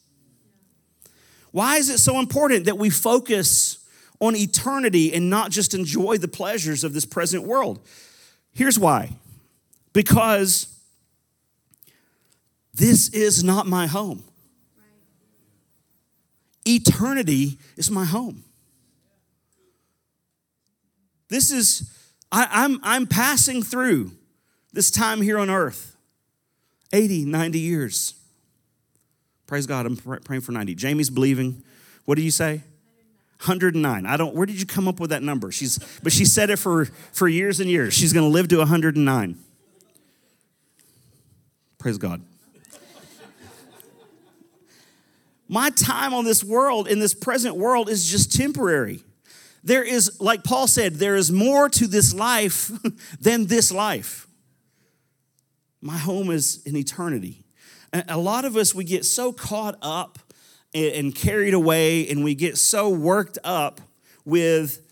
Why 1.50 1.76
is 1.76 1.88
it 1.88 1.98
so 1.98 2.18
important 2.18 2.64
that 2.64 2.78
we 2.78 2.90
focus 2.90 3.78
on 4.20 4.34
eternity 4.34 5.12
and 5.12 5.28
not 5.30 5.50
just 5.50 5.74
enjoy 5.74 6.18
the 6.18 6.28
pleasures 6.28 6.82
of 6.82 6.92
this 6.92 7.04
present 7.04 7.44
world? 7.44 7.80
Here's 8.52 8.78
why 8.78 9.10
because 9.92 10.73
this 12.74 13.08
is 13.10 13.44
not 13.44 13.66
my 13.66 13.86
home. 13.86 14.24
eternity 16.66 17.58
is 17.76 17.90
my 17.90 18.04
home. 18.04 18.42
This 21.28 21.50
is, 21.50 21.90
I, 22.32 22.48
I'm, 22.50 22.80
I'm 22.82 23.06
passing 23.06 23.62
through 23.62 24.12
this 24.72 24.90
time 24.90 25.20
here 25.20 25.38
on 25.38 25.50
earth 25.50 25.96
80, 26.92 27.24
90 27.24 27.58
years. 27.58 28.14
Praise 29.46 29.66
God, 29.66 29.86
I'm 29.86 29.96
praying 29.96 30.40
for 30.40 30.52
90. 30.52 30.74
Jamie's 30.74 31.10
believing. 31.10 31.62
What 32.04 32.16
do 32.16 32.22
you 32.22 32.30
say? 32.30 32.62
109. 33.40 34.06
I 34.06 34.16
don't, 34.16 34.34
where 34.34 34.46
did 34.46 34.58
you 34.58 34.66
come 34.66 34.88
up 34.88 35.00
with 35.00 35.10
that 35.10 35.22
number? 35.22 35.52
She's, 35.52 35.78
but 36.02 36.12
she 36.12 36.24
said 36.24 36.50
it 36.50 36.56
for, 36.56 36.86
for 37.12 37.28
years 37.28 37.60
and 37.60 37.68
years. 37.68 37.92
She's 37.94 38.12
going 38.12 38.24
to 38.24 38.32
live 38.32 38.48
to 38.48 38.58
109. 38.58 39.38
Praise 41.78 41.98
God. 41.98 42.22
My 45.54 45.70
time 45.70 46.12
on 46.12 46.24
this 46.24 46.42
world, 46.42 46.88
in 46.88 46.98
this 46.98 47.14
present 47.14 47.54
world, 47.54 47.88
is 47.88 48.10
just 48.10 48.34
temporary. 48.36 49.04
There 49.62 49.84
is, 49.84 50.20
like 50.20 50.42
Paul 50.42 50.66
said, 50.66 50.96
there 50.96 51.14
is 51.14 51.30
more 51.30 51.68
to 51.68 51.86
this 51.86 52.12
life 52.12 52.72
than 53.20 53.46
this 53.46 53.70
life. 53.70 54.26
My 55.80 55.96
home 55.96 56.30
is 56.30 56.60
in 56.66 56.74
eternity. 56.74 57.44
A 58.08 58.18
lot 58.18 58.44
of 58.44 58.56
us, 58.56 58.74
we 58.74 58.82
get 58.82 59.04
so 59.04 59.32
caught 59.32 59.78
up 59.80 60.18
and 60.74 61.14
carried 61.14 61.54
away, 61.54 62.08
and 62.08 62.24
we 62.24 62.34
get 62.34 62.58
so 62.58 62.88
worked 62.88 63.38
up 63.44 63.80
with 64.24 64.84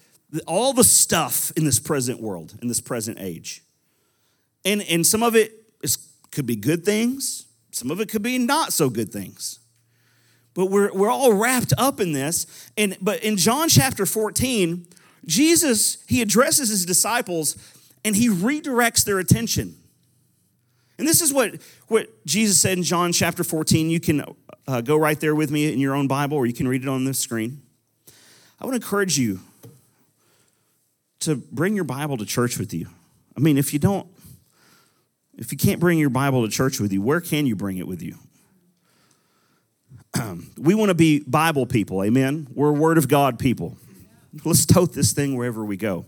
all 0.46 0.72
the 0.72 0.85
stuff 0.85 1.51
in 1.57 1.64
this 1.64 1.81
present 1.81 2.20
world, 2.20 2.55
in 2.62 2.68
this 2.68 2.81
present 2.81 3.18
age. 3.18 3.64
And, 4.64 4.83
and 4.83 5.05
some 5.05 5.25
of 5.25 5.35
it 5.35 5.51
is, 5.83 5.98
could 6.31 6.46
be 6.46 6.55
good 6.55 6.85
things, 6.85 7.46
some 7.72 7.90
of 7.90 8.01
it 8.01 8.09
could 8.09 8.22
be 8.22 8.38
not 8.38 8.72
so 8.72 8.88
good 8.88 9.12
things. 9.12 9.59
But 10.55 10.67
we're, 10.67 10.93
we're 10.93 11.11
all 11.11 11.33
wrapped 11.33 11.73
up 11.79 12.01
in 12.01 12.12
this. 12.12 12.71
And, 12.77 12.97
but 13.01 13.23
in 13.23 13.37
John 13.37 13.69
chapter 13.69 14.05
14, 14.05 14.87
Jesus, 15.25 15.99
he 16.09 16.21
addresses 16.21 16.69
his 16.69 16.85
disciples 16.85 17.57
and 18.05 18.17
he 18.17 18.29
redirects 18.29 19.05
their 19.05 19.19
attention. 19.19 19.77
And 20.99 21.09
this 21.09 21.21
is 21.21 21.33
what, 21.33 21.55
what 21.88 22.25
Jesus 22.27 22.61
said 22.61 22.77
in 22.79 22.85
John 22.85 23.12
chapter 23.12 23.45
14. 23.45 23.91
You 23.91 24.01
can 24.01 24.25
uh, 24.67 24.81
go 24.83 24.97
right 24.97 25.19
there 25.19 25.35
with 25.35 25.51
me 25.51 25.73
in 25.73 25.79
your 25.79 25.95
own 25.95 26.07
Bible, 26.07 26.37
or 26.37 26.47
you 26.47 26.53
can 26.53 26.69
read 26.69 26.83
it 26.83 26.88
on 26.88 27.05
the 27.05 27.15
screen. 27.15 27.62
I 28.61 28.67
to 28.67 28.73
encourage 28.75 29.19
you 29.19 29.41
to 31.21 31.37
bring 31.37 31.75
your 31.75 31.85
Bible 31.85 32.17
to 32.19 32.27
church 32.27 32.59
with 32.59 32.73
you. 32.73 32.88
I 33.37 33.41
mean, 33.41 33.59
if 33.59 33.73
you 33.73 33.79
don't, 33.79 34.07
if 35.37 35.51
you 35.51 35.59
can't 35.59 35.81
bring 35.81 35.99
your 35.99 36.11
Bible 36.11 36.47
to 36.47 36.53
church 36.53 36.79
with 36.79 36.93
you, 36.93 37.01
where 37.03 37.21
can 37.21 37.47
you 37.47 37.57
bring 37.57 37.79
it 37.79 37.87
with 37.88 38.03
you? 38.03 38.19
we 40.59 40.75
want 40.75 40.90
to 40.90 40.94
be 40.94 41.20
Bible 41.27 41.66
people, 41.66 42.03
amen? 42.03 42.48
We're 42.55 42.72
Word 42.72 42.98
of 42.98 43.09
God 43.09 43.38
people. 43.38 43.77
Let's 44.44 44.66
tote 44.66 44.92
this 44.92 45.12
thing 45.12 45.37
wherever 45.37 45.64
we 45.64 45.77
go. 45.77 46.07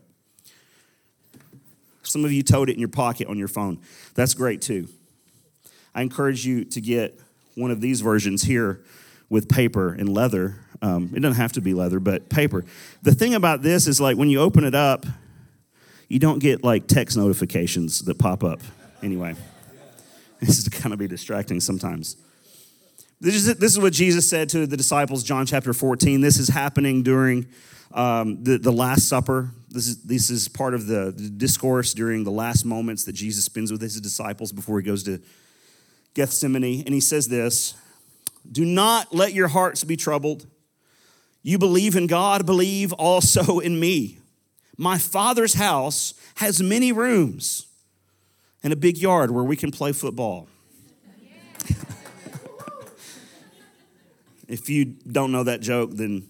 Some 2.03 2.25
of 2.25 2.33
you 2.33 2.43
tote 2.43 2.69
it 2.69 2.75
in 2.75 2.81
your 2.81 2.89
pocket 2.89 3.29
on 3.29 3.39
your 3.39 3.49
phone. 3.49 3.81
That's 4.15 4.35
great 4.35 4.63
too. 4.63 4.89
I 5.95 6.03
encourage 6.03 6.47
you 6.47 6.65
to 6.67 6.81
get 6.81 7.19
one 7.55 7.71
of 7.71 7.81
these 7.81 8.01
versions 8.01 8.43
here 8.43 8.83
with 9.29 9.49
paper 9.49 9.93
and 9.93 10.09
leather. 10.09 10.57
Um, 10.83 11.11
it 11.15 11.21
doesn't 11.21 11.41
have 11.41 11.53
to 11.53 11.61
be 11.61 11.73
leather, 11.73 12.01
but 12.01 12.29
paper. 12.29 12.65
The 13.03 13.15
thing 13.15 13.35
about 13.35 13.63
this 13.63 13.87
is 13.87 14.01
like 14.01 14.17
when 14.17 14.29
you 14.29 14.41
open 14.41 14.65
it 14.65 14.75
up, 14.75 15.07
you 16.09 16.19
don't 16.19 16.41
get 16.41 16.63
like 16.63 16.87
text 16.87 17.17
notifications 17.17 18.01
that 18.01 18.19
pop 18.19 18.45
up. 18.45 18.61
Anyway, 19.03 19.35
this 20.41 20.59
is 20.59 20.69
kind 20.69 20.93
of 20.93 20.99
be 20.99 21.07
distracting 21.07 21.61
sometimes. 21.61 22.17
This 23.25 23.37
is, 23.37 23.57
this 23.57 23.73
is 23.73 23.79
what 23.79 23.95
Jesus 23.95 24.29
said 24.29 24.51
to 24.51 24.67
the 24.67 24.77
disciples, 24.77 25.25
John 25.25 25.47
chapter 25.47 25.73
14. 25.73 26.21
This 26.21 26.39
is 26.39 26.49
happening 26.49 27.03
during 27.03 27.47
um, 27.95 28.45
the, 28.45 28.59
the 28.59 28.71
Last 28.71 29.09
Supper. 29.09 29.49
This 29.71 29.87
is, 29.87 30.03
this 30.03 30.29
is 30.29 30.47
part 30.47 30.75
of 30.75 30.87
the 30.87 31.11
discourse 31.11 31.95
during 31.95 32.25
the 32.25 32.31
last 32.31 32.67
moments 32.67 33.05
that 33.05 33.15
Jesus 33.15 33.47
spends 33.47 33.73
with 33.73 33.81
his 33.81 33.99
disciples 33.99 34.53
before 34.53 34.79
he 34.79 34.85
goes 34.85 35.05
to 35.05 35.23
Gethsemane. 36.13 36.83
And 36.85 36.93
he 36.93 37.01
says 37.01 37.27
this 37.29 37.73
Do 38.53 38.63
not 38.63 39.15
let 39.15 39.33
your 39.33 39.49
hearts 39.49 39.85
be 39.85 39.97
troubled. 39.97 40.47
You 41.43 41.57
believe 41.57 41.97
in 41.97 42.07
God, 42.07 42.45
believe 42.45 42.93
also 42.93 43.59
in 43.59 43.81
me. 43.81 44.19
My 44.77 44.99
Father's 44.99 45.55
house 45.55 46.13
has 46.35 46.63
many 46.63 46.93
rooms 46.93 47.69
and 48.63 48.71
a 48.71 48.77
big 48.77 48.99
yard 48.99 49.31
where 49.31 49.45
we 49.45 49.57
can 49.57 49.71
play 49.71 49.93
football. 49.93 50.47
if 54.55 54.69
you 54.69 54.85
don't 54.85 55.33
know 55.33 55.43
that 55.43 55.61
joke, 55.61 55.91
then 55.95 56.29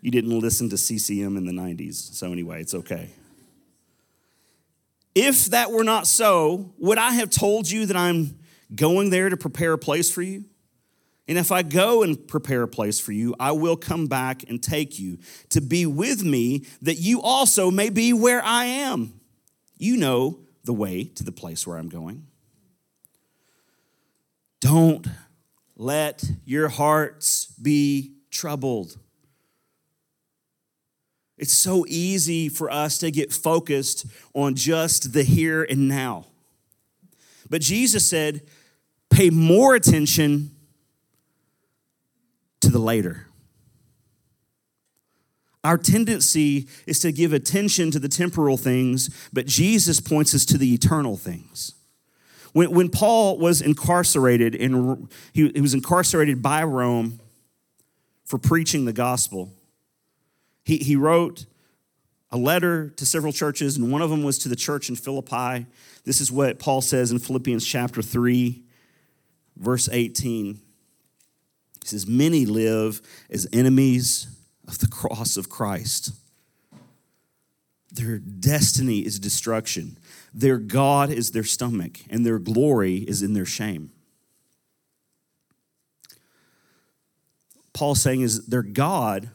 you 0.00 0.10
didn't 0.10 0.36
listen 0.36 0.68
to 0.70 0.76
CCM 0.76 1.36
in 1.36 1.46
the 1.46 1.52
90s. 1.52 2.12
So, 2.12 2.32
anyway, 2.32 2.60
it's 2.60 2.74
okay. 2.74 3.10
If 5.14 5.46
that 5.46 5.70
were 5.70 5.84
not 5.84 6.08
so, 6.08 6.72
would 6.78 6.98
I 6.98 7.12
have 7.12 7.30
told 7.30 7.70
you 7.70 7.86
that 7.86 7.96
I'm 7.96 8.36
going 8.74 9.10
there 9.10 9.28
to 9.28 9.36
prepare 9.36 9.74
a 9.74 9.78
place 9.78 10.10
for 10.10 10.22
you? 10.22 10.44
And 11.28 11.38
if 11.38 11.52
I 11.52 11.62
go 11.62 12.02
and 12.02 12.26
prepare 12.26 12.62
a 12.62 12.68
place 12.68 12.98
for 12.98 13.12
you, 13.12 13.32
I 13.38 13.52
will 13.52 13.76
come 13.76 14.08
back 14.08 14.42
and 14.48 14.60
take 14.60 14.98
you 14.98 15.18
to 15.50 15.60
be 15.60 15.86
with 15.86 16.24
me, 16.24 16.66
that 16.82 16.96
you 16.96 17.22
also 17.22 17.70
may 17.70 17.90
be 17.90 18.12
where 18.12 18.42
I 18.42 18.64
am. 18.64 19.20
You 19.78 19.96
know 19.98 20.40
the 20.64 20.74
way 20.74 21.04
to 21.04 21.22
the 21.22 21.30
place 21.30 21.64
where 21.64 21.76
I'm 21.76 21.88
going. 21.88 22.26
Don't 24.60 25.06
let 25.82 26.24
your 26.44 26.68
hearts 26.68 27.46
be 27.60 28.12
troubled. 28.30 28.96
It's 31.36 31.52
so 31.52 31.84
easy 31.88 32.48
for 32.48 32.70
us 32.70 32.98
to 32.98 33.10
get 33.10 33.32
focused 33.32 34.06
on 34.32 34.54
just 34.54 35.12
the 35.12 35.24
here 35.24 35.64
and 35.64 35.88
now. 35.88 36.26
But 37.50 37.62
Jesus 37.62 38.08
said, 38.08 38.42
pay 39.10 39.28
more 39.28 39.74
attention 39.74 40.52
to 42.60 42.70
the 42.70 42.78
later. 42.78 43.26
Our 45.64 45.78
tendency 45.78 46.68
is 46.86 47.00
to 47.00 47.10
give 47.12 47.32
attention 47.32 47.90
to 47.90 47.98
the 47.98 48.08
temporal 48.08 48.56
things, 48.56 49.10
but 49.32 49.46
Jesus 49.46 50.00
points 50.00 50.34
us 50.34 50.44
to 50.46 50.58
the 50.58 50.72
eternal 50.74 51.16
things. 51.16 51.74
When, 52.52 52.70
when 52.70 52.88
Paul 52.90 53.38
was 53.38 53.60
incarcerated, 53.60 54.54
in, 54.54 55.08
he, 55.32 55.50
he 55.50 55.60
was 55.60 55.74
incarcerated 55.74 56.42
by 56.42 56.62
Rome 56.64 57.20
for 58.24 58.38
preaching 58.38 58.84
the 58.84 58.92
gospel. 58.92 59.52
He, 60.64 60.78
he 60.78 60.96
wrote 60.96 61.46
a 62.30 62.36
letter 62.36 62.88
to 62.90 63.06
several 63.06 63.32
churches, 63.32 63.76
and 63.76 63.92
one 63.92 64.02
of 64.02 64.10
them 64.10 64.22
was 64.22 64.38
to 64.38 64.48
the 64.48 64.56
church 64.56 64.88
in 64.88 64.96
Philippi. 64.96 65.66
This 66.04 66.20
is 66.20 66.32
what 66.32 66.58
Paul 66.58 66.80
says 66.80 67.12
in 67.12 67.18
Philippians 67.18 67.66
chapter 67.66 68.00
3, 68.00 68.62
verse 69.56 69.88
18. 69.90 70.54
He 70.54 70.60
says, 71.84 72.06
Many 72.06 72.46
live 72.46 73.02
as 73.30 73.46
enemies 73.52 74.28
of 74.66 74.78
the 74.78 74.88
cross 74.88 75.36
of 75.36 75.50
Christ. 75.50 76.12
Their 77.92 78.18
destiny 78.18 79.00
is 79.00 79.18
destruction. 79.18 79.98
Their 80.34 80.58
God 80.58 81.10
is 81.10 81.32
their 81.32 81.44
stomach, 81.44 81.98
and 82.08 82.24
their 82.24 82.38
glory 82.38 82.96
is 82.96 83.22
in 83.22 83.34
their 83.34 83.44
shame. 83.44 83.90
Paul's 87.72 88.02
saying 88.02 88.20
is 88.20 88.46
their 88.46 88.62
God 88.62 89.30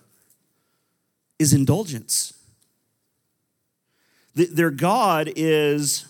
is 1.40 1.54
indulgence. 1.54 2.34
Their 4.36 4.70
God 4.70 5.32
is 5.36 6.06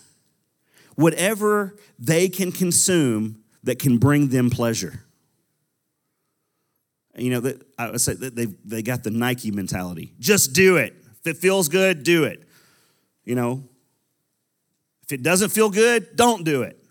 whatever 0.96 1.76
they 1.98 2.28
can 2.28 2.52
consume 2.52 3.42
that 3.62 3.78
can 3.78 3.98
bring 3.98 4.28
them 4.28 4.50
pleasure. 4.50 5.04
You 7.16 7.30
know, 7.30 7.52
I 7.78 7.90
would 7.90 8.00
say 8.00 8.14
that 8.14 8.36
they 8.36 8.46
they 8.64 8.82
got 8.82 9.02
the 9.02 9.10
Nike 9.10 9.50
mentality. 9.50 10.12
Just 10.18 10.52
do 10.52 10.76
it. 10.76 10.94
If 11.20 11.26
it 11.26 11.36
feels 11.38 11.68
good, 11.68 12.04
do 12.04 12.24
it. 12.24 12.46
You 13.24 13.34
know, 13.34 13.64
if 15.08 15.12
it 15.12 15.22
doesn't 15.22 15.48
feel 15.48 15.70
good, 15.70 16.16
don't 16.16 16.44
do 16.44 16.60
it. 16.62 16.84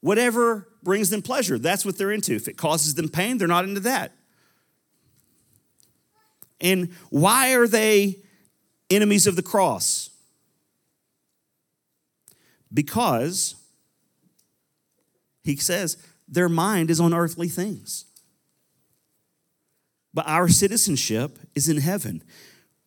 Whatever 0.00 0.68
brings 0.80 1.10
them 1.10 1.22
pleasure, 1.22 1.58
that's 1.58 1.84
what 1.84 1.98
they're 1.98 2.12
into. 2.12 2.36
If 2.36 2.46
it 2.46 2.56
causes 2.56 2.94
them 2.94 3.08
pain, 3.08 3.36
they're 3.36 3.48
not 3.48 3.64
into 3.64 3.80
that. 3.80 4.12
And 6.60 6.92
why 7.08 7.54
are 7.54 7.66
they 7.66 8.20
enemies 8.90 9.26
of 9.26 9.34
the 9.34 9.42
cross? 9.42 10.10
Because 12.72 13.56
he 15.42 15.56
says 15.56 15.96
their 16.28 16.48
mind 16.48 16.90
is 16.90 17.00
on 17.00 17.12
earthly 17.12 17.48
things. 17.48 18.04
But 20.14 20.28
our 20.28 20.48
citizenship 20.48 21.40
is 21.56 21.68
in 21.68 21.78
heaven, 21.78 22.22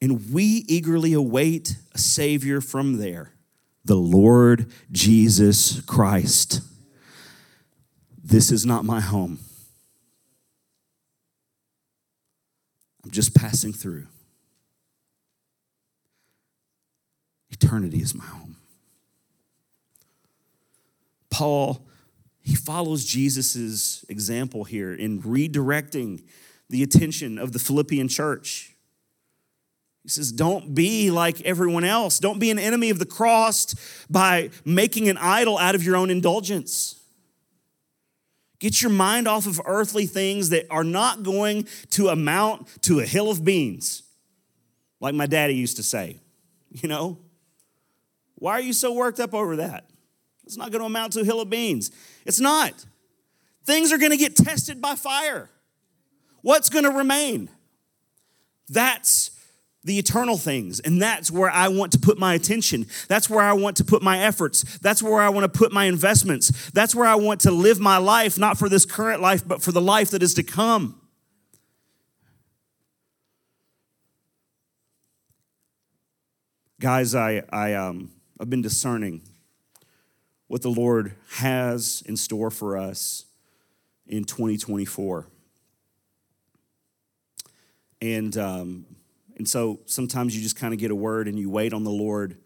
and 0.01 0.31
we 0.31 0.63
eagerly 0.69 1.11
await 1.11 1.75
a 1.93 1.97
Savior 1.97 2.61
from 2.61 2.99
there, 2.99 3.32
the 3.85 3.95
Lord 3.95 4.71
Jesus 4.91 5.81
Christ. 5.81 6.61
This 8.23 8.51
is 8.51 8.65
not 8.65 8.85
my 8.85 9.01
home. 9.01 9.39
I'm 13.03 13.11
just 13.11 13.35
passing 13.35 13.73
through. 13.73 14.07
Eternity 17.51 18.01
is 18.01 18.15
my 18.15 18.23
home. 18.23 18.55
Paul, 21.29 21.85
he 22.41 22.55
follows 22.55 23.05
Jesus' 23.05 24.05
example 24.07 24.63
here 24.63 24.93
in 24.93 25.21
redirecting 25.21 26.23
the 26.69 26.83
attention 26.83 27.37
of 27.37 27.51
the 27.51 27.59
Philippian 27.59 28.07
church. 28.07 28.72
He 30.03 30.09
says, 30.09 30.31
Don't 30.31 30.75
be 30.75 31.09
like 31.09 31.41
everyone 31.41 31.83
else. 31.83 32.19
Don't 32.19 32.39
be 32.39 32.51
an 32.51 32.59
enemy 32.59 32.89
of 32.89 32.99
the 32.99 33.05
cross 33.05 33.73
by 34.09 34.49
making 34.65 35.09
an 35.09 35.17
idol 35.17 35.57
out 35.57 35.75
of 35.75 35.83
your 35.83 35.95
own 35.95 36.09
indulgence. 36.09 36.99
Get 38.59 38.81
your 38.81 38.91
mind 38.91 39.27
off 39.27 39.45
of 39.45 39.59
earthly 39.65 40.05
things 40.05 40.49
that 40.49 40.67
are 40.69 40.83
not 40.83 41.23
going 41.23 41.67
to 41.91 42.09
amount 42.09 42.81
to 42.83 42.99
a 42.99 43.05
hill 43.05 43.29
of 43.29 43.43
beans, 43.43 44.03
like 44.99 45.15
my 45.15 45.25
daddy 45.25 45.55
used 45.55 45.77
to 45.77 45.83
say. 45.83 46.19
You 46.81 46.89
know? 46.89 47.19
Why 48.35 48.53
are 48.53 48.61
you 48.61 48.73
so 48.73 48.93
worked 48.93 49.19
up 49.19 49.33
over 49.33 49.57
that? 49.57 49.85
It's 50.43 50.57
not 50.57 50.71
going 50.71 50.79
to 50.79 50.85
amount 50.85 51.13
to 51.13 51.21
a 51.21 51.23
hill 51.23 51.39
of 51.39 51.49
beans. 51.49 51.91
It's 52.25 52.39
not. 52.39 52.85
Things 53.65 53.93
are 53.93 53.97
going 53.97 54.11
to 54.11 54.17
get 54.17 54.35
tested 54.35 54.81
by 54.81 54.95
fire. 54.95 55.49
What's 56.41 56.69
going 56.69 56.83
to 56.83 56.91
remain? 56.91 57.49
That's 58.67 59.31
the 59.83 59.99
eternal 59.99 60.37
things. 60.37 60.79
And 60.79 61.01
that's 61.01 61.29
where 61.29 61.49
I 61.49 61.67
want 61.67 61.91
to 61.93 61.99
put 61.99 62.17
my 62.17 62.33
attention. 62.33 62.85
That's 63.07 63.29
where 63.29 63.43
I 63.43 63.53
want 63.53 63.77
to 63.77 63.83
put 63.83 64.01
my 64.01 64.19
efforts. 64.19 64.63
That's 64.79 65.03
where 65.03 65.21
I 65.21 65.29
want 65.29 65.51
to 65.51 65.57
put 65.57 65.71
my 65.71 65.85
investments. 65.85 66.71
That's 66.71 66.95
where 66.95 67.07
I 67.07 67.15
want 67.15 67.41
to 67.41 67.51
live 67.51 67.79
my 67.79 67.97
life, 67.97 68.37
not 68.37 68.57
for 68.57 68.69
this 68.69 68.85
current 68.85 69.21
life, 69.21 69.47
but 69.47 69.61
for 69.61 69.71
the 69.71 69.81
life 69.81 70.11
that 70.11 70.23
is 70.23 70.33
to 70.35 70.43
come. 70.43 70.99
Guys, 76.79 77.15
I, 77.15 77.43
I, 77.49 77.73
um, 77.73 78.11
I've 78.39 78.49
been 78.49 78.61
discerning 78.61 79.21
what 80.47 80.61
the 80.61 80.69
Lord 80.69 81.15
has 81.37 82.03
in 82.05 82.17
store 82.17 82.51
for 82.51 82.77
us 82.77 83.25
in 84.05 84.25
2024. 84.25 85.27
And 88.01 88.37
um, 88.37 88.85
and 89.43 89.49
so 89.49 89.81
sometimes 89.87 90.33
you 90.33 90.41
just 90.41 90.55
kind 90.55 90.73
of 90.73 90.79
get 90.79 90.89
a 90.89 90.95
word 90.95 91.27
and 91.27 91.37
you 91.37 91.49
wait 91.49 91.73
on 91.73 91.83
the 91.83 91.91
Lord 91.91 92.37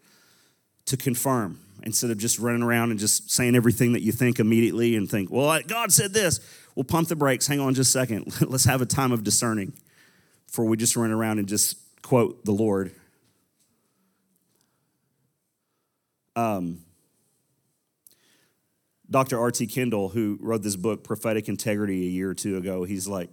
to 0.86 0.96
confirm 0.96 1.60
instead 1.84 2.10
of 2.10 2.18
just 2.18 2.40
running 2.40 2.60
around 2.60 2.90
and 2.90 2.98
just 2.98 3.30
saying 3.30 3.54
everything 3.54 3.92
that 3.92 4.02
you 4.02 4.10
think 4.10 4.40
immediately 4.40 4.96
and 4.96 5.08
think, 5.08 5.30
well, 5.30 5.60
God 5.68 5.92
said 5.92 6.12
this. 6.12 6.40
We'll 6.74 6.82
pump 6.82 7.06
the 7.06 7.14
brakes. 7.14 7.46
Hang 7.46 7.60
on 7.60 7.74
just 7.74 7.90
a 7.90 8.00
second. 8.00 8.40
Let's 8.50 8.64
have 8.64 8.82
a 8.82 8.84
time 8.86 9.12
of 9.12 9.22
discerning 9.22 9.74
before 10.48 10.64
we 10.64 10.76
just 10.76 10.96
run 10.96 11.12
around 11.12 11.38
and 11.38 11.46
just 11.46 11.78
quote 12.02 12.44
the 12.44 12.50
Lord. 12.50 12.90
Um, 16.34 16.80
Dr. 19.08 19.38
R.T. 19.38 19.68
Kendall, 19.68 20.08
who 20.08 20.36
wrote 20.40 20.64
this 20.64 20.74
book, 20.74 21.04
Prophetic 21.04 21.48
Integrity, 21.48 22.08
a 22.08 22.10
year 22.10 22.30
or 22.30 22.34
two 22.34 22.56
ago, 22.56 22.82
he's 22.82 23.06
like, 23.06 23.30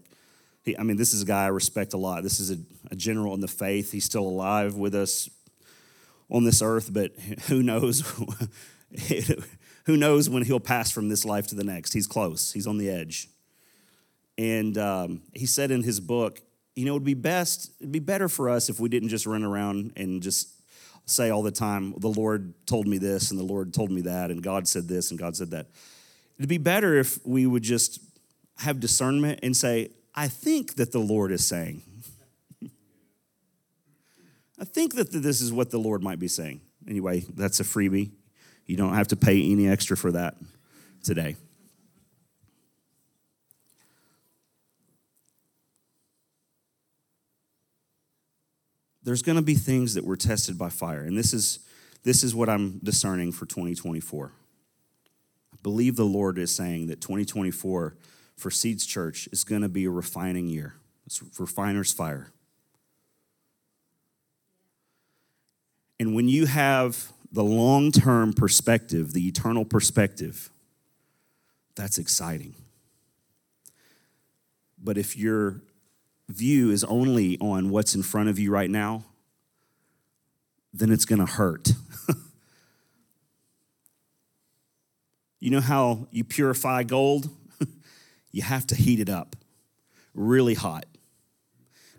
he, 0.65 0.77
I 0.77 0.83
mean, 0.83 0.97
this 0.97 1.13
is 1.13 1.21
a 1.21 1.25
guy 1.25 1.45
I 1.45 1.47
respect 1.47 1.93
a 1.93 1.97
lot. 1.97 2.23
This 2.23 2.39
is 2.39 2.51
a, 2.51 2.57
a 2.91 2.95
general 2.95 3.33
in 3.35 3.39
the 3.39 3.47
faith. 3.47 3.91
He's 3.91 4.05
still 4.05 4.27
alive 4.27 4.75
with 4.75 4.95
us 4.95 5.29
on 6.29 6.43
this 6.43 6.61
earth, 6.61 6.91
but 6.91 7.11
who 7.47 7.63
knows? 7.63 8.01
who 9.85 9.95
knows 9.95 10.29
when 10.29 10.43
he'll 10.43 10.59
pass 10.59 10.91
from 10.91 11.07
this 11.07 11.23
life 11.23 11.47
to 11.47 11.55
the 11.55 11.63
next? 11.63 11.93
He's 11.93 12.07
close, 12.07 12.51
he's 12.51 12.67
on 12.67 12.77
the 12.77 12.89
edge. 12.89 13.29
And 14.37 14.77
um, 14.77 15.21
he 15.33 15.45
said 15.45 15.71
in 15.71 15.83
his 15.83 16.01
book, 16.01 16.41
you 16.75 16.83
know, 16.83 16.91
it'd 16.91 17.05
be 17.05 17.13
best, 17.13 17.71
it'd 17.79 17.91
be 17.91 17.99
better 17.99 18.27
for 18.27 18.49
us 18.49 18.67
if 18.67 18.81
we 18.81 18.89
didn't 18.89 19.07
just 19.07 19.25
run 19.25 19.43
around 19.43 19.93
and 19.95 20.21
just 20.21 20.49
say 21.05 21.29
all 21.29 21.43
the 21.43 21.51
time, 21.51 21.93
the 21.99 22.09
Lord 22.09 22.53
told 22.65 22.87
me 22.87 22.97
this 22.97 23.31
and 23.31 23.39
the 23.39 23.45
Lord 23.45 23.73
told 23.73 23.91
me 23.91 24.01
that, 24.01 24.31
and 24.31 24.41
God 24.41 24.67
said 24.67 24.87
this 24.87 25.11
and 25.11 25.19
God 25.19 25.37
said 25.37 25.51
that. 25.51 25.67
It'd 26.37 26.49
be 26.49 26.57
better 26.57 26.95
if 26.97 27.25
we 27.25 27.45
would 27.45 27.63
just 27.63 27.99
have 28.57 28.79
discernment 28.79 29.39
and 29.43 29.55
say, 29.55 29.91
I 30.15 30.29
think 30.29 30.75
that 30.75 30.93
the 30.93 30.99
Lord 30.99 31.31
is 31.31 31.45
saying. 31.45 31.81
I 34.57 34.63
think 34.63 34.95
that 34.95 35.11
this 35.11 35.41
is 35.41 35.51
what 35.51 35.69
the 35.69 35.77
Lord 35.77 36.01
might 36.01 36.19
be 36.19 36.29
saying. 36.29 36.61
Anyway, 36.87 37.25
that's 37.35 37.59
a 37.59 37.63
freebie. 37.63 38.11
You 38.65 38.77
don't 38.77 38.93
have 38.93 39.09
to 39.09 39.17
pay 39.17 39.51
any 39.51 39.67
extra 39.67 39.97
for 39.97 40.13
that 40.13 40.35
today. 41.03 41.35
There's 49.03 49.21
going 49.21 49.35
to 49.35 49.43
be 49.43 49.53
things 49.53 49.93
that 49.93 50.03
were 50.03 50.15
tested 50.15 50.57
by 50.57 50.69
fire, 50.69 51.03
and 51.03 51.15
this 51.15 51.31
is 51.31 51.59
this 52.03 52.23
is 52.23 52.33
what 52.33 52.49
I'm 52.49 52.79
discerning 52.83 53.31
for 53.31 53.45
2024. 53.45 54.31
I 55.53 55.57
believe 55.61 55.95
the 55.95 56.05
Lord 56.05 56.39
is 56.39 56.55
saying 56.55 56.87
that 56.87 57.01
2024 57.01 57.95
for 58.37 58.51
Seeds 58.51 58.85
Church 58.85 59.27
is 59.31 59.43
going 59.43 59.61
to 59.61 59.69
be 59.69 59.85
a 59.85 59.89
refining 59.89 60.47
year. 60.47 60.75
It's 61.05 61.21
refiner's 61.39 61.93
fire. 61.93 62.31
And 65.99 66.13
when 66.13 66.27
you 66.27 66.45
have 66.45 67.13
the 67.31 67.43
long 67.43 67.91
term 67.91 68.33
perspective, 68.33 69.13
the 69.13 69.27
eternal 69.27 69.65
perspective, 69.65 70.49
that's 71.75 71.97
exciting. 71.97 72.55
But 74.81 74.97
if 74.97 75.17
your 75.17 75.61
view 76.27 76.71
is 76.71 76.83
only 76.83 77.37
on 77.39 77.69
what's 77.69 77.95
in 77.95 78.03
front 78.03 78.29
of 78.29 78.39
you 78.39 78.51
right 78.51 78.69
now, 78.69 79.03
then 80.73 80.91
it's 80.91 81.05
going 81.05 81.19
to 81.19 81.25
hurt. 81.25 81.69
you 85.39 85.49
know 85.49 85.61
how 85.61 86.07
you 86.11 86.23
purify 86.23 86.83
gold? 86.83 87.29
You 88.35 88.41
have 88.41 88.67
to 88.67 88.75
heat 88.75 88.99
it 88.99 89.09
up 89.09 89.37
really 90.13 90.55
hot 90.55 90.85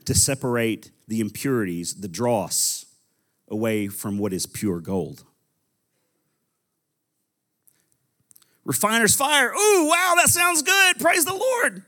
to 0.04 0.14
separate 0.14 0.90
the 1.08 1.20
impurities, 1.20 1.94
the 1.94 2.08
dross, 2.08 2.84
away 3.48 3.88
from 3.88 4.18
what 4.18 4.34
is 4.34 4.44
pure 4.44 4.80
gold. 4.80 5.24
Refiner's 8.66 9.16
fire. 9.16 9.50
Ooh, 9.50 9.88
wow, 9.88 10.12
that 10.16 10.28
sounds 10.28 10.60
good. 10.60 10.98
Praise 10.98 11.24
the 11.24 11.32
Lord. 11.32 11.82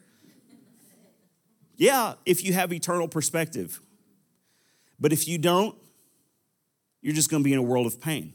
Yeah, 1.77 2.15
if 2.25 2.43
you 2.43 2.55
have 2.55 2.73
eternal 2.73 3.07
perspective. 3.07 3.83
But 4.99 5.13
if 5.13 5.29
you 5.29 5.37
don't, 5.37 5.77
you're 7.03 7.15
just 7.15 7.31
going 7.31 7.43
to 7.43 7.45
be 7.45 7.53
in 7.53 7.59
a 7.59 7.63
world 7.63 7.87
of 7.87 8.01
pain. 8.01 8.33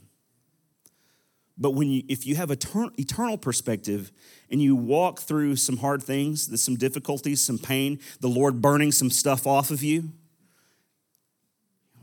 But 1.58 1.72
when 1.72 1.88
you, 1.90 2.04
if 2.08 2.26
you 2.26 2.36
have 2.36 2.50
a 2.50 2.58
eternal 2.98 3.38
perspective 3.38 4.12
and 4.50 4.62
you 4.62 4.76
walk 4.76 5.20
through 5.20 5.56
some 5.58 5.78
hard 5.78 6.02
things, 6.02 6.62
some 6.62 6.76
difficulties, 6.76 7.42
some 7.42 7.60
pain, 7.60 8.00
the 8.22 8.28
Lord 8.28 8.62
burning 8.62 8.92
some 8.92 9.12
stuff 9.12 9.46
off 9.46 9.70
of 9.70 9.84
you, 9.84 10.12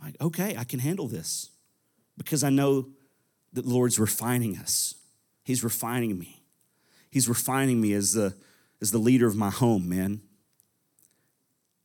like, 0.03 0.17
okay, 0.21 0.57
I 0.57 0.65
can 0.65 0.79
handle 0.79 1.09
this 1.09 1.51
because 2.17 2.45
I 2.45 2.51
know 2.51 2.89
that 3.53 3.65
the 3.65 3.71
Lord's 3.71 3.99
refining 3.99 4.57
us. 4.57 4.95
He's 5.43 5.65
refining 5.65 6.19
me. 6.19 6.43
He's 7.11 7.29
refining 7.29 7.81
me 7.81 7.93
as 7.93 8.13
the, 8.13 8.35
as 8.81 8.93
the 8.93 8.99
leader 8.99 9.27
of 9.27 9.37
my 9.37 9.51
home, 9.51 9.89
man. 9.89 10.21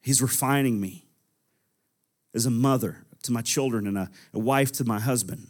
He's 0.02 0.22
refining 0.22 0.80
me 0.80 1.08
as 2.36 2.46
a 2.46 2.52
mother 2.52 3.06
to 3.24 3.32
my 3.32 3.42
children 3.42 3.88
and 3.88 3.98
a, 3.98 4.12
a 4.34 4.40
wife 4.40 4.72
to 4.74 4.86
my 4.86 5.00
husband. 5.00 5.48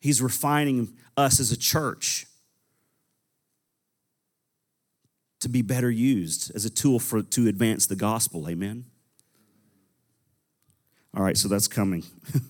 He's 0.00 0.22
refining 0.22 0.96
us 1.16 1.40
as 1.40 1.50
a 1.50 1.56
church 1.56 2.26
to 5.40 5.48
be 5.48 5.62
better 5.62 5.90
used 5.90 6.52
as 6.54 6.64
a 6.64 6.70
tool 6.70 6.98
for 6.98 7.22
to 7.22 7.48
advance 7.48 7.86
the 7.86 7.96
gospel. 7.96 8.48
Amen. 8.48 8.84
All 11.16 11.22
right, 11.22 11.36
so 11.36 11.48
that's 11.48 11.68
coming. 11.68 12.04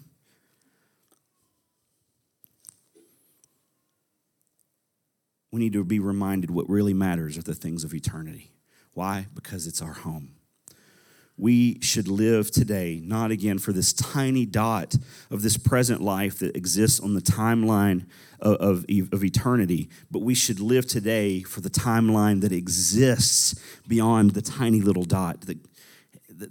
we 5.51 5.61
need 5.61 5.73
to 5.75 5.85
be 5.85 5.99
reminded 5.99 6.51
what 6.51 6.69
really 6.69 6.95
matters 6.95 7.39
are 7.39 7.43
the 7.43 7.55
things 7.55 7.85
of 7.85 7.95
eternity. 7.95 8.53
Why? 8.93 9.27
Because 9.35 9.67
it's 9.67 9.81
our 9.81 9.93
home 9.93 10.38
we 11.39 11.79
should 11.81 12.09
live 12.09 12.51
today, 12.51 13.01
not 13.05 13.31
again 13.31 13.59
for 13.59 13.73
this 13.73 13.93
tiny 13.93 14.45
dot 14.45 14.97
of 15.31 15.43
this 15.43 15.57
present 15.57 16.03
life 16.03 16.41
that 16.41 16.57
exists 16.57 16.99
on 16.99 17.15
the 17.15 17.21
timeline 17.21 18.07
of, 18.41 18.57
of, 18.57 18.85
of, 19.13 19.25
eternity, 19.25 19.89
but 20.11 20.21
we 20.21 20.35
should 20.35 20.59
live 20.59 20.87
today 20.87 21.43
for 21.43 21.61
the 21.61 21.71
timeline 21.71 22.41
that 22.41 22.53
exists 22.53 23.55
beyond 23.87 24.33
the 24.33 24.43
tiny 24.43 24.81
little 24.81 25.05
dot. 25.05 25.43
That, 25.43 25.59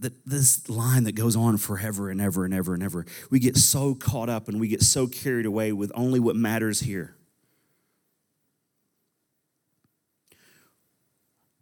that, 0.01 0.25
this 0.25 0.69
line 0.69 1.03
that 1.03 1.15
goes 1.15 1.35
on 1.35 1.57
forever 1.57 2.09
and 2.09 2.21
ever 2.21 2.45
and 2.45 2.53
ever 2.53 2.73
and 2.73 2.81
ever. 2.81 3.05
We 3.29 3.39
get 3.39 3.57
so 3.57 3.93
caught 3.93 4.29
up 4.29 4.47
and 4.47 4.59
we 4.59 4.69
get 4.69 4.81
so 4.81 5.07
carried 5.07 5.45
away 5.45 5.73
with 5.73 5.91
only 5.95 6.19
what 6.19 6.35
matters 6.35 6.81
here. 6.81 7.15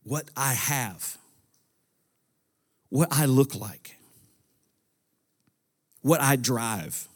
What 0.03 0.29
I 0.37 0.53
have 0.53 1.17
what 2.89 3.09
I 3.11 3.25
look 3.25 3.55
like, 3.55 3.97
what 6.01 6.21
I 6.21 6.35
drive, 6.35 7.07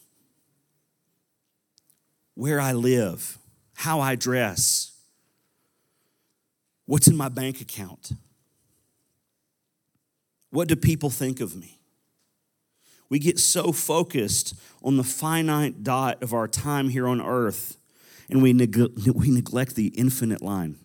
where 2.34 2.60
I 2.60 2.72
live, 2.72 3.38
how 3.74 4.00
I 4.00 4.14
dress, 4.14 4.92
what's 6.86 7.06
in 7.06 7.16
my 7.16 7.28
bank 7.28 7.60
account. 7.60 8.12
What 10.50 10.68
do 10.68 10.74
people 10.74 11.10
think 11.10 11.40
of 11.40 11.54
me? 11.54 11.78
We 13.08 13.18
get 13.18 13.38
so 13.38 13.72
focused 13.72 14.54
on 14.82 14.96
the 14.96 15.04
finite 15.04 15.82
dot 15.82 16.22
of 16.22 16.32
our 16.32 16.48
time 16.48 16.88
here 16.88 17.06
on 17.06 17.20
earth 17.20 17.76
and 18.28 18.42
we, 18.42 18.52
neg- 18.52 19.14
we 19.14 19.30
neglect 19.30 19.74
the 19.74 19.88
infinite 19.88 20.42
line. 20.42 20.76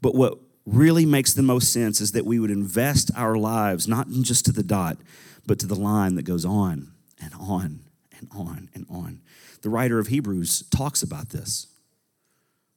But 0.00 0.14
what 0.14 0.38
really 0.66 1.06
makes 1.06 1.32
the 1.32 1.42
most 1.42 1.72
sense 1.72 2.00
is 2.00 2.12
that 2.12 2.26
we 2.26 2.38
would 2.38 2.50
invest 2.50 3.10
our 3.16 3.36
lives 3.36 3.88
not 3.88 4.08
just 4.10 4.44
to 4.46 4.52
the 4.52 4.62
dot, 4.62 4.98
but 5.46 5.58
to 5.58 5.66
the 5.66 5.74
line 5.74 6.14
that 6.14 6.22
goes 6.22 6.44
on 6.44 6.92
and 7.22 7.32
on 7.40 7.80
and 8.16 8.28
on 8.34 8.68
and 8.74 8.86
on. 8.90 9.20
The 9.62 9.70
writer 9.70 9.98
of 9.98 10.08
Hebrews 10.08 10.64
talks 10.70 11.02
about 11.02 11.30
this. 11.30 11.66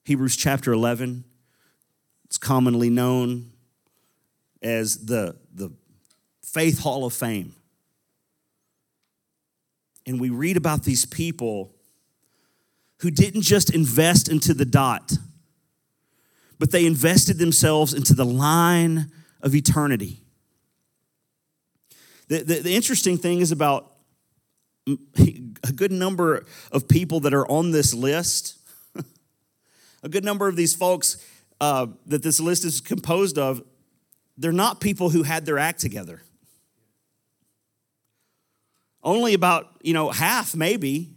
Hebrews 0.06 0.36
chapter 0.36 0.74
11, 0.74 1.24
it's 2.26 2.38
commonly 2.38 2.90
known 2.90 3.52
as 4.62 5.06
the, 5.06 5.36
the 5.54 5.72
Faith 6.42 6.80
Hall 6.80 7.06
of 7.06 7.14
Fame. 7.14 7.54
And 10.06 10.20
we 10.20 10.30
read 10.30 10.58
about 10.58 10.84
these 10.84 11.06
people 11.06 11.74
who 13.00 13.12
didn't 13.12 13.42
just 13.42 13.74
invest 13.74 14.30
into 14.30 14.54
the 14.54 14.66
dot, 14.66 15.14
but 16.60 16.72
they 16.72 16.86
invested 16.86 17.38
themselves 17.38 17.94
into 17.94 18.14
the 18.14 18.26
line 18.26 19.12
of 19.42 19.56
eternity. 19.56 20.22
The, 22.28 22.44
the, 22.44 22.60
the, 22.60 22.76
interesting 22.76 23.18
thing 23.18 23.42
is 23.42 23.52
about 23.52 23.92
a 24.88 25.72
good 25.76 25.92
number 25.92 26.46
of 26.72 26.88
people 26.88 27.20
that 27.22 27.34
are 27.34 27.48
on 27.48 27.72
this 27.72 27.94
list, 27.94 28.58
a 30.04 30.10
good 30.10 30.24
number 30.24 30.48
of 30.48 30.56
these 30.56 30.74
folks 30.74 31.18
uh, 31.60 31.88
that 32.08 32.24
this 32.24 32.40
list 32.40 32.66
is 32.66 32.82
composed 32.82 33.38
of, 33.38 33.62
they're 34.38 34.52
not 34.52 34.82
people 34.82 35.10
who 35.10 35.24
had 35.24 35.46
their 35.46 35.60
act 35.60 35.80
together. 35.80 36.22
Only 39.04 39.34
about, 39.34 39.68
you 39.82 39.94
know, 39.94 40.10
half 40.10 40.56
maybe 40.56 41.12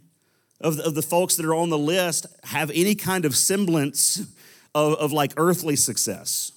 of 0.59 0.77
the, 0.77 0.85
of 0.85 0.95
the 0.95 1.01
folks 1.01 1.35
that 1.37 1.45
are 1.45 1.55
on 1.55 1.69
the 1.69 1.77
list 1.77 2.25
have 2.43 2.69
any 2.71 2.95
kind 2.95 3.25
of 3.25 3.35
semblance 3.35 4.27
of, 4.77 4.93
of 4.95 5.11
like 5.11 5.33
earthly 5.37 5.75
success. 5.75 6.51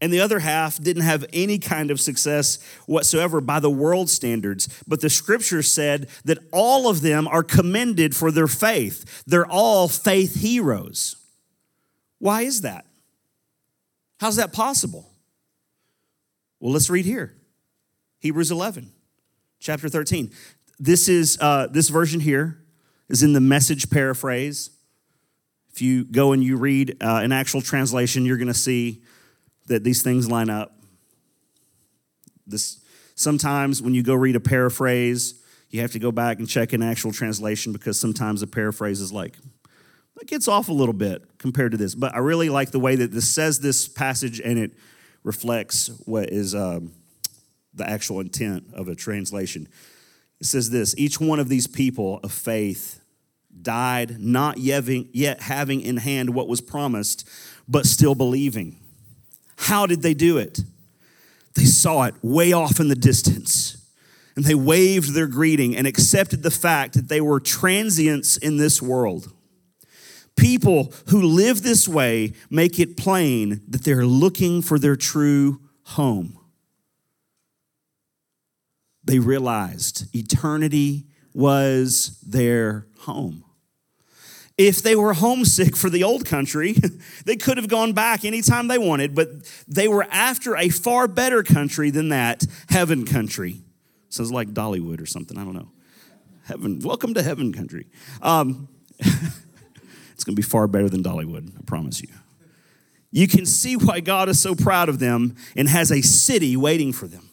And 0.00 0.12
the 0.12 0.20
other 0.20 0.40
half 0.40 0.82
didn't 0.82 1.04
have 1.04 1.24
any 1.32 1.58
kind 1.58 1.90
of 1.90 2.00
success 2.00 2.58
whatsoever 2.86 3.40
by 3.40 3.60
the 3.60 3.70
world 3.70 4.10
standards. 4.10 4.68
But 4.86 5.00
the 5.00 5.08
scripture 5.08 5.62
said 5.62 6.08
that 6.24 6.38
all 6.52 6.88
of 6.88 7.00
them 7.00 7.28
are 7.28 7.44
commended 7.44 8.14
for 8.14 8.30
their 8.30 8.48
faith. 8.48 9.22
They're 9.26 9.46
all 9.46 9.88
faith 9.88 10.40
heroes. 10.40 11.16
Why 12.18 12.42
is 12.42 12.62
that? 12.62 12.84
How's 14.18 14.36
that 14.36 14.52
possible? 14.52 15.08
Well, 16.60 16.72
let's 16.72 16.90
read 16.90 17.04
here 17.04 17.34
Hebrews 18.20 18.50
11 18.50 18.92
chapter 19.60 19.88
13. 19.88 20.30
This 20.78 21.08
is 21.08 21.38
uh, 21.40 21.68
this 21.68 21.88
version 21.88 22.20
here 22.20 22.58
is 23.08 23.22
in 23.22 23.32
the 23.32 23.40
message 23.40 23.88
paraphrase. 23.88 24.70
If 25.72 25.80
you 25.80 26.04
go 26.04 26.32
and 26.32 26.42
you 26.42 26.56
read 26.56 26.96
uh, 27.00 27.20
an 27.22 27.32
actual 27.32 27.62
translation, 27.62 28.26
you're 28.26 28.36
going 28.36 28.48
to 28.48 28.54
see 28.54 29.02
that 29.66 29.84
these 29.84 30.02
things 30.02 30.30
line 30.30 30.50
up. 30.50 30.76
This 32.46 32.80
sometimes 33.14 33.80
when 33.80 33.94
you 33.94 34.02
go 34.02 34.14
read 34.14 34.36
a 34.36 34.40
paraphrase, 34.40 35.40
you 35.70 35.80
have 35.80 35.92
to 35.92 35.98
go 35.98 36.12
back 36.12 36.38
and 36.38 36.48
check 36.48 36.72
an 36.72 36.82
actual 36.82 37.12
translation 37.12 37.72
because 37.72 37.98
sometimes 37.98 38.42
a 38.42 38.46
paraphrase 38.46 39.00
is 39.00 39.12
like 39.12 39.38
it 40.20 40.28
gets 40.28 40.46
off 40.46 40.68
a 40.68 40.72
little 40.72 40.92
bit 40.92 41.38
compared 41.38 41.72
to 41.72 41.78
this. 41.78 41.94
But 41.94 42.14
I 42.14 42.18
really 42.18 42.50
like 42.50 42.70
the 42.70 42.78
way 42.78 42.96
that 42.96 43.10
this 43.10 43.28
says 43.28 43.60
this 43.60 43.88
passage 43.88 44.40
and 44.40 44.58
it 44.58 44.72
reflects 45.22 45.88
what 46.04 46.30
is. 46.30 46.54
Um, 46.54 46.92
the 47.74 47.88
actual 47.88 48.20
intent 48.20 48.64
of 48.74 48.88
a 48.88 48.94
translation. 48.94 49.68
It 50.40 50.46
says 50.46 50.70
this 50.70 50.94
each 50.98 51.20
one 51.20 51.38
of 51.38 51.48
these 51.48 51.66
people 51.66 52.20
of 52.22 52.32
faith 52.32 53.01
died 53.60 54.20
not 54.20 54.58
yet 54.58 55.42
having 55.42 55.80
in 55.80 55.98
hand 55.98 56.30
what 56.30 56.48
was 56.48 56.60
promised, 56.60 57.28
but 57.68 57.86
still 57.86 58.14
believing. 58.14 58.78
How 59.56 59.86
did 59.86 60.02
they 60.02 60.14
do 60.14 60.38
it? 60.38 60.60
They 61.54 61.64
saw 61.64 62.04
it 62.04 62.14
way 62.22 62.52
off 62.52 62.80
in 62.80 62.88
the 62.88 62.96
distance 62.96 63.76
and 64.34 64.44
they 64.44 64.54
waved 64.54 65.12
their 65.12 65.26
greeting 65.26 65.76
and 65.76 65.86
accepted 65.86 66.42
the 66.42 66.50
fact 66.50 66.94
that 66.94 67.08
they 67.08 67.20
were 67.20 67.38
transients 67.38 68.36
in 68.36 68.56
this 68.56 68.80
world. 68.80 69.30
People 70.34 70.92
who 71.08 71.20
live 71.20 71.62
this 71.62 71.86
way 71.86 72.32
make 72.50 72.78
it 72.78 72.96
plain 72.96 73.60
that 73.68 73.84
they're 73.84 74.06
looking 74.06 74.62
for 74.62 74.78
their 74.78 74.96
true 74.96 75.60
home 75.84 76.38
they 79.04 79.18
realized 79.18 80.14
eternity 80.14 81.06
was 81.34 82.18
their 82.26 82.86
home. 83.00 83.44
If 84.58 84.82
they 84.82 84.94
were 84.94 85.14
homesick 85.14 85.76
for 85.76 85.88
the 85.88 86.04
old 86.04 86.26
country, 86.26 86.76
they 87.24 87.36
could 87.36 87.56
have 87.56 87.68
gone 87.68 87.94
back 87.94 88.24
anytime 88.24 88.68
they 88.68 88.78
wanted, 88.78 89.14
but 89.14 89.28
they 89.66 89.88
were 89.88 90.06
after 90.10 90.56
a 90.56 90.68
far 90.68 91.08
better 91.08 91.42
country 91.42 91.90
than 91.90 92.10
that 92.10 92.44
heaven 92.68 93.04
country. 93.04 93.62
Sounds 94.08 94.30
like 94.30 94.50
Dollywood 94.50 95.00
or 95.00 95.06
something, 95.06 95.38
I 95.38 95.44
don't 95.44 95.54
know. 95.54 95.70
Heaven, 96.44 96.80
welcome 96.80 97.14
to 97.14 97.22
heaven 97.22 97.52
country. 97.52 97.86
Um, 98.20 98.68
it's 98.98 100.24
to 100.26 100.32
be 100.32 100.42
far 100.42 100.68
better 100.68 100.88
than 100.88 101.02
Dollywood, 101.02 101.56
I 101.58 101.62
promise 101.64 102.02
you. 102.02 102.08
You 103.10 103.28
can 103.28 103.46
see 103.46 103.76
why 103.76 104.00
God 104.00 104.28
is 104.28 104.40
so 104.40 104.54
proud 104.54 104.88
of 104.88 104.98
them 104.98 105.36
and 105.56 105.68
has 105.68 105.90
a 105.90 106.02
city 106.02 106.56
waiting 106.56 106.92
for 106.92 107.06
them. 107.06 107.28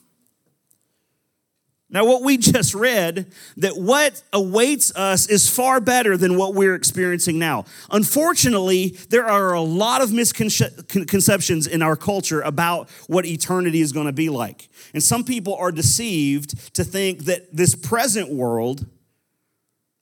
Now, 1.89 2.05
what 2.05 2.21
we 2.23 2.37
just 2.37 2.73
read, 2.73 3.31
that 3.57 3.77
what 3.77 4.21
awaits 4.31 4.95
us 4.95 5.27
is 5.27 5.49
far 5.49 5.79
better 5.79 6.17
than 6.17 6.37
what 6.37 6.53
we're 6.53 6.75
experiencing 6.75 7.39
now. 7.39 7.65
Unfortunately, 7.91 8.89
there 9.09 9.27
are 9.27 9.53
a 9.53 9.61
lot 9.61 10.01
of 10.01 10.11
misconceptions 10.11 11.67
in 11.67 11.81
our 11.81 11.95
culture 11.95 12.41
about 12.41 12.89
what 13.07 13.25
eternity 13.25 13.81
is 13.81 13.91
going 13.91 14.07
to 14.07 14.13
be 14.13 14.29
like. 14.29 14.69
And 14.93 15.01
some 15.01 15.23
people 15.23 15.55
are 15.55 15.71
deceived 15.71 16.73
to 16.75 16.83
think 16.83 17.25
that 17.25 17.55
this 17.55 17.75
present 17.75 18.31
world, 18.31 18.85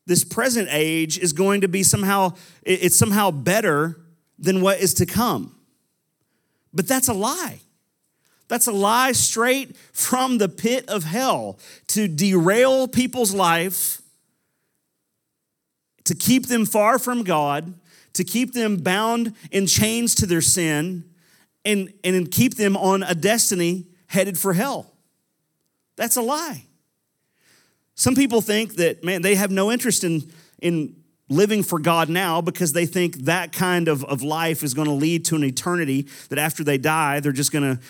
this 0.05 0.23
present 0.23 0.69
age, 0.71 1.17
is 1.17 1.33
going 1.33 1.61
to 1.61 1.67
be 1.67 1.83
somehow, 1.83 2.33
it's 2.63 2.97
somehow 2.97 3.31
better 3.31 4.01
than 4.39 4.61
what 4.61 4.79
is 4.79 4.93
to 4.95 5.05
come. 5.05 5.55
But 6.73 6.87
that's 6.87 7.07
a 7.07 7.13
lie. 7.13 7.61
That's 8.47 8.67
a 8.67 8.71
lie 8.71 9.11
straight 9.11 9.75
from 9.91 10.37
the 10.37 10.49
pit 10.49 10.87
of 10.87 11.03
hell 11.03 11.59
to 11.87 12.07
derail 12.07 12.87
people's 12.87 13.33
life, 13.33 14.01
to 16.05 16.15
keep 16.15 16.47
them 16.47 16.65
far 16.65 16.97
from 16.97 17.23
God, 17.23 17.73
to 18.13 18.23
keep 18.23 18.53
them 18.53 18.77
bound 18.77 19.35
in 19.51 19.67
chains 19.67 20.15
to 20.15 20.25
their 20.25 20.41
sin, 20.41 21.03
and, 21.65 21.91
and 22.03 22.31
keep 22.31 22.55
them 22.55 22.77
on 22.77 23.03
a 23.03 23.13
destiny 23.13 23.87
headed 24.07 24.37
for 24.37 24.53
hell. 24.53 24.93
That's 25.97 26.15
a 26.15 26.21
lie. 26.21 26.63
Some 27.95 28.15
people 28.15 28.41
think 28.41 28.75
that, 28.75 29.03
man, 29.03 29.21
they 29.21 29.35
have 29.35 29.51
no 29.51 29.71
interest 29.71 30.03
in, 30.03 30.31
in 30.61 30.95
living 31.29 31.63
for 31.63 31.79
God 31.79 32.09
now 32.09 32.41
because 32.41 32.71
they 32.71 32.85
think 32.85 33.17
that 33.25 33.51
kind 33.51 33.87
of, 33.87 34.05
of 34.05 34.21
life 34.21 34.63
is 34.63 34.73
going 34.73 34.87
to 34.87 34.93
lead 34.93 35.25
to 35.25 35.35
an 35.35 35.43
eternity 35.43 36.07
that 36.29 36.39
after 36.39 36.63
they 36.63 36.77
die, 36.77 37.19
they're 37.19 37.31
just 37.31 37.51
going 37.51 37.75
to 37.75 37.81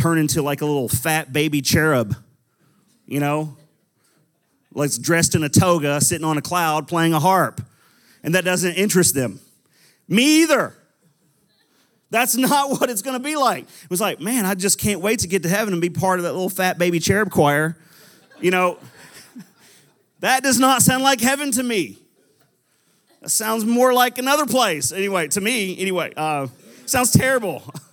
turn 0.00 0.18
into 0.18 0.42
like 0.42 0.62
a 0.62 0.66
little 0.66 0.88
fat 0.88 1.32
baby 1.32 1.60
cherub, 1.60 2.16
you 3.06 3.20
know, 3.20 3.56
like 4.72 4.90
dressed 5.00 5.34
in 5.34 5.42
a 5.42 5.48
toga, 5.48 6.00
sitting 6.00 6.24
on 6.24 6.38
a 6.38 6.42
cloud, 6.42 6.88
playing 6.88 7.12
a 7.12 7.20
harp. 7.20 7.60
And 8.22 8.34
that 8.34 8.44
doesn't 8.44 8.74
interest 8.74 9.14
them. 9.14 9.40
Me 10.08 10.42
either. 10.42 10.74
That's 12.10 12.36
not 12.36 12.70
what 12.70 12.90
it's 12.90 13.02
going 13.02 13.16
to 13.16 13.22
be 13.22 13.36
like. 13.36 13.64
It 13.64 13.90
was 13.90 14.00
like, 14.00 14.20
man, 14.20 14.46
I 14.46 14.54
just 14.54 14.78
can't 14.78 15.00
wait 15.00 15.20
to 15.20 15.28
get 15.28 15.42
to 15.44 15.48
heaven 15.48 15.72
and 15.72 15.82
be 15.82 15.90
part 15.90 16.18
of 16.18 16.24
that 16.24 16.32
little 16.32 16.50
fat 16.50 16.78
baby 16.78 16.98
cherub 16.98 17.30
choir. 17.30 17.76
You 18.40 18.50
know, 18.50 18.78
that 20.20 20.42
does 20.42 20.58
not 20.58 20.82
sound 20.82 21.02
like 21.02 21.20
heaven 21.20 21.52
to 21.52 21.62
me. 21.62 21.98
That 23.20 23.30
sounds 23.30 23.64
more 23.66 23.92
like 23.92 24.16
another 24.18 24.46
place. 24.46 24.92
Anyway, 24.92 25.28
to 25.28 25.40
me, 25.40 25.78
anyway, 25.78 26.12
uh, 26.16 26.46
sounds 26.86 27.10
terrible. 27.10 27.62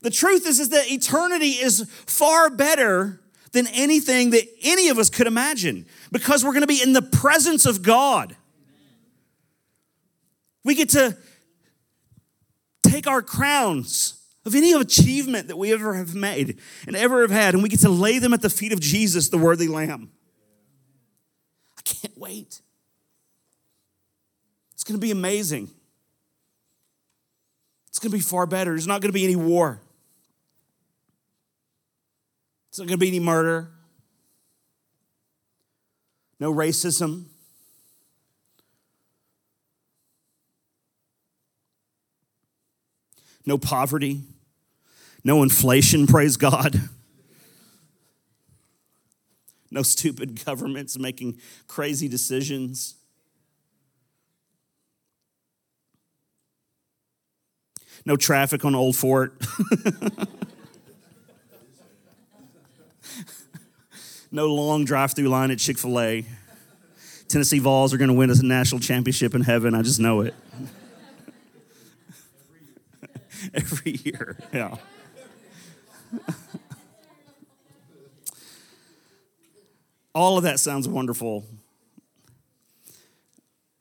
The 0.00 0.10
truth 0.10 0.46
is, 0.46 0.60
is 0.60 0.68
that 0.68 0.90
eternity 0.90 1.50
is 1.50 1.88
far 2.06 2.50
better 2.50 3.20
than 3.52 3.66
anything 3.68 4.30
that 4.30 4.44
any 4.62 4.88
of 4.88 4.98
us 4.98 5.10
could 5.10 5.26
imagine 5.26 5.86
because 6.12 6.44
we're 6.44 6.52
going 6.52 6.62
to 6.62 6.66
be 6.66 6.82
in 6.82 6.92
the 6.92 7.02
presence 7.02 7.66
of 7.66 7.82
God. 7.82 8.36
We 10.64 10.74
get 10.74 10.90
to 10.90 11.16
take 12.82 13.06
our 13.06 13.22
crowns 13.22 14.22
of 14.44 14.54
any 14.54 14.72
achievement 14.72 15.48
that 15.48 15.56
we 15.56 15.72
ever 15.72 15.94
have 15.94 16.14
made 16.14 16.58
and 16.86 16.94
ever 16.94 17.22
have 17.22 17.30
had, 17.30 17.54
and 17.54 17.62
we 17.62 17.68
get 17.68 17.80
to 17.80 17.88
lay 17.88 18.18
them 18.18 18.32
at 18.32 18.42
the 18.42 18.50
feet 18.50 18.72
of 18.72 18.80
Jesus, 18.80 19.28
the 19.28 19.38
worthy 19.38 19.68
Lamb. 19.68 20.10
I 21.76 21.82
can't 21.82 22.16
wait. 22.16 22.60
It's 24.74 24.84
going 24.84 24.98
to 24.98 25.04
be 25.04 25.10
amazing. 25.10 25.70
It's 27.88 27.98
going 27.98 28.10
to 28.10 28.16
be 28.16 28.22
far 28.22 28.46
better. 28.46 28.70
There's 28.70 28.86
not 28.86 29.00
going 29.00 29.10
to 29.10 29.14
be 29.14 29.24
any 29.24 29.36
war. 29.36 29.80
It's 32.68 32.78
not 32.78 32.86
going 32.86 32.98
to 32.98 32.98
be 32.98 33.08
any 33.08 33.20
murder. 33.20 33.70
No 36.40 36.52
racism. 36.52 37.24
No 43.46 43.58
poverty. 43.58 44.22
No 45.24 45.42
inflation, 45.42 46.06
praise 46.06 46.36
God. 46.36 46.80
No 49.70 49.82
stupid 49.82 50.42
governments 50.46 50.98
making 50.98 51.38
crazy 51.66 52.08
decisions. 52.08 52.94
No 58.06 58.16
traffic 58.16 58.64
on 58.64 58.74
Old 58.74 58.96
Fort. 58.96 59.34
no 64.30 64.46
long 64.46 64.84
drive 64.84 65.12
through 65.12 65.28
line 65.28 65.50
at 65.50 65.58
Chick 65.58 65.78
fil 65.78 65.98
A. 66.00 66.24
Tennessee 67.28 67.58
Vols 67.58 67.92
are 67.92 67.98
going 67.98 68.08
to 68.08 68.14
win 68.14 68.30
us 68.30 68.40
a 68.40 68.46
national 68.46 68.80
championship 68.80 69.34
in 69.34 69.42
heaven. 69.42 69.74
I 69.74 69.82
just 69.82 70.00
know 70.00 70.22
it. 70.22 70.34
Every 73.54 73.92
year, 74.04 74.36
yeah. 74.52 74.76
All 80.14 80.38
of 80.38 80.44
that 80.44 80.58
sounds 80.58 80.88
wonderful. 80.88 81.44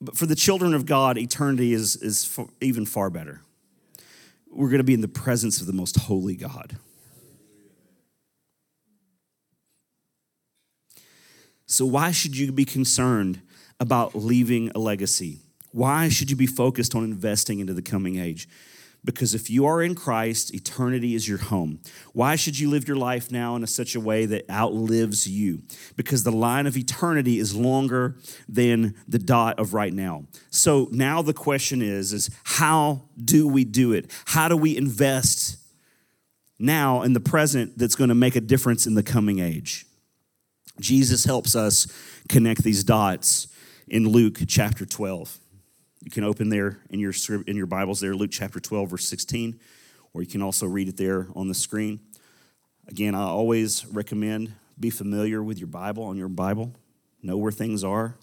But 0.01 0.17
for 0.17 0.25
the 0.25 0.35
children 0.35 0.73
of 0.73 0.85
God, 0.85 1.17
eternity 1.17 1.71
is, 1.73 1.95
is 1.95 2.37
even 2.61 2.85
far 2.85 3.09
better 3.09 3.39
we're 4.57 4.69
going 4.69 4.79
to 4.79 4.83
be 4.83 4.95
in 4.95 5.01
the 5.01 5.07
presence 5.07 5.61
of 5.61 5.67
the 5.67 5.73
most 5.73 5.95
holy 5.95 6.35
God. 6.35 6.77
So, 11.67 11.85
why 11.85 12.11
should 12.11 12.37
you 12.37 12.51
be 12.51 12.65
concerned 12.65 13.41
about 13.79 14.15
leaving 14.15 14.71
a 14.73 14.79
legacy? 14.79 15.41
Why 15.71 16.09
should 16.09 16.31
you 16.31 16.37
be 16.37 16.47
focused 16.47 16.95
on 16.95 17.03
investing 17.03 17.59
into 17.59 17.73
the 17.73 17.81
coming 17.81 18.17
age? 18.17 18.47
Because 19.03 19.33
if 19.33 19.49
you 19.49 19.65
are 19.65 19.81
in 19.81 19.95
Christ, 19.95 20.53
eternity 20.53 21.15
is 21.15 21.27
your 21.27 21.37
home. 21.37 21.79
Why 22.13 22.35
should 22.35 22.59
you 22.59 22.69
live 22.69 22.87
your 22.87 22.97
life 22.97 23.31
now 23.31 23.55
in 23.55 23.63
a, 23.63 23.67
such 23.67 23.95
a 23.95 24.01
way 24.01 24.25
that 24.25 24.49
outlives 24.49 25.27
you? 25.27 25.61
Because 25.95 26.23
the 26.23 26.31
line 26.31 26.67
of 26.67 26.75
eternity 26.75 27.39
is 27.39 27.55
longer 27.55 28.17
than 28.49 28.95
the 29.07 29.19
dot 29.19 29.59
of 29.59 29.73
right 29.73 29.93
now. 29.93 30.25
So 30.49 30.89
now 30.91 31.21
the 31.21 31.33
question 31.33 31.81
is, 31.81 32.11
is 32.11 32.29
how 32.43 33.03
do 33.23 33.47
we 33.47 33.63
do 33.63 33.93
it? 33.93 34.11
How 34.25 34.49
do 34.49 34.57
we 34.57 34.75
invest 34.75 35.57
now 36.59 37.01
in 37.01 37.13
the 37.13 37.19
present 37.19 37.77
that's 37.77 37.95
going 37.95 38.09
to 38.09 38.15
make 38.15 38.35
a 38.35 38.41
difference 38.41 38.85
in 38.85 38.95
the 38.95 39.03
coming 39.03 39.39
age? 39.39 39.86
Jesus 40.79 41.25
helps 41.25 41.55
us 41.55 41.87
connect 42.29 42.63
these 42.63 42.83
dots 42.83 43.47
in 43.87 44.07
Luke 44.07 44.39
chapter 44.47 44.85
12. 44.85 45.39
You 46.03 46.11
can 46.11 46.23
open 46.23 46.49
there 46.49 46.79
in 46.89 46.99
your, 46.99 47.13
in 47.47 47.55
your 47.55 47.65
Bibles 47.65 47.99
there, 47.99 48.15
Luke 48.15 48.31
chapter 48.31 48.59
12, 48.59 48.89
verse 48.89 49.07
16, 49.07 49.59
or 50.13 50.21
you 50.21 50.27
can 50.27 50.41
also 50.41 50.65
read 50.65 50.87
it 50.87 50.97
there 50.97 51.27
on 51.35 51.47
the 51.47 51.53
screen. 51.53 51.99
Again, 52.87 53.15
I 53.15 53.23
always 53.23 53.85
recommend 53.87 54.53
be 54.79 54.89
familiar 54.89 55.41
with 55.41 55.57
your 55.57 55.67
Bible 55.67 56.03
on 56.03 56.17
your 56.17 56.27
Bible, 56.27 56.73
know 57.23 57.37
where 57.37 57.51
things 57.51 57.83
are. 57.83 58.15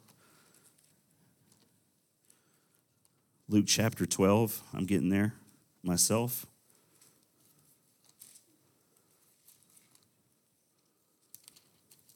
Luke 3.49 3.65
chapter 3.67 4.07
12, 4.07 4.63
I'm 4.73 4.87
getting 4.87 5.11
there 5.11 5.35
myself. 5.83 6.47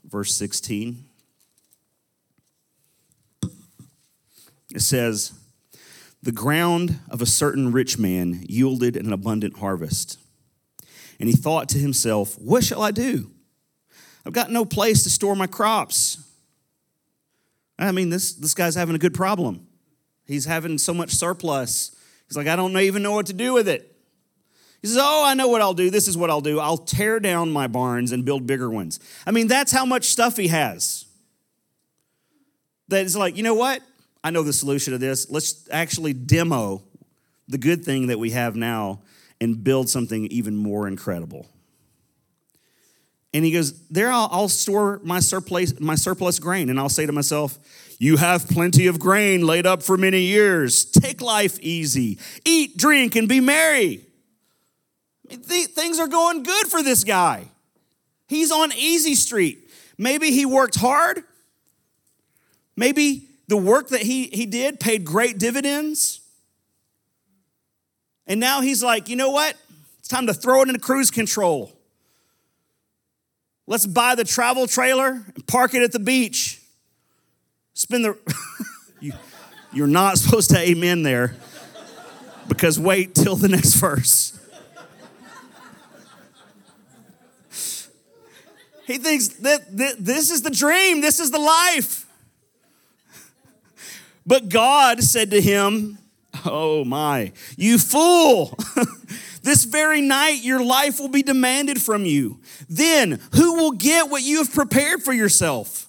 Verse 0.08 0.34
16. 0.34 1.04
It 4.74 4.80
says, 4.80 5.32
the 6.22 6.32
ground 6.32 6.98
of 7.08 7.22
a 7.22 7.26
certain 7.26 7.72
rich 7.72 7.98
man 7.98 8.44
yielded 8.48 8.96
an 8.96 9.12
abundant 9.12 9.58
harvest. 9.58 10.18
And 11.20 11.28
he 11.28 11.34
thought 11.34 11.68
to 11.70 11.78
himself, 11.78 12.38
What 12.38 12.64
shall 12.64 12.82
I 12.82 12.90
do? 12.90 13.30
I've 14.26 14.32
got 14.32 14.50
no 14.50 14.64
place 14.64 15.02
to 15.04 15.10
store 15.10 15.36
my 15.36 15.46
crops. 15.46 16.24
I 17.78 17.92
mean, 17.92 18.10
this, 18.10 18.34
this 18.34 18.54
guy's 18.54 18.74
having 18.74 18.94
a 18.94 18.98
good 18.98 19.14
problem. 19.14 19.66
He's 20.26 20.44
having 20.44 20.78
so 20.78 20.92
much 20.92 21.10
surplus. 21.10 21.94
He's 22.26 22.36
like, 22.36 22.48
I 22.48 22.56
don't 22.56 22.76
even 22.76 23.02
know 23.02 23.12
what 23.12 23.26
to 23.26 23.32
do 23.32 23.54
with 23.54 23.68
it. 23.68 23.97
He 24.80 24.88
says, 24.88 24.98
Oh, 25.00 25.24
I 25.26 25.34
know 25.34 25.48
what 25.48 25.60
I'll 25.60 25.74
do. 25.74 25.90
This 25.90 26.08
is 26.08 26.16
what 26.16 26.30
I'll 26.30 26.40
do. 26.40 26.60
I'll 26.60 26.78
tear 26.78 27.20
down 27.20 27.50
my 27.50 27.66
barns 27.66 28.12
and 28.12 28.24
build 28.24 28.46
bigger 28.46 28.70
ones. 28.70 29.00
I 29.26 29.30
mean, 29.30 29.48
that's 29.48 29.72
how 29.72 29.84
much 29.84 30.04
stuff 30.04 30.36
he 30.36 30.48
has. 30.48 31.04
That 32.88 33.04
is 33.04 33.16
like, 33.16 33.36
you 33.36 33.42
know 33.42 33.54
what? 33.54 33.82
I 34.22 34.30
know 34.30 34.42
the 34.42 34.52
solution 34.52 34.92
to 34.92 34.98
this. 34.98 35.30
Let's 35.30 35.68
actually 35.70 36.12
demo 36.12 36.82
the 37.48 37.58
good 37.58 37.84
thing 37.84 38.08
that 38.08 38.18
we 38.18 38.30
have 38.30 38.56
now 38.56 39.00
and 39.40 39.62
build 39.62 39.88
something 39.88 40.26
even 40.26 40.56
more 40.56 40.88
incredible. 40.88 41.46
And 43.34 43.44
he 43.44 43.50
goes, 43.50 43.78
There, 43.88 44.10
I'll, 44.10 44.28
I'll, 44.32 44.48
store 44.48 45.00
my 45.02 45.20
surplus, 45.20 45.78
my 45.80 45.94
surplus 45.94 46.38
grain. 46.38 46.70
And 46.70 46.78
I'll 46.78 46.88
say 46.88 47.06
to 47.06 47.12
myself, 47.12 47.58
You 47.98 48.16
have 48.16 48.48
plenty 48.48 48.86
of 48.86 48.98
grain 48.98 49.46
laid 49.46 49.66
up 49.66 49.82
for 49.82 49.96
many 49.96 50.22
years. 50.22 50.84
Take 50.84 51.20
life 51.20 51.58
easy. 51.60 52.18
Eat, 52.44 52.76
drink, 52.76 53.16
and 53.16 53.28
be 53.28 53.40
merry. 53.40 54.07
Things 55.30 55.98
are 56.00 56.08
going 56.08 56.42
good 56.42 56.66
for 56.68 56.82
this 56.82 57.04
guy. 57.04 57.48
He's 58.28 58.50
on 58.50 58.72
easy 58.72 59.14
street. 59.14 59.70
Maybe 59.96 60.30
he 60.30 60.46
worked 60.46 60.76
hard. 60.76 61.24
Maybe 62.76 63.28
the 63.48 63.56
work 63.56 63.88
that 63.88 64.02
he, 64.02 64.26
he 64.26 64.46
did 64.46 64.78
paid 64.78 65.04
great 65.04 65.38
dividends. 65.38 66.20
And 68.26 68.38
now 68.38 68.60
he's 68.60 68.82
like, 68.82 69.08
you 69.08 69.16
know 69.16 69.30
what? 69.30 69.56
It's 69.98 70.08
time 70.08 70.26
to 70.26 70.34
throw 70.34 70.62
it 70.62 70.68
into 70.68 70.80
cruise 70.80 71.10
control. 71.10 71.72
Let's 73.66 73.86
buy 73.86 74.14
the 74.14 74.24
travel 74.24 74.66
trailer 74.66 75.24
and 75.34 75.46
park 75.46 75.74
it 75.74 75.82
at 75.82 75.92
the 75.92 75.98
beach. 75.98 76.60
Spend 77.74 78.04
the. 78.04 78.16
you, 79.00 79.12
you're 79.72 79.86
not 79.86 80.18
supposed 80.18 80.50
to 80.50 80.58
amen 80.58 81.02
there 81.02 81.34
because 82.48 82.78
wait 82.78 83.14
till 83.14 83.36
the 83.36 83.48
next 83.48 83.74
verse. 83.74 84.37
He 88.88 88.96
thinks 88.96 89.28
that, 89.28 89.76
this 89.76 90.30
is 90.30 90.40
the 90.40 90.50
dream, 90.50 91.02
this 91.02 91.20
is 91.20 91.30
the 91.30 91.38
life. 91.38 92.06
But 94.26 94.48
God 94.48 95.02
said 95.02 95.30
to 95.32 95.42
him, 95.42 95.98
Oh 96.46 96.84
my, 96.86 97.32
you 97.58 97.78
fool! 97.78 98.58
this 99.42 99.64
very 99.64 100.00
night 100.00 100.42
your 100.42 100.64
life 100.64 100.98
will 100.98 101.08
be 101.08 101.22
demanded 101.22 101.82
from 101.82 102.06
you. 102.06 102.40
Then 102.66 103.20
who 103.34 103.54
will 103.54 103.72
get 103.72 104.08
what 104.08 104.22
you 104.22 104.38
have 104.38 104.54
prepared 104.54 105.02
for 105.02 105.12
yourself? 105.12 105.86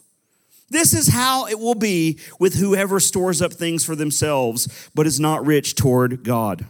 This 0.70 0.94
is 0.94 1.08
how 1.08 1.48
it 1.48 1.58
will 1.58 1.76
be 1.76 2.20
with 2.38 2.56
whoever 2.56 3.00
stores 3.00 3.42
up 3.42 3.54
things 3.54 3.86
for 3.86 3.96
themselves, 3.96 4.90
but 4.94 5.08
is 5.08 5.22
not 5.22 5.46
rich 5.46 5.76
toward 5.76 6.24
God. 6.24 6.66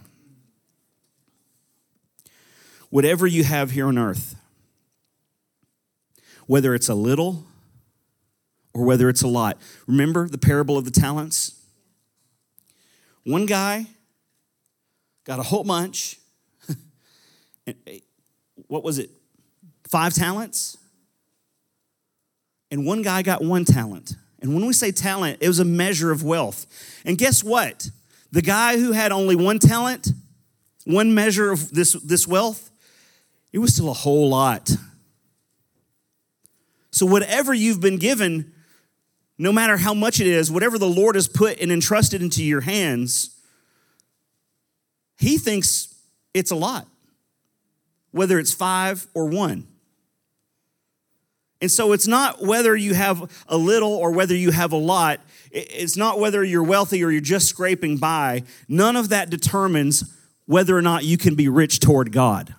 Whatever 2.88 3.26
you 3.26 3.42
have 3.42 3.72
here 3.72 3.88
on 3.88 3.98
earth, 3.98 4.36
whether 6.50 6.74
it's 6.74 6.88
a 6.88 6.94
little 6.96 7.44
or 8.74 8.82
whether 8.84 9.08
it's 9.08 9.22
a 9.22 9.28
lot. 9.28 9.56
Remember 9.86 10.28
the 10.28 10.36
parable 10.36 10.76
of 10.76 10.84
the 10.84 10.90
talents? 10.90 11.62
One 13.22 13.46
guy 13.46 13.86
got 15.22 15.38
a 15.38 15.44
whole 15.44 15.62
bunch. 15.62 16.18
Eh, 17.68 17.98
what 18.66 18.82
was 18.82 18.98
it? 18.98 19.10
Five 19.88 20.12
talents? 20.14 20.76
And 22.72 22.84
one 22.84 23.02
guy 23.02 23.22
got 23.22 23.44
one 23.44 23.64
talent. 23.64 24.16
And 24.40 24.52
when 24.52 24.66
we 24.66 24.72
say 24.72 24.90
talent, 24.90 25.38
it 25.40 25.46
was 25.46 25.60
a 25.60 25.64
measure 25.64 26.10
of 26.10 26.24
wealth. 26.24 26.66
And 27.04 27.16
guess 27.16 27.44
what? 27.44 27.88
The 28.32 28.42
guy 28.42 28.76
who 28.76 28.90
had 28.90 29.12
only 29.12 29.36
one 29.36 29.60
talent, 29.60 30.08
one 30.84 31.14
measure 31.14 31.52
of 31.52 31.70
this, 31.70 31.92
this 31.92 32.26
wealth, 32.26 32.72
it 33.52 33.58
was 33.58 33.74
still 33.74 33.90
a 33.90 33.92
whole 33.92 34.28
lot. 34.28 34.74
So, 36.90 37.06
whatever 37.06 37.54
you've 37.54 37.80
been 37.80 37.98
given, 37.98 38.52
no 39.38 39.52
matter 39.52 39.76
how 39.76 39.94
much 39.94 40.20
it 40.20 40.26
is, 40.26 40.50
whatever 40.50 40.78
the 40.78 40.88
Lord 40.88 41.14
has 41.14 41.28
put 41.28 41.58
and 41.60 41.70
entrusted 41.72 42.20
into 42.20 42.42
your 42.44 42.60
hands, 42.60 43.30
he 45.18 45.38
thinks 45.38 45.94
it's 46.34 46.50
a 46.50 46.56
lot. 46.56 46.86
whether 48.12 48.38
it's 48.38 48.52
five 48.52 49.06
or 49.14 49.26
one. 49.26 49.66
And 51.60 51.70
so 51.70 51.92
it's 51.92 52.06
not 52.06 52.42
whether 52.42 52.74
you 52.74 52.94
have 52.94 53.30
a 53.46 53.56
little 53.56 53.92
or 53.92 54.12
whether 54.12 54.34
you 54.34 54.50
have 54.50 54.72
a 54.72 54.76
lot. 54.76 55.20
It's 55.52 55.96
not 55.96 56.18
whether 56.18 56.42
you're 56.42 56.62
wealthy 56.62 57.04
or 57.04 57.10
you're 57.10 57.20
just 57.20 57.48
scraping 57.48 57.98
by. 57.98 58.44
None 58.68 58.96
of 58.96 59.10
that 59.10 59.30
determines 59.30 60.04
whether 60.46 60.76
or 60.76 60.82
not 60.82 61.04
you 61.04 61.18
can 61.18 61.34
be 61.34 61.48
rich 61.48 61.80
toward 61.80 62.12
God. 62.12 62.54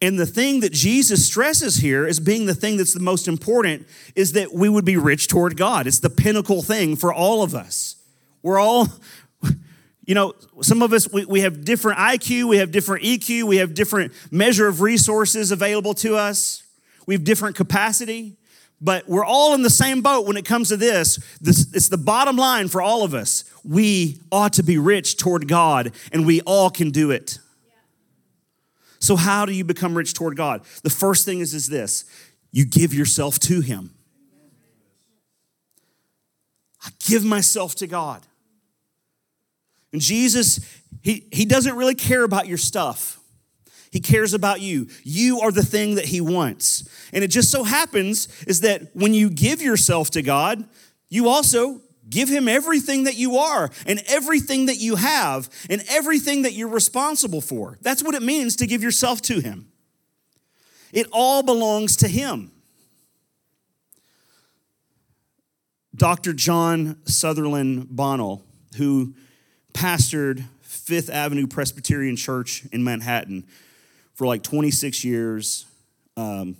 And 0.00 0.18
the 0.18 0.26
thing 0.26 0.60
that 0.60 0.72
Jesus 0.72 1.26
stresses 1.26 1.76
here 1.76 2.06
as 2.06 2.20
being 2.20 2.46
the 2.46 2.54
thing 2.54 2.76
that's 2.76 2.94
the 2.94 3.00
most 3.00 3.26
important 3.26 3.86
is 4.14 4.32
that 4.32 4.52
we 4.52 4.68
would 4.68 4.84
be 4.84 4.96
rich 4.96 5.26
toward 5.26 5.56
God. 5.56 5.86
It's 5.86 5.98
the 5.98 6.10
pinnacle 6.10 6.62
thing 6.62 6.94
for 6.94 7.12
all 7.12 7.42
of 7.42 7.54
us. 7.54 7.96
We're 8.42 8.60
all, 8.60 8.86
you 10.06 10.14
know, 10.14 10.34
some 10.60 10.82
of 10.82 10.92
us, 10.92 11.12
we, 11.12 11.24
we 11.24 11.40
have 11.40 11.64
different 11.64 11.98
IQ, 11.98 12.48
we 12.48 12.58
have 12.58 12.70
different 12.70 13.04
EQ, 13.04 13.42
we 13.44 13.56
have 13.56 13.74
different 13.74 14.12
measure 14.30 14.68
of 14.68 14.80
resources 14.80 15.50
available 15.50 15.94
to 15.94 16.14
us, 16.14 16.62
we 17.06 17.14
have 17.14 17.24
different 17.24 17.56
capacity, 17.56 18.36
but 18.80 19.08
we're 19.08 19.24
all 19.24 19.54
in 19.54 19.62
the 19.62 19.70
same 19.70 20.00
boat 20.02 20.26
when 20.26 20.36
it 20.36 20.44
comes 20.44 20.68
to 20.68 20.76
this. 20.76 21.18
this 21.40 21.74
it's 21.74 21.88
the 21.88 21.98
bottom 21.98 22.36
line 22.36 22.68
for 22.68 22.80
all 22.80 23.02
of 23.02 23.14
us. 23.14 23.42
We 23.64 24.20
ought 24.30 24.52
to 24.52 24.62
be 24.62 24.78
rich 24.78 25.16
toward 25.16 25.48
God, 25.48 25.90
and 26.12 26.24
we 26.24 26.40
all 26.42 26.70
can 26.70 26.90
do 26.90 27.10
it. 27.10 27.40
So, 28.98 29.16
how 29.16 29.46
do 29.46 29.52
you 29.52 29.64
become 29.64 29.96
rich 29.96 30.14
toward 30.14 30.36
God? 30.36 30.62
The 30.82 30.90
first 30.90 31.24
thing 31.24 31.40
is, 31.40 31.54
is 31.54 31.68
this 31.68 32.04
you 32.50 32.64
give 32.64 32.92
yourself 32.94 33.38
to 33.40 33.60
Him. 33.60 33.94
I 36.84 36.90
give 37.00 37.24
myself 37.24 37.74
to 37.76 37.86
God. 37.86 38.22
And 39.92 40.00
Jesus, 40.00 40.60
he, 41.02 41.26
he 41.32 41.44
doesn't 41.44 41.76
really 41.76 41.94
care 41.94 42.24
about 42.24 42.46
your 42.46 42.58
stuff. 42.58 43.18
He 43.90 44.00
cares 44.00 44.34
about 44.34 44.60
you. 44.60 44.88
You 45.02 45.40
are 45.40 45.50
the 45.50 45.64
thing 45.64 45.94
that 45.94 46.04
he 46.06 46.20
wants. 46.20 46.88
And 47.12 47.24
it 47.24 47.28
just 47.28 47.50
so 47.50 47.64
happens 47.64 48.28
is 48.46 48.60
that 48.60 48.94
when 48.94 49.14
you 49.14 49.30
give 49.30 49.62
yourself 49.62 50.10
to 50.10 50.22
God, 50.22 50.62
you 51.08 51.28
also 51.28 51.80
Give 52.08 52.28
him 52.28 52.48
everything 52.48 53.04
that 53.04 53.16
you 53.16 53.36
are 53.36 53.70
and 53.86 54.02
everything 54.06 54.66
that 54.66 54.78
you 54.78 54.96
have 54.96 55.50
and 55.68 55.82
everything 55.88 56.42
that 56.42 56.52
you're 56.52 56.68
responsible 56.68 57.40
for. 57.40 57.78
That's 57.82 58.02
what 58.02 58.14
it 58.14 58.22
means 58.22 58.56
to 58.56 58.66
give 58.66 58.82
yourself 58.82 59.20
to 59.22 59.40
him. 59.40 59.68
It 60.92 61.06
all 61.12 61.42
belongs 61.42 61.96
to 61.98 62.08
him. 62.08 62.52
Dr. 65.94 66.32
John 66.32 66.96
Sutherland 67.04 67.88
Bonnell, 67.90 68.44
who 68.76 69.14
pastored 69.74 70.44
Fifth 70.60 71.10
Avenue 71.10 71.46
Presbyterian 71.46 72.16
Church 72.16 72.64
in 72.72 72.84
Manhattan 72.84 73.46
for 74.14 74.26
like 74.26 74.42
26 74.42 75.04
years, 75.04 75.66
um, 76.16 76.56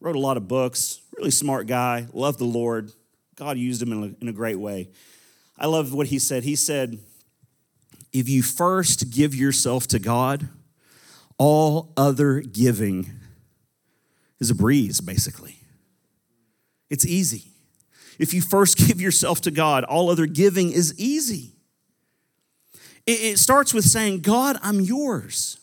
wrote 0.00 0.16
a 0.16 0.20
lot 0.20 0.36
of 0.36 0.48
books, 0.48 1.00
really 1.16 1.30
smart 1.30 1.66
guy, 1.66 2.06
loved 2.12 2.38
the 2.38 2.44
Lord 2.44 2.92
God 3.40 3.56
used 3.56 3.80
him 3.80 3.90
in 3.90 4.02
a, 4.02 4.22
in 4.22 4.28
a 4.28 4.34
great 4.34 4.58
way. 4.58 4.90
I 5.58 5.64
love 5.64 5.94
what 5.94 6.08
he 6.08 6.18
said. 6.18 6.44
He 6.44 6.56
said, 6.56 6.98
If 8.12 8.28
you 8.28 8.42
first 8.42 9.10
give 9.10 9.34
yourself 9.34 9.86
to 9.88 9.98
God, 9.98 10.46
all 11.38 11.90
other 11.96 12.40
giving 12.40 13.10
is 14.40 14.50
a 14.50 14.54
breeze, 14.54 15.00
basically. 15.00 15.56
It's 16.90 17.06
easy. 17.06 17.44
If 18.18 18.34
you 18.34 18.42
first 18.42 18.76
give 18.86 19.00
yourself 19.00 19.40
to 19.42 19.50
God, 19.50 19.84
all 19.84 20.10
other 20.10 20.26
giving 20.26 20.70
is 20.70 20.92
easy. 21.00 21.54
It, 23.06 23.22
it 23.22 23.38
starts 23.38 23.72
with 23.72 23.86
saying, 23.86 24.20
God, 24.20 24.58
I'm 24.62 24.82
yours. 24.82 25.59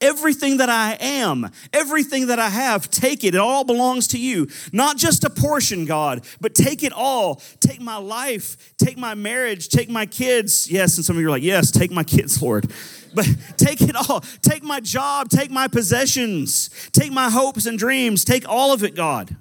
Everything 0.00 0.58
that 0.58 0.68
I 0.68 0.96
am, 1.00 1.50
everything 1.72 2.26
that 2.26 2.38
I 2.38 2.50
have, 2.50 2.90
take 2.90 3.24
it. 3.24 3.34
It 3.34 3.40
all 3.40 3.64
belongs 3.64 4.08
to 4.08 4.18
you. 4.18 4.46
Not 4.70 4.98
just 4.98 5.24
a 5.24 5.30
portion, 5.30 5.86
God, 5.86 6.26
but 6.38 6.54
take 6.54 6.82
it 6.82 6.92
all. 6.92 7.36
Take 7.60 7.80
my 7.80 7.96
life, 7.96 8.74
take 8.76 8.98
my 8.98 9.14
marriage, 9.14 9.68
take 9.68 9.88
my 9.88 10.04
kids. 10.04 10.70
Yes, 10.70 10.96
and 10.96 11.04
some 11.04 11.16
of 11.16 11.22
you 11.22 11.28
are 11.28 11.30
like, 11.30 11.42
yes, 11.42 11.70
take 11.70 11.90
my 11.90 12.04
kids, 12.04 12.40
Lord. 12.42 12.70
But 13.14 13.28
take 13.56 13.80
it 13.80 13.96
all. 13.96 14.20
Take 14.42 14.62
my 14.62 14.78
job, 14.78 15.30
take 15.30 15.50
my 15.50 15.68
possessions, 15.68 16.68
take 16.92 17.10
my 17.10 17.30
hopes 17.30 17.64
and 17.64 17.78
dreams, 17.78 18.26
take 18.26 18.46
all 18.46 18.74
of 18.74 18.84
it, 18.84 18.94
God. 18.94 19.34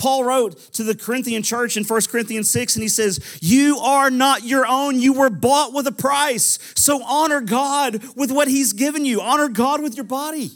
Paul 0.00 0.24
wrote 0.24 0.58
to 0.72 0.82
the 0.82 0.94
Corinthian 0.94 1.42
church 1.42 1.76
in 1.76 1.84
1 1.84 2.00
Corinthians 2.08 2.50
6, 2.50 2.74
and 2.74 2.82
he 2.82 2.88
says, 2.88 3.38
You 3.42 3.76
are 3.78 4.10
not 4.10 4.44
your 4.44 4.66
own. 4.66 4.98
You 4.98 5.12
were 5.12 5.28
bought 5.28 5.74
with 5.74 5.86
a 5.86 5.92
price. 5.92 6.58
So 6.74 7.04
honor 7.04 7.42
God 7.42 8.02
with 8.16 8.32
what 8.32 8.48
he's 8.48 8.72
given 8.72 9.04
you, 9.04 9.20
honor 9.20 9.48
God 9.48 9.82
with 9.82 9.94
your 9.94 10.06
body. 10.06 10.52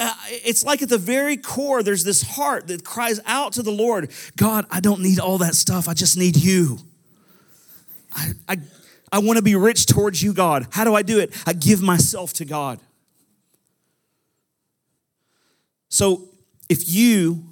Uh, 0.00 0.12
it's 0.28 0.64
like 0.64 0.82
at 0.82 0.88
the 0.88 0.98
very 0.98 1.36
core, 1.36 1.84
there's 1.84 2.02
this 2.02 2.22
heart 2.22 2.66
that 2.66 2.84
cries 2.84 3.20
out 3.24 3.52
to 3.52 3.62
the 3.62 3.70
Lord 3.70 4.10
God, 4.36 4.66
I 4.68 4.80
don't 4.80 5.00
need 5.00 5.20
all 5.20 5.38
that 5.38 5.54
stuff. 5.54 5.86
I 5.86 5.94
just 5.94 6.16
need 6.16 6.36
you. 6.36 6.78
I, 8.12 8.32
I, 8.48 8.56
I 9.12 9.18
want 9.20 9.36
to 9.36 9.44
be 9.44 9.54
rich 9.54 9.86
towards 9.86 10.20
you, 10.20 10.32
God. 10.32 10.66
How 10.70 10.82
do 10.82 10.96
I 10.96 11.02
do 11.02 11.20
it? 11.20 11.30
I 11.46 11.52
give 11.52 11.80
myself 11.82 12.32
to 12.34 12.44
God. 12.44 12.80
So 15.88 16.31
if 16.72 16.88
you 16.88 17.44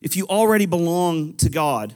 if 0.00 0.16
you 0.16 0.26
already 0.28 0.64
belong 0.64 1.34
to 1.36 1.50
God, 1.50 1.94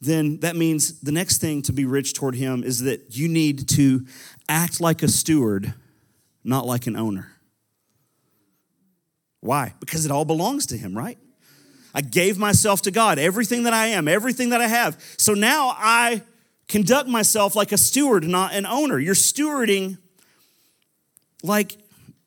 then 0.00 0.40
that 0.40 0.56
means 0.56 1.00
the 1.00 1.12
next 1.12 1.42
thing 1.42 1.60
to 1.60 1.72
be 1.74 1.84
rich 1.84 2.14
toward 2.14 2.36
him 2.36 2.64
is 2.64 2.80
that 2.84 3.14
you 3.14 3.28
need 3.28 3.68
to 3.68 4.06
act 4.48 4.80
like 4.80 5.02
a 5.02 5.08
steward, 5.08 5.74
not 6.42 6.64
like 6.64 6.86
an 6.86 6.96
owner. 6.96 7.32
Why? 9.40 9.74
Because 9.78 10.06
it 10.06 10.10
all 10.10 10.24
belongs 10.24 10.64
to 10.68 10.78
him, 10.78 10.96
right? 10.96 11.18
I 11.94 12.00
gave 12.00 12.38
myself 12.38 12.80
to 12.82 12.90
God, 12.90 13.18
everything 13.18 13.64
that 13.64 13.74
I 13.74 13.88
am, 13.88 14.08
everything 14.08 14.48
that 14.50 14.62
I 14.62 14.68
have. 14.68 14.98
So 15.18 15.34
now 15.34 15.74
I 15.76 16.22
conduct 16.66 17.10
myself 17.10 17.54
like 17.54 17.72
a 17.72 17.78
steward, 17.78 18.24
not 18.24 18.54
an 18.54 18.64
owner. 18.64 18.98
You're 18.98 19.14
stewarding 19.14 19.98
like 21.42 21.76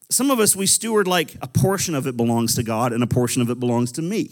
some 0.10 0.32
of 0.32 0.40
us, 0.40 0.56
we 0.56 0.68
steward 0.68 1.08
like 1.08 1.36
a 1.42 1.48
portion 1.48 1.94
of 1.94 2.08
it 2.08 2.16
belongs 2.16 2.56
to 2.56 2.64
God 2.64 2.94
and 2.94 3.04
a 3.04 3.08
portion 3.08 3.42
of 3.42 3.50
it 3.50 3.60
belongs 3.60 3.92
to 3.94 4.02
me. 4.02 4.32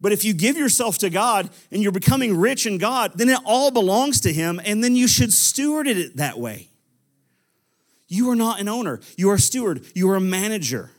But 0.00 0.12
if 0.12 0.24
you 0.24 0.34
give 0.34 0.56
yourself 0.56 0.98
to 0.98 1.10
God 1.10 1.48
and 1.72 1.82
you're 1.82 1.92
becoming 1.92 2.36
rich 2.36 2.66
in 2.66 2.78
God, 2.78 3.12
then 3.14 3.28
it 3.28 3.38
all 3.44 3.70
belongs 3.70 4.20
to 4.20 4.32
Him, 4.32 4.60
and 4.64 4.84
then 4.84 4.94
you 4.94 5.08
should 5.08 5.32
steward 5.32 5.86
it 5.86 6.16
that 6.16 6.38
way. 6.38 6.68
You 8.06 8.30
are 8.30 8.36
not 8.36 8.60
an 8.60 8.68
owner, 8.68 9.00
you 9.16 9.30
are 9.30 9.36
a 9.36 9.40
steward, 9.40 9.86
you 9.94 10.10
are 10.10 10.16
a 10.16 10.20
manager. 10.20 10.90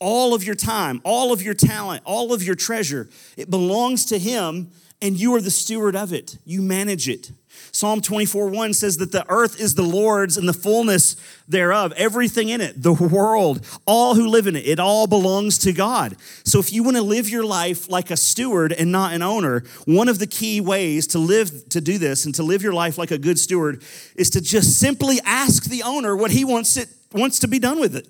All 0.00 0.34
of 0.34 0.42
your 0.42 0.54
time, 0.54 1.00
all 1.04 1.32
of 1.32 1.40
your 1.40 1.54
talent, 1.54 2.02
all 2.04 2.32
of 2.32 2.42
your 2.42 2.54
treasure, 2.54 3.08
it 3.36 3.48
belongs 3.48 4.06
to 4.06 4.18
Him, 4.18 4.70
and 5.02 5.18
you 5.18 5.34
are 5.34 5.40
the 5.40 5.50
steward 5.50 5.96
of 5.96 6.12
it. 6.12 6.36
You 6.44 6.62
manage 6.62 7.08
it. 7.08 7.32
Psalm 7.72 8.00
24 8.00 8.48
1 8.48 8.74
says 8.74 8.96
that 8.98 9.12
the 9.12 9.24
earth 9.28 9.60
is 9.60 9.74
the 9.74 9.82
Lord's 9.82 10.36
and 10.36 10.48
the 10.48 10.52
fullness 10.52 11.16
thereof, 11.48 11.92
everything 11.96 12.48
in 12.48 12.60
it, 12.60 12.82
the 12.82 12.92
world, 12.92 13.64
all 13.86 14.14
who 14.14 14.28
live 14.28 14.46
in 14.46 14.56
it, 14.56 14.66
it 14.66 14.80
all 14.80 15.06
belongs 15.06 15.58
to 15.58 15.72
God. 15.72 16.16
So 16.44 16.58
if 16.58 16.72
you 16.72 16.82
want 16.82 16.96
to 16.96 17.02
live 17.02 17.28
your 17.28 17.44
life 17.44 17.88
like 17.88 18.10
a 18.10 18.16
steward 18.16 18.72
and 18.72 18.90
not 18.90 19.12
an 19.12 19.22
owner, 19.22 19.64
one 19.84 20.08
of 20.08 20.18
the 20.18 20.26
key 20.26 20.60
ways 20.60 21.06
to 21.08 21.18
live, 21.18 21.68
to 21.70 21.80
do 21.80 21.98
this 21.98 22.24
and 22.24 22.34
to 22.36 22.42
live 22.42 22.62
your 22.62 22.72
life 22.72 22.98
like 22.98 23.10
a 23.10 23.18
good 23.18 23.38
steward 23.38 23.82
is 24.16 24.30
to 24.30 24.40
just 24.40 24.78
simply 24.78 25.18
ask 25.24 25.64
the 25.64 25.82
owner 25.82 26.16
what 26.16 26.30
he 26.30 26.44
wants, 26.44 26.76
it, 26.76 26.88
wants 27.12 27.38
to 27.40 27.48
be 27.48 27.58
done 27.58 27.80
with 27.80 27.94
it. 27.94 28.06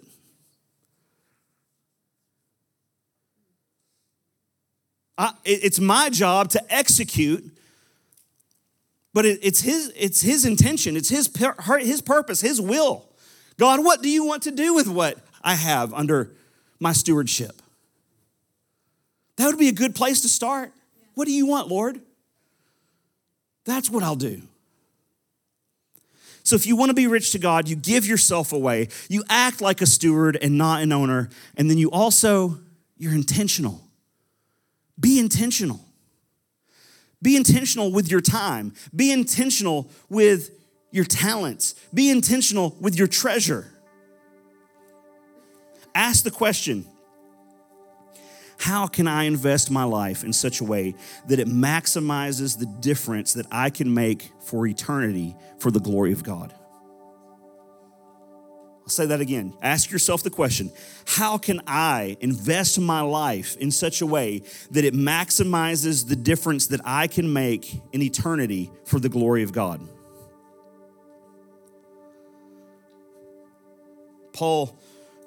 I, 5.21 5.33
it's 5.45 5.79
my 5.79 6.09
job 6.09 6.49
to 6.51 6.73
execute 6.73 7.51
but 9.12 9.27
it, 9.27 9.41
it's, 9.43 9.61
his, 9.61 9.93
it's 9.97 10.21
his 10.21 10.45
intention, 10.45 10.97
it's 10.97 11.09
his, 11.09 11.31
his 11.81 12.01
purpose, 12.01 12.41
his 12.41 12.61
will. 12.61 13.07
God, 13.59 13.85
what 13.85 14.03
do 14.03 14.09
you 14.09 14.25
want 14.25 14.45
to 14.45 14.51
do 14.51 14.75
with 14.75 14.89
what 14.89 15.18
I 15.43 15.55
have 15.55 15.93
under 15.93 16.31
my 16.79 16.93
stewardship? 16.93 17.61
That 19.37 19.47
would 19.47 19.59
be 19.59 19.68
a 19.68 19.73
good 19.73 19.95
place 19.95 20.21
to 20.23 20.29
start. 20.29 20.73
What 21.14 21.27
do 21.27 21.33
you 21.33 21.47
want, 21.47 21.68
Lord? 21.68 22.01
That's 23.64 23.91
what 23.91 24.03
I'll 24.03 24.16
do. 24.16 24.43
So, 26.43 26.57
if 26.57 26.66
you 26.66 26.75
want 26.75 26.89
to 26.89 26.95
be 26.95 27.07
rich 27.07 27.33
to 27.33 27.39
God, 27.39 27.68
you 27.68 27.77
give 27.77 28.07
yourself 28.07 28.53
away. 28.53 28.89
You 29.09 29.23
act 29.29 29.61
like 29.61 29.83
a 29.83 29.87
steward 29.87 30.39
and 30.41 30.57
not 30.57 30.83
an 30.83 30.91
owner. 30.91 31.29
And 31.57 31.71
then 31.71 31.77
you 31.77 31.91
also, 31.91 32.59
you're 32.97 33.12
intentional. 33.12 33.83
Be 35.01 35.18
intentional. 35.18 35.80
Be 37.22 37.36
intentional 37.36 37.90
with 37.90 38.11
your 38.11 38.20
time. 38.20 38.74
Be 38.94 39.11
intentional 39.11 39.90
with 40.09 40.51
your 40.90 41.05
talents. 41.05 41.74
Be 41.92 42.11
intentional 42.11 42.76
with 42.80 42.96
your 42.96 43.09
treasure. 43.09 43.66
Ask 45.94 46.24
the 46.24 46.30
question 46.30 46.86
how 48.61 48.86
can 48.86 49.09
I 49.09 49.24
invest 49.24 49.70
my 49.70 49.84
life 49.84 50.22
in 50.22 50.34
such 50.34 50.61
a 50.61 50.64
way 50.64 50.94
that 51.28 51.38
it 51.38 51.48
maximizes 51.48 52.59
the 52.59 52.66
difference 52.66 53.32
that 53.32 53.46
I 53.51 53.70
can 53.70 53.94
make 53.94 54.32
for 54.38 54.66
eternity 54.66 55.34
for 55.59 55.70
the 55.70 55.80
glory 55.80 56.12
of 56.12 56.22
God? 56.22 56.55
I'll 58.91 58.95
say 58.95 59.07
that 59.07 59.20
again. 59.20 59.55
Ask 59.62 59.93
yourself 59.93 60.24
the 60.24 60.30
question 60.30 60.72
How 61.07 61.38
can 61.38 61.61
I 61.64 62.16
invest 62.18 62.80
my 62.80 63.03
life 63.03 63.57
in 63.59 63.70
such 63.70 64.01
a 64.01 64.07
way 64.07 64.43
that 64.72 64.84
it 64.84 64.95
maximizes 64.95 66.09
the 66.09 66.16
difference 66.16 66.66
that 66.66 66.80
I 66.84 67.07
can 67.07 67.32
make 67.32 67.80
in 67.93 68.03
eternity 68.03 68.68
for 68.84 68.99
the 68.99 69.09
glory 69.09 69.45
of 69.45 69.53
God? 69.53 69.80
Paul 74.32 74.76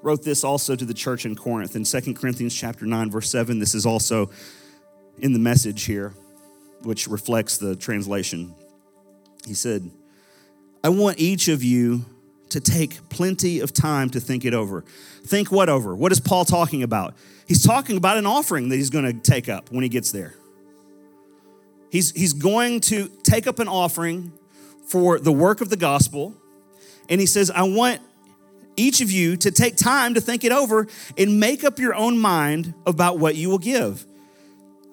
wrote 0.01 0.23
this 0.23 0.43
also 0.43 0.75
to 0.75 0.83
the 0.83 0.93
church 0.93 1.25
in 1.25 1.33
Corinth 1.33 1.77
in 1.77 1.85
2 1.85 2.15
Corinthians 2.15 2.53
chapter 2.53 2.85
9 2.85 3.11
verse 3.11 3.29
7. 3.29 3.59
This 3.59 3.75
is 3.75 3.85
also 3.85 4.29
in 5.19 5.31
the 5.31 5.39
message 5.39 5.85
here 5.85 6.11
which 6.81 7.07
reflects 7.07 7.59
the 7.59 7.77
translation. 7.77 8.53
He 9.47 9.53
said, 9.53 9.89
"I 10.83 10.89
want 10.89 11.17
each 11.17 11.47
of 11.47 11.63
you 11.63 12.03
to 12.53 12.59
take 12.59 13.09
plenty 13.09 13.59
of 13.59 13.73
time 13.73 14.09
to 14.11 14.19
think 14.19 14.45
it 14.45 14.53
over. 14.53 14.83
Think 15.25 15.51
what 15.51 15.69
over? 15.69 15.95
What 15.95 16.11
is 16.11 16.19
Paul 16.19 16.45
talking 16.45 16.83
about? 16.83 17.15
He's 17.47 17.63
talking 17.63 17.97
about 17.97 18.17
an 18.17 18.25
offering 18.25 18.69
that 18.69 18.75
he's 18.75 18.89
going 18.89 19.05
to 19.05 19.13
take 19.13 19.49
up 19.49 19.71
when 19.71 19.83
he 19.83 19.89
gets 19.89 20.11
there. 20.11 20.35
He's, 21.89 22.11
he's 22.11 22.33
going 22.33 22.79
to 22.81 23.09
take 23.23 23.47
up 23.47 23.59
an 23.59 23.67
offering 23.67 24.31
for 24.85 25.19
the 25.19 25.31
work 25.31 25.61
of 25.61 25.69
the 25.69 25.77
gospel. 25.77 26.35
And 27.09 27.19
he 27.19 27.27
says, 27.27 27.51
I 27.51 27.63
want 27.63 28.01
each 28.75 29.01
of 29.01 29.11
you 29.11 29.35
to 29.37 29.51
take 29.51 29.75
time 29.75 30.13
to 30.13 30.21
think 30.21 30.43
it 30.43 30.51
over 30.51 30.87
and 31.17 31.39
make 31.39 31.63
up 31.63 31.79
your 31.79 31.95
own 31.95 32.17
mind 32.17 32.73
about 32.85 33.19
what 33.19 33.35
you 33.35 33.49
will 33.49 33.59
give. 33.59 34.05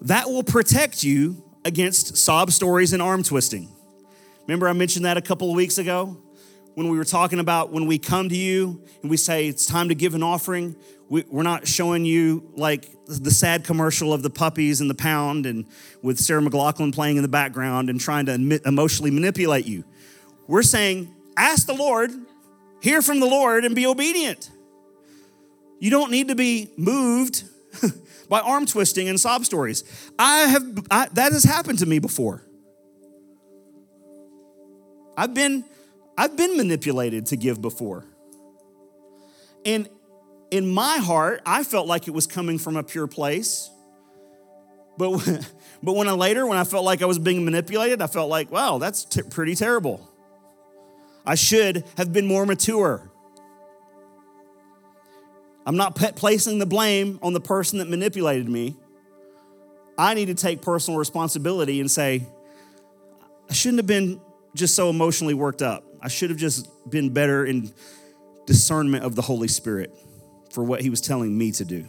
That 0.03 0.29
will 0.29 0.43
protect 0.43 1.05
you 1.05 1.43
against 1.65 2.17
sob 2.17 2.53
stories 2.53 2.95
and 2.95 3.03
arm 3.03 3.23
twisting. 3.23 3.69
Remember, 4.47 4.67
I 4.69 4.73
mentioned 4.73 5.05
that 5.05 5.17
a 5.17 5.23
couple 5.23 5.51
of 5.51 5.57
weeks 5.57 5.79
ago 5.79 6.17
when 6.75 6.89
we 6.89 6.97
were 6.97 7.05
talking 7.05 7.39
about 7.41 7.73
when 7.73 7.87
we 7.87 7.99
come 7.99 8.29
to 8.29 8.37
you 8.37 8.83
and 9.03 9.11
we 9.11 9.16
say 9.16 9.49
it's 9.49 9.66
time 9.66 9.89
to 9.89 9.95
give 9.95 10.14
an 10.14 10.23
offering. 10.23 10.77
We, 11.09 11.25
are 11.35 11.43
not 11.43 11.66
showing 11.66 12.05
you 12.05 12.53
like 12.55 12.89
the 13.07 13.33
sad 13.33 13.64
commercial 13.64 14.12
of 14.12 14.23
the 14.23 14.31
puppies 14.31 14.81
and 14.81 14.89
the 14.89 14.95
pound 14.95 15.45
and 15.45 15.66
with 16.03 16.18
Sarah 16.18 16.41
McLachlan 16.41 16.95
playing 16.95 17.16
in 17.16 17.23
the 17.23 17.29
background 17.29 17.91
and 17.91 18.01
trying 18.01 18.27
to 18.27 18.61
emotionally 18.64 19.11
manipulate 19.11 19.66
you. 19.66 19.85
We're 20.47 20.62
saying, 20.62 21.12
ask 21.37 21.66
the 21.66 21.75
Lord 21.75 22.12
hear 22.81 23.03
from 23.03 23.21
the 23.21 23.27
Lord 23.27 23.64
and 23.64 23.75
be 23.75 23.87
obedient. 23.87 24.51
You 25.79 25.91
don't 25.91 26.11
need 26.11 26.29
to 26.29 26.35
be 26.35 26.71
moved 26.77 27.45
by 28.29 28.41
arm 28.41 28.66
twisting 28.66 29.09
and 29.09 29.18
sob 29.18 29.45
stories. 29.45 29.85
I 30.18 30.41
have 30.41 30.87
I, 30.91 31.09
that 31.12 31.33
has 31.33 31.45
happened 31.45 31.79
to 31.79 31.87
me 31.87 31.99
before. 31.99 32.43
I've 35.16 35.35
been 35.35 35.64
I've 36.21 36.37
been 36.37 36.59
manipulated 36.59 37.25
to 37.27 37.37
give 37.39 37.62
before. 37.62 38.05
And 39.64 39.89
in 40.51 40.68
my 40.68 40.99
heart, 40.99 41.41
I 41.47 41.64
felt 41.64 41.87
like 41.87 42.09
it 42.09 42.11
was 42.11 42.27
coming 42.27 42.59
from 42.59 42.77
a 42.77 42.83
pure 42.83 43.07
place. 43.07 43.71
But 44.99 45.16
but 45.83 45.95
when 45.95 46.09
I 46.09 46.12
later 46.12 46.47
when 46.47 46.59
I 46.59 46.64
felt 46.64 46.85
like 46.85 47.01
I 47.01 47.07
was 47.07 47.18
being 47.18 47.43
manipulated, 47.47 48.03
I 48.03 48.07
felt 48.07 48.29
like, 48.29 48.53
wow, 48.53 48.77
that's 48.77 49.07
t- 49.07 49.23
pretty 49.23 49.55
terrible. 49.55 50.07
I 51.25 51.37
should 51.37 51.85
have 51.97 52.12
been 52.12 52.27
more 52.27 52.45
mature. 52.45 53.11
I'm 55.64 55.79
not 55.79 55.95
placing 55.95 56.59
the 56.59 56.66
blame 56.66 57.18
on 57.23 57.33
the 57.33 57.41
person 57.41 57.79
that 57.79 57.89
manipulated 57.89 58.47
me. 58.47 58.77
I 59.97 60.12
need 60.12 60.27
to 60.27 60.35
take 60.35 60.61
personal 60.61 60.99
responsibility 60.99 61.81
and 61.81 61.91
say, 61.91 62.27
I 63.49 63.55
shouldn't 63.55 63.79
have 63.79 63.87
been 63.87 64.21
just 64.55 64.75
so 64.75 64.91
emotionally 64.91 65.33
worked 65.33 65.62
up. 65.62 65.87
I 66.03 66.09
should 66.09 66.31
have 66.31 66.39
just 66.39 66.69
been 66.89 67.13
better 67.13 67.45
in 67.45 67.73
discernment 68.47 69.05
of 69.05 69.15
the 69.15 69.23
Holy 69.23 69.49
Spirit 69.49 69.95
for 70.51 70.65
what 70.65 70.81
He 70.81 70.91
was 70.91 71.01
telling 71.01 71.37
me 71.37 71.53
to 71.53 71.65
do. 71.65 71.89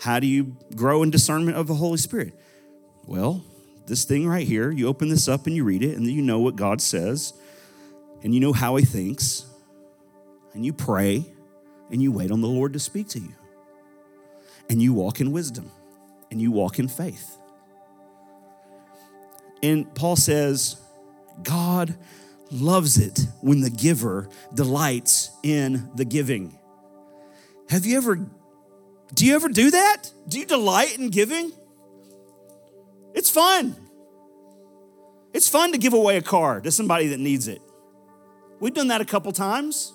How 0.00 0.20
do 0.20 0.26
you 0.26 0.56
grow 0.74 1.02
in 1.02 1.10
discernment 1.10 1.56
of 1.56 1.66
the 1.66 1.74
Holy 1.74 1.98
Spirit? 1.98 2.34
Well, 3.04 3.44
this 3.86 4.04
thing 4.04 4.26
right 4.26 4.46
here, 4.46 4.70
you 4.70 4.86
open 4.86 5.08
this 5.08 5.28
up 5.28 5.46
and 5.46 5.54
you 5.54 5.64
read 5.64 5.82
it, 5.82 5.96
and 5.96 6.06
you 6.06 6.22
know 6.22 6.38
what 6.38 6.56
God 6.56 6.80
says 6.80 7.34
and 8.22 8.34
you 8.34 8.40
know 8.40 8.52
how 8.52 8.76
he 8.76 8.84
thinks, 8.84 9.46
and 10.52 10.64
you 10.64 10.72
pray, 10.72 11.24
and 11.90 12.02
you 12.02 12.12
wait 12.12 12.30
on 12.30 12.40
the 12.40 12.48
Lord 12.48 12.72
to 12.74 12.78
speak 12.78 13.08
to 13.08 13.18
you. 13.18 13.34
And 14.68 14.80
you 14.80 14.92
walk 14.92 15.20
in 15.20 15.32
wisdom, 15.32 15.70
and 16.30 16.40
you 16.40 16.52
walk 16.52 16.78
in 16.78 16.88
faith. 16.88 17.36
And 19.62 19.92
Paul 19.94 20.16
says, 20.16 20.76
God 21.42 21.96
loves 22.50 22.98
it 22.98 23.20
when 23.40 23.60
the 23.60 23.70
giver 23.70 24.28
delights 24.54 25.30
in 25.42 25.88
the 25.94 26.04
giving. 26.04 26.58
Have 27.68 27.86
you 27.86 27.96
ever, 27.96 28.16
do 29.14 29.26
you 29.26 29.34
ever 29.34 29.48
do 29.48 29.70
that? 29.70 30.10
Do 30.28 30.38
you 30.38 30.46
delight 30.46 30.98
in 30.98 31.10
giving? 31.10 31.52
It's 33.14 33.30
fun. 33.30 33.76
It's 35.32 35.48
fun 35.48 35.72
to 35.72 35.78
give 35.78 35.92
away 35.92 36.16
a 36.16 36.22
car 36.22 36.60
to 36.60 36.70
somebody 36.70 37.08
that 37.08 37.20
needs 37.20 37.46
it. 37.46 37.62
We've 38.58 38.74
done 38.74 38.88
that 38.88 39.00
a 39.00 39.04
couple 39.04 39.32
times. 39.32 39.92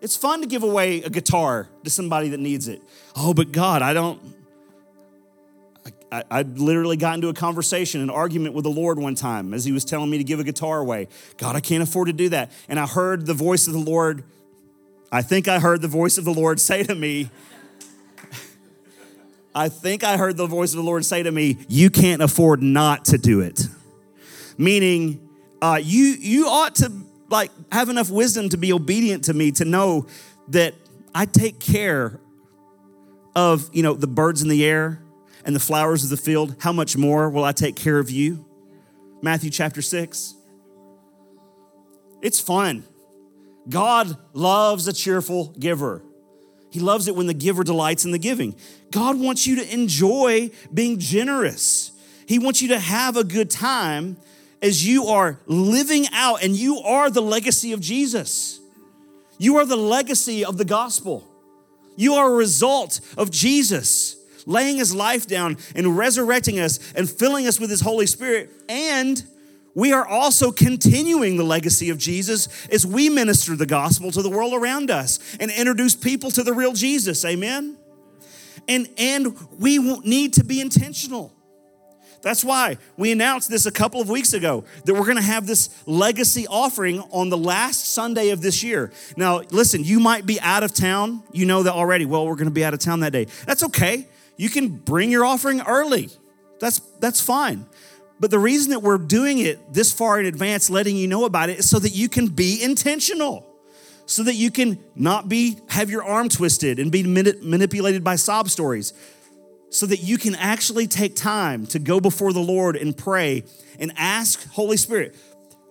It's 0.00 0.16
fun 0.16 0.40
to 0.40 0.46
give 0.46 0.62
away 0.62 1.02
a 1.02 1.10
guitar 1.10 1.68
to 1.84 1.90
somebody 1.90 2.28
that 2.30 2.40
needs 2.40 2.68
it. 2.68 2.82
Oh, 3.16 3.34
but 3.34 3.52
God, 3.52 3.82
I 3.82 3.92
don't. 3.92 4.20
I, 6.12 6.42
literally 6.42 6.96
got 6.96 7.14
into 7.14 7.28
a 7.28 7.34
conversation, 7.34 8.00
an 8.00 8.10
argument 8.10 8.54
with 8.54 8.64
the 8.64 8.70
Lord 8.70 8.98
one 8.98 9.14
time 9.14 9.54
as 9.54 9.64
He 9.64 9.72
was 9.72 9.84
telling 9.84 10.10
me 10.10 10.18
to 10.18 10.24
give 10.24 10.40
a 10.40 10.44
guitar 10.44 10.80
away. 10.80 11.08
God, 11.36 11.54
I 11.54 11.60
can't 11.60 11.82
afford 11.82 12.08
to 12.08 12.12
do 12.12 12.28
that. 12.30 12.50
And 12.68 12.80
I 12.80 12.86
heard 12.86 13.26
the 13.26 13.34
voice 13.34 13.66
of 13.66 13.72
the 13.72 13.78
Lord. 13.78 14.24
I 15.12 15.22
think 15.22 15.46
I 15.46 15.60
heard 15.60 15.82
the 15.82 15.88
voice 15.88 16.18
of 16.18 16.24
the 16.24 16.34
Lord 16.34 16.58
say 16.58 16.82
to 16.82 16.94
me, 16.94 17.30
I 19.54 19.68
think 19.68 20.04
I 20.04 20.16
heard 20.16 20.36
the 20.36 20.46
voice 20.46 20.72
of 20.72 20.76
the 20.76 20.82
Lord 20.82 21.04
say 21.04 21.22
to 21.22 21.30
me, 21.30 21.58
You 21.68 21.90
can't 21.90 22.22
afford 22.22 22.62
not 22.62 23.06
to 23.06 23.18
do 23.18 23.40
it. 23.40 23.66
Meaning, 24.58 25.28
uh, 25.62 25.80
you 25.82 26.04
you 26.04 26.46
ought 26.46 26.76
to 26.76 26.92
like 27.28 27.50
have 27.70 27.88
enough 27.88 28.10
wisdom 28.10 28.48
to 28.50 28.56
be 28.56 28.72
obedient 28.72 29.24
to 29.24 29.34
me 29.34 29.52
to 29.52 29.64
know 29.64 30.06
that 30.48 30.74
I 31.14 31.26
take 31.26 31.60
care 31.60 32.20
of 33.34 33.70
you 33.72 33.82
know 33.82 33.94
the 33.94 34.06
birds 34.06 34.42
in 34.42 34.48
the 34.48 34.64
air 34.64 35.00
and 35.44 35.54
the 35.54 35.60
flowers 35.60 36.04
of 36.04 36.10
the 36.10 36.16
field. 36.16 36.56
How 36.60 36.72
much 36.72 36.96
more 36.96 37.30
will 37.30 37.44
I 37.44 37.52
take 37.52 37.76
care 37.76 37.98
of 37.98 38.10
you? 38.10 38.44
Matthew 39.22 39.50
chapter 39.50 39.82
six. 39.82 40.34
It's 42.22 42.40
fun. 42.40 42.84
God 43.68 44.16
loves 44.32 44.86
a 44.88 44.92
cheerful 44.92 45.54
giver. 45.58 46.02
He 46.70 46.80
loves 46.80 47.08
it 47.08 47.16
when 47.16 47.26
the 47.26 47.34
giver 47.34 47.64
delights 47.64 48.04
in 48.04 48.10
the 48.10 48.18
giving. 48.18 48.54
God 48.90 49.18
wants 49.18 49.46
you 49.46 49.56
to 49.56 49.74
enjoy 49.74 50.50
being 50.72 50.98
generous. 50.98 51.92
He 52.26 52.38
wants 52.38 52.62
you 52.62 52.68
to 52.68 52.78
have 52.78 53.16
a 53.16 53.24
good 53.24 53.50
time 53.50 54.16
as 54.62 54.86
you 54.86 55.06
are 55.06 55.40
living 55.46 56.06
out, 56.12 56.42
and 56.42 56.54
you 56.54 56.78
are 56.78 57.10
the 57.10 57.22
legacy 57.22 57.72
of 57.72 57.80
Jesus. 57.80 58.60
You 59.38 59.56
are 59.56 59.64
the 59.64 59.76
legacy 59.76 60.44
of 60.44 60.58
the 60.58 60.64
gospel. 60.64 61.26
You 61.96 62.14
are 62.14 62.30
a 62.30 62.34
result 62.36 63.00
of 63.16 63.30
Jesus 63.30 64.16
laying 64.46 64.76
his 64.76 64.94
life 64.94 65.26
down 65.26 65.56
and 65.74 65.96
resurrecting 65.96 66.58
us 66.58 66.92
and 66.94 67.08
filling 67.08 67.46
us 67.46 67.60
with 67.60 67.70
his 67.70 67.80
Holy 67.80 68.06
Spirit. 68.06 68.50
And 68.68 69.22
we 69.74 69.92
are 69.92 70.06
also 70.06 70.50
continuing 70.50 71.36
the 71.36 71.44
legacy 71.44 71.90
of 71.90 71.98
Jesus 71.98 72.48
as 72.68 72.84
we 72.84 73.08
minister 73.08 73.54
the 73.54 73.66
gospel 73.66 74.10
to 74.10 74.22
the 74.22 74.30
world 74.30 74.54
around 74.54 74.90
us 74.90 75.18
and 75.38 75.50
introduce 75.50 75.94
people 75.94 76.30
to 76.32 76.42
the 76.42 76.52
real 76.52 76.72
Jesus. 76.72 77.24
Amen. 77.24 77.76
And 78.68 78.88
and 78.98 79.36
we 79.58 79.78
need 80.00 80.34
to 80.34 80.44
be 80.44 80.60
intentional. 80.60 81.32
That's 82.22 82.44
why 82.44 82.76
we 82.96 83.12
announced 83.12 83.48
this 83.48 83.64
a 83.64 83.70
couple 83.70 84.00
of 84.00 84.10
weeks 84.10 84.34
ago 84.34 84.64
that 84.84 84.92
we're 84.92 85.04
going 85.04 85.16
to 85.16 85.22
have 85.22 85.46
this 85.46 85.70
legacy 85.86 86.46
offering 86.46 87.00
on 87.10 87.30
the 87.30 87.38
last 87.38 87.92
Sunday 87.94 88.28
of 88.30 88.42
this 88.42 88.62
year. 88.62 88.92
Now, 89.16 89.40
listen, 89.50 89.84
you 89.84 90.00
might 90.00 90.26
be 90.26 90.38
out 90.40 90.62
of 90.62 90.74
town. 90.74 91.22
You 91.32 91.46
know 91.46 91.62
that 91.62 91.72
already. 91.72 92.04
Well, 92.04 92.26
we're 92.26 92.34
going 92.34 92.44
to 92.44 92.50
be 92.50 92.64
out 92.64 92.74
of 92.74 92.80
town 92.80 93.00
that 93.00 93.12
day. 93.12 93.26
That's 93.46 93.62
okay. 93.64 94.06
You 94.40 94.48
can 94.48 94.68
bring 94.68 95.10
your 95.10 95.22
offering 95.22 95.60
early. 95.60 96.08
That's 96.60 96.78
that's 96.98 97.20
fine. 97.20 97.66
But 98.18 98.30
the 98.30 98.38
reason 98.38 98.70
that 98.70 98.80
we're 98.80 98.96
doing 98.96 99.38
it 99.38 99.74
this 99.74 99.92
far 99.92 100.18
in 100.18 100.24
advance, 100.24 100.70
letting 100.70 100.96
you 100.96 101.08
know 101.08 101.26
about 101.26 101.50
it, 101.50 101.58
is 101.58 101.68
so 101.68 101.78
that 101.78 101.90
you 101.90 102.08
can 102.08 102.28
be 102.28 102.62
intentional. 102.62 103.46
So 104.06 104.22
that 104.22 104.36
you 104.36 104.50
can 104.50 104.82
not 104.94 105.28
be 105.28 105.58
have 105.68 105.90
your 105.90 106.02
arm 106.02 106.30
twisted 106.30 106.78
and 106.78 106.90
be 106.90 107.02
manipulated 107.02 108.02
by 108.02 108.16
sob 108.16 108.48
stories 108.48 108.94
so 109.68 109.84
that 109.84 110.02
you 110.02 110.16
can 110.16 110.34
actually 110.34 110.86
take 110.86 111.14
time 111.14 111.66
to 111.66 111.78
go 111.78 112.00
before 112.00 112.32
the 112.32 112.40
Lord 112.40 112.76
and 112.76 112.96
pray 112.96 113.44
and 113.78 113.92
ask 113.98 114.50
Holy 114.52 114.78
Spirit, 114.78 115.14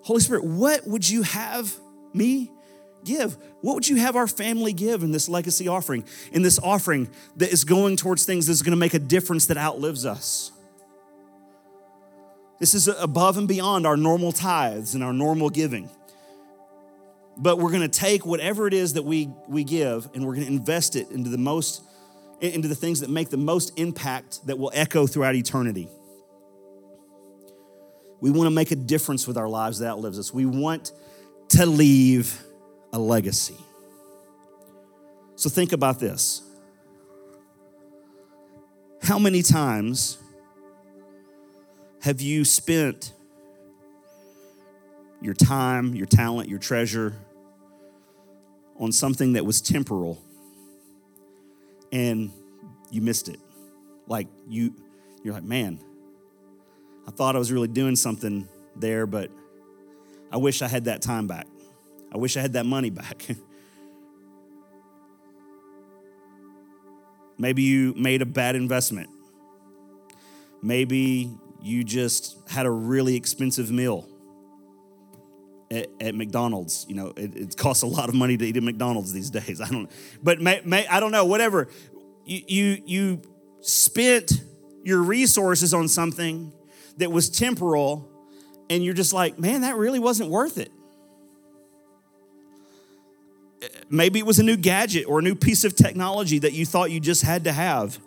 Holy 0.04 0.22
Spirit, 0.22 0.44
what 0.44 0.86
would 0.86 1.10
you 1.10 1.24
have 1.24 1.76
me 2.14 2.52
give? 3.04 3.38
What 3.62 3.76
would 3.76 3.88
you 3.88 3.98
have 3.98 4.16
our 4.16 4.28
family 4.28 4.74
give 4.74 5.04
in 5.04 5.12
this 5.12 5.30
legacy 5.30 5.68
offering? 5.68 6.06
In 6.32 6.42
this 6.42 6.60
offering 6.60 7.10
that 7.38 7.52
is 7.52 7.64
going 7.64 7.96
towards 7.96 8.26
things 8.26 8.48
that's 8.48 8.62
going 8.62 8.72
to 8.72 8.78
make 8.78 8.94
a 8.94 9.00
difference 9.00 9.48
that 9.48 9.58
outlives 9.58 10.06
us? 10.06 10.52
This 12.60 12.74
is 12.74 12.88
above 12.88 13.38
and 13.38 13.48
beyond 13.48 13.88
our 13.88 13.96
normal 13.96 14.32
tithes 14.32 14.94
and 14.94 15.04
our 15.04 15.14
normal 15.14 15.50
giving. 15.50 15.90
But 17.38 17.58
we're 17.58 17.72
going 17.72 17.82
to 17.82 17.88
take 17.88 18.26
whatever 18.26 18.68
it 18.68 18.74
is 18.74 18.94
that 18.94 19.04
we, 19.04 19.30
we 19.48 19.64
give 19.64 20.10
and 20.14 20.26
we're 20.26 20.36
going 20.36 20.46
to 20.46 20.52
invest 20.52 20.98
it 20.98 21.10
into 21.12 21.30
the 21.30 21.38
most 21.38 21.84
into 22.42 22.70
the 22.70 22.76
things 22.76 23.02
that 23.02 23.10
make 23.10 23.30
the 23.30 23.38
most 23.38 23.78
impact 23.78 24.46
that 24.48 24.58
will 24.58 24.72
echo 24.74 25.06
throughout 25.06 25.36
eternity. 25.36 25.90
We 28.22 28.32
want 28.32 28.48
to 28.48 28.52
make 28.52 28.72
a 28.72 28.76
difference 28.76 29.28
with 29.28 29.38
our 29.38 29.48
lives 29.50 29.80
that 29.80 29.90
outlives 29.90 30.20
us. 30.20 30.34
We 30.34 30.46
want 30.46 30.94
to 31.50 31.66
leave 31.66 32.42
a 32.92 33.00
legacy. 33.00 33.58
So 35.36 35.50
think 35.50 35.72
about 35.72 36.00
this. 36.00 36.42
How 39.02 39.18
many 39.18 39.42
times 39.42 40.18
have 42.02 42.22
you 42.22 42.44
spent 42.44 43.14
your 45.22 45.34
time, 45.34 45.96
your 45.96 46.06
talent, 46.06 46.50
your 46.50 46.60
treasure 46.60 47.14
on 48.78 48.92
something 48.92 49.34
that 49.34 49.46
was 49.46 49.62
temporal 49.62 50.22
and 51.92 52.32
you 52.92 53.02
missed 53.02 53.30
it? 53.30 53.40
Like 54.08 54.28
you 54.48 54.74
you're 55.24 55.34
like, 55.34 55.44
"Man, 55.44 55.80
I 57.08 57.12
thought 57.12 57.36
I 57.36 57.40
was 57.40 57.52
really 57.52 57.68
doing 57.68 57.96
something 57.96 58.48
there, 58.76 59.08
but 59.08 59.32
I 60.32 60.38
wish 60.38 60.62
I 60.62 60.68
had 60.68 60.86
that 60.86 61.02
time 61.02 61.28
back. 61.28 61.48
I 62.12 62.18
wish 62.18 62.38
I 62.38 62.42
had 62.42 62.54
that 62.54 62.66
money 62.66 62.90
back. 62.90 63.28
Maybe 67.38 67.64
you 67.64 67.94
made 67.96 68.22
a 68.22 68.26
bad 68.26 68.56
investment. 68.56 69.10
Maybe 70.62 71.32
you 71.62 71.84
just 71.84 72.38
had 72.50 72.66
a 72.66 72.72
really 72.72 73.16
expensive 73.16 73.72
meal 73.72 74.10
at, 75.72 75.88
at 76.02 76.16
McDonald's. 76.16 76.86
You 76.90 76.96
know, 76.96 77.14
it, 77.16 77.36
it, 77.36 77.58
costs 77.58 77.84
a 77.84 77.88
lot 77.88 78.10
of 78.10 78.16
money 78.16 78.36
to 78.38 78.46
eat 78.46 78.58
at 78.58 78.64
McDonald's 78.64 79.14
these 79.14 79.30
days. 79.30 79.62
I 79.66 79.70
don't, 79.70 79.90
but 80.22 80.42
may, 80.42 80.62
may, 80.66 80.88
I 80.88 81.00
don't 81.00 81.12
know. 81.12 81.26
Whatever 81.26 81.70
you 82.26 82.42
you 82.48 82.84
you 82.86 83.22
spent 83.62 84.44
your 84.84 85.02
resources 85.02 85.74
on 85.74 85.88
something 85.88 86.54
that 86.98 87.12
was 87.12 87.30
temporal, 87.30 88.10
and 88.70 88.84
you're 88.84 88.94
just 88.94 89.14
like, 89.14 89.40
man, 89.40 89.62
that 89.62 89.76
really 89.78 90.00
wasn't 90.00 90.30
worth 90.30 90.58
it. 90.58 90.72
Maybe 93.90 94.20
it 94.20 94.26
was 94.26 94.40
a 94.40 94.44
new 94.44 94.58
gadget 94.58 95.06
or 95.08 95.20
a 95.20 95.22
new 95.22 95.36
piece 95.36 95.64
of 95.64 95.76
technology 95.76 96.40
that 96.40 96.54
you 96.54 96.66
thought 96.66 96.92
you 96.92 97.00
just 97.00 97.24
had 97.24 97.44
to 97.44 97.52
have. 97.52 98.00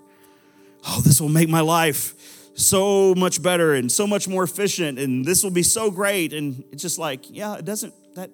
Oh, 0.87 1.01
this 1.01 1.21
will 1.21 1.29
make 1.29 1.49
my 1.49 1.61
life 1.61 2.15
so 2.55 3.15
much 3.15 3.43
better 3.43 3.75
and 3.75 3.91
so 3.91 4.07
much 4.07 4.29
more 4.29 4.45
efficient, 4.45 4.99
and 4.99 5.25
this 5.25 5.43
will 5.43 5.51
be 5.51 5.63
so 5.63 5.91
great. 5.91 6.33
And 6.33 6.65
it's 6.73 6.83
just 6.83 6.99
like, 6.99 7.31
yeah, 7.31 7.57
it 7.57 7.65
doesn't, 7.65 7.95
that, 8.15 8.31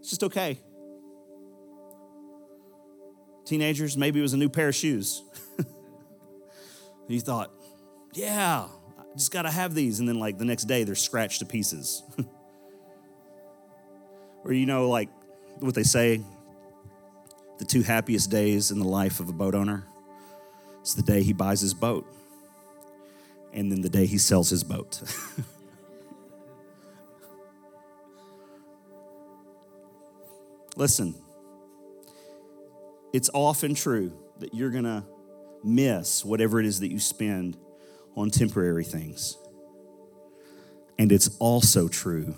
it's 0.00 0.10
just 0.10 0.24
okay. 0.24 0.58
Teenagers, 3.44 3.96
maybe 3.96 4.18
it 4.18 4.22
was 4.22 4.32
a 4.32 4.36
new 4.36 4.48
pair 4.48 4.68
of 4.68 4.74
shoes. 4.74 5.22
you 7.08 7.20
thought, 7.20 7.52
yeah, 8.12 8.66
I 8.98 9.02
just 9.16 9.30
got 9.30 9.42
to 9.42 9.50
have 9.50 9.74
these. 9.74 10.00
And 10.00 10.08
then, 10.08 10.18
like, 10.18 10.38
the 10.38 10.44
next 10.44 10.64
day, 10.64 10.82
they're 10.84 10.94
scratched 10.94 11.38
to 11.40 11.46
pieces. 11.46 12.02
or, 14.44 14.52
you 14.52 14.66
know, 14.66 14.88
like 14.88 15.08
what 15.60 15.74
they 15.74 15.82
say 15.82 16.20
the 17.58 17.64
two 17.64 17.82
happiest 17.82 18.30
days 18.30 18.70
in 18.70 18.78
the 18.78 18.86
life 18.86 19.20
of 19.20 19.28
a 19.28 19.32
boat 19.32 19.54
owner 19.54 19.86
it's 20.86 20.94
the 20.94 21.02
day 21.02 21.24
he 21.24 21.32
buys 21.32 21.60
his 21.60 21.74
boat, 21.74 22.06
and 23.52 23.72
then 23.72 23.80
the 23.80 23.88
day 23.88 24.06
he 24.06 24.18
sells 24.18 24.48
his 24.50 24.62
boat. 24.62 25.02
Listen, 30.76 31.16
it's 33.12 33.28
often 33.34 33.74
true 33.74 34.12
that 34.38 34.54
you're 34.54 34.70
going 34.70 34.84
to 34.84 35.02
miss 35.64 36.24
whatever 36.24 36.60
it 36.60 36.66
is 36.66 36.78
that 36.78 36.92
you 36.92 37.00
spend 37.00 37.56
on 38.14 38.30
temporary 38.30 38.84
things. 38.84 39.38
And 41.00 41.10
it's 41.10 41.36
also 41.40 41.88
true 41.88 42.36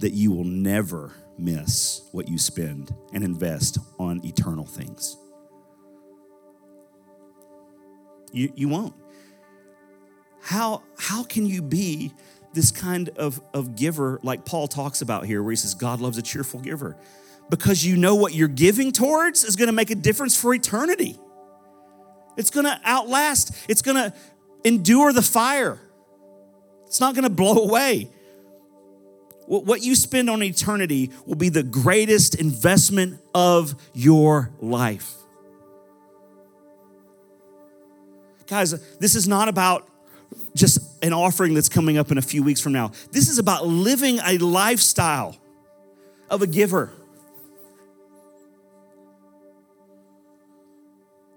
that 0.00 0.10
you 0.10 0.32
will 0.32 0.42
never 0.42 1.12
miss 1.38 2.08
what 2.12 2.28
you 2.28 2.38
spend 2.38 2.94
and 3.12 3.22
invest 3.22 3.78
on 3.98 4.24
eternal 4.24 4.66
things. 4.66 5.16
You, 8.32 8.52
you 8.54 8.68
won't. 8.68 8.94
How, 10.42 10.82
how 10.98 11.24
can 11.24 11.46
you 11.46 11.62
be 11.62 12.12
this 12.52 12.70
kind 12.70 13.08
of, 13.10 13.40
of 13.52 13.76
giver 13.76 14.18
like 14.22 14.44
Paul 14.44 14.68
talks 14.68 15.02
about 15.02 15.26
here, 15.26 15.42
where 15.42 15.50
he 15.50 15.56
says, 15.56 15.74
God 15.74 16.00
loves 16.00 16.18
a 16.18 16.22
cheerful 16.22 16.60
giver? 16.60 16.96
Because 17.50 17.84
you 17.84 17.96
know 17.96 18.14
what 18.14 18.34
you're 18.34 18.48
giving 18.48 18.92
towards 18.92 19.44
is 19.44 19.56
going 19.56 19.68
to 19.68 19.72
make 19.72 19.90
a 19.90 19.94
difference 19.94 20.36
for 20.36 20.52
eternity. 20.52 21.18
It's 22.36 22.50
going 22.50 22.66
to 22.66 22.80
outlast, 22.84 23.54
it's 23.68 23.82
going 23.82 23.96
to 23.96 24.14
endure 24.64 25.12
the 25.12 25.22
fire. 25.22 25.78
It's 26.86 27.00
not 27.00 27.14
going 27.14 27.24
to 27.24 27.30
blow 27.30 27.64
away. 27.64 28.10
What 29.48 29.82
you 29.82 29.94
spend 29.94 30.28
on 30.28 30.42
eternity 30.42 31.10
will 31.24 31.36
be 31.36 31.48
the 31.48 31.62
greatest 31.62 32.34
investment 32.34 33.18
of 33.34 33.74
your 33.94 34.50
life. 34.60 35.14
Guys, 38.46 38.72
this 38.98 39.14
is 39.14 39.26
not 39.26 39.48
about 39.48 39.88
just 40.54 40.78
an 41.02 41.14
offering 41.14 41.54
that's 41.54 41.70
coming 41.70 41.96
up 41.96 42.10
in 42.10 42.18
a 42.18 42.22
few 42.22 42.42
weeks 42.42 42.60
from 42.60 42.72
now. 42.72 42.92
This 43.10 43.28
is 43.28 43.38
about 43.38 43.66
living 43.66 44.18
a 44.22 44.36
lifestyle 44.36 45.36
of 46.28 46.42
a 46.42 46.46
giver. 46.46 46.92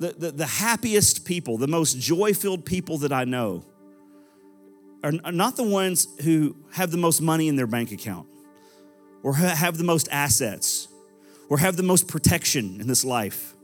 the, 0.01 0.13
the, 0.17 0.31
the 0.31 0.45
happiest 0.45 1.25
people, 1.25 1.57
the 1.57 1.67
most 1.67 1.99
joy 1.99 2.33
filled 2.33 2.65
people 2.65 2.97
that 2.99 3.13
I 3.13 3.23
know 3.23 3.63
are, 5.03 5.11
not 5.31 5.55
the 5.55 5.63
ones 5.63 6.07
who 6.23 6.55
have 6.73 6.91
the 6.91 6.97
most 6.97 7.21
money 7.21 7.47
in 7.47 7.55
their 7.55 7.67
bank 7.67 7.91
account 7.91 8.27
or 9.23 9.35
have 9.35 9.77
the 9.77 9.83
most 9.83 10.07
assets 10.11 10.87
or 11.49 11.57
have 11.57 11.75
the 11.75 11.83
most 11.83 12.07
protection 12.07 12.79
in 12.79 12.87
this 12.87 13.03
life 13.03 13.55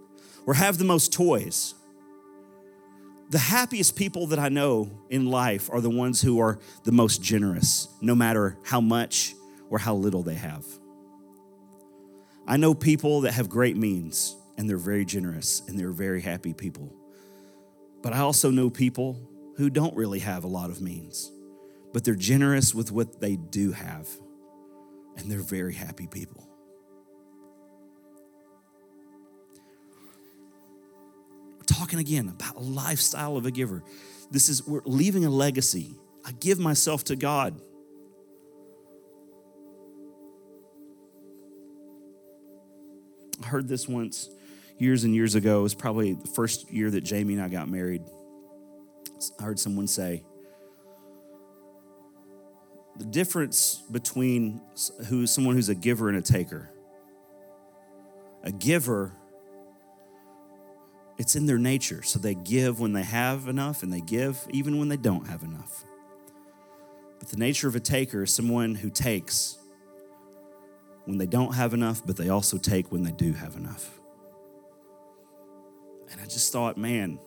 or 0.46 0.54
have 0.54 0.78
the 0.78 0.86
most 0.86 1.14
toys. 1.14 1.74
The 3.30 3.38
happiest 3.38 3.96
people 3.96 4.28
that 4.28 4.40
I 4.40 4.50
know 4.50 4.90
in 5.10 5.26
life 5.26 5.70
are 5.72 5.82
the 5.82 5.90
ones 5.90 6.22
who 6.22 6.40
are 6.40 6.60
the 6.86 6.92
most 6.92 7.22
generous, 7.22 7.90
no 8.02 8.16
matter 8.16 8.58
how 8.64 8.80
much 8.80 9.34
or 9.70 9.78
how 9.78 9.96
little 9.96 10.24
they 10.24 10.36
have. 10.36 10.66
I 12.48 12.56
know 12.56 12.74
people 12.74 13.22
that 13.22 13.34
have 13.34 13.50
great 13.50 13.76
means 13.76 14.38
and 14.58 14.70
they're 14.70 14.78
very 14.78 15.04
generous 15.04 15.62
and 15.68 15.78
they're 15.78 15.92
very 15.92 16.22
happy 16.22 16.54
people. 16.54 16.94
But 18.02 18.14
I 18.14 18.20
also 18.20 18.50
know 18.50 18.70
people 18.70 19.20
who 19.58 19.70
don't 19.72 19.96
really 19.96 20.20
have 20.20 20.44
a 20.44 20.48
lot 20.48 20.70
of 20.70 20.82
means, 20.82 21.32
but 21.92 22.04
they're 22.04 22.16
generous 22.16 22.76
with 22.76 22.92
what 22.92 23.20
they 23.20 23.36
do 23.36 23.72
have, 23.72 24.08
and 25.18 25.30
they're 25.30 25.40
very 25.40 25.74
happy 25.74 26.06
people. 26.08 26.48
We're 31.58 31.64
talking 31.66 31.98
again 31.98 32.30
about 32.30 32.56
a 32.56 32.60
lifestyle 32.60 33.36
of 33.36 33.48
a 33.48 33.52
giver. 33.52 33.84
This 34.30 34.48
is, 34.48 34.66
we're 34.66 34.82
leaving 34.86 35.26
a 35.26 35.30
legacy. 35.30 35.96
I 36.24 36.34
give 36.34 36.60
myself 36.60 37.06
to 37.06 37.16
God. 37.16 37.60
I 43.44 43.48
heard 43.48 43.68
this 43.68 43.88
once 43.88 44.30
years 44.78 45.04
and 45.04 45.16
years 45.16 45.34
ago. 45.34 45.60
It 45.60 45.64
was 45.64 45.76
probably 45.76 46.14
the 46.14 46.28
first 46.28 46.72
year 46.72 46.92
that 46.92 47.02
Jamie 47.02 47.34
and 47.34 47.42
I 47.42 47.48
got 47.48 47.70
married. 47.70 48.04
I 49.40 49.44
heard 49.44 49.60
someone 49.60 49.88
say, 49.88 50.24
the 52.98 53.06
difference 53.06 53.84
between 53.92 54.62
who 55.08 55.28
someone 55.28 55.56
who's 55.56 55.70
a 55.70 55.76
giver 55.76 56.10
and 56.10 56.18
a 56.18 56.22
taker. 56.22 56.72
A 58.44 58.52
giver, 58.52 59.14
it's 61.18 61.36
in 61.36 61.46
their 61.46 61.58
nature. 61.58 62.02
So 62.02 62.18
they 62.18 62.34
give 62.34 62.80
when 62.80 62.94
they 62.94 63.04
have 63.04 63.48
enough 63.48 63.84
and 63.84 63.92
they 63.92 64.02
give 64.02 64.40
even 64.52 64.80
when 64.80 64.88
they 64.88 64.98
don't 64.98 65.28
have 65.28 65.44
enough. 65.44 65.84
But 67.20 67.30
the 67.30 67.38
nature 67.38 67.68
of 67.68 67.76
a 67.76 67.80
taker 67.80 68.24
is 68.24 68.34
someone 68.34 68.76
who 68.76 68.90
takes 68.90 69.58
when 71.06 71.18
they 71.18 71.26
don't 71.26 71.54
have 71.54 71.74
enough, 71.74 72.06
but 72.06 72.18
they 72.18 72.30
also 72.30 72.58
take 72.58 72.92
when 72.92 73.04
they 73.04 73.12
do 73.12 73.34
have 73.34 73.56
enough. 73.56 74.00
And 76.12 76.22
I 76.22 76.26
just 76.26 76.52
thought, 76.52 76.78
man, 76.78 77.20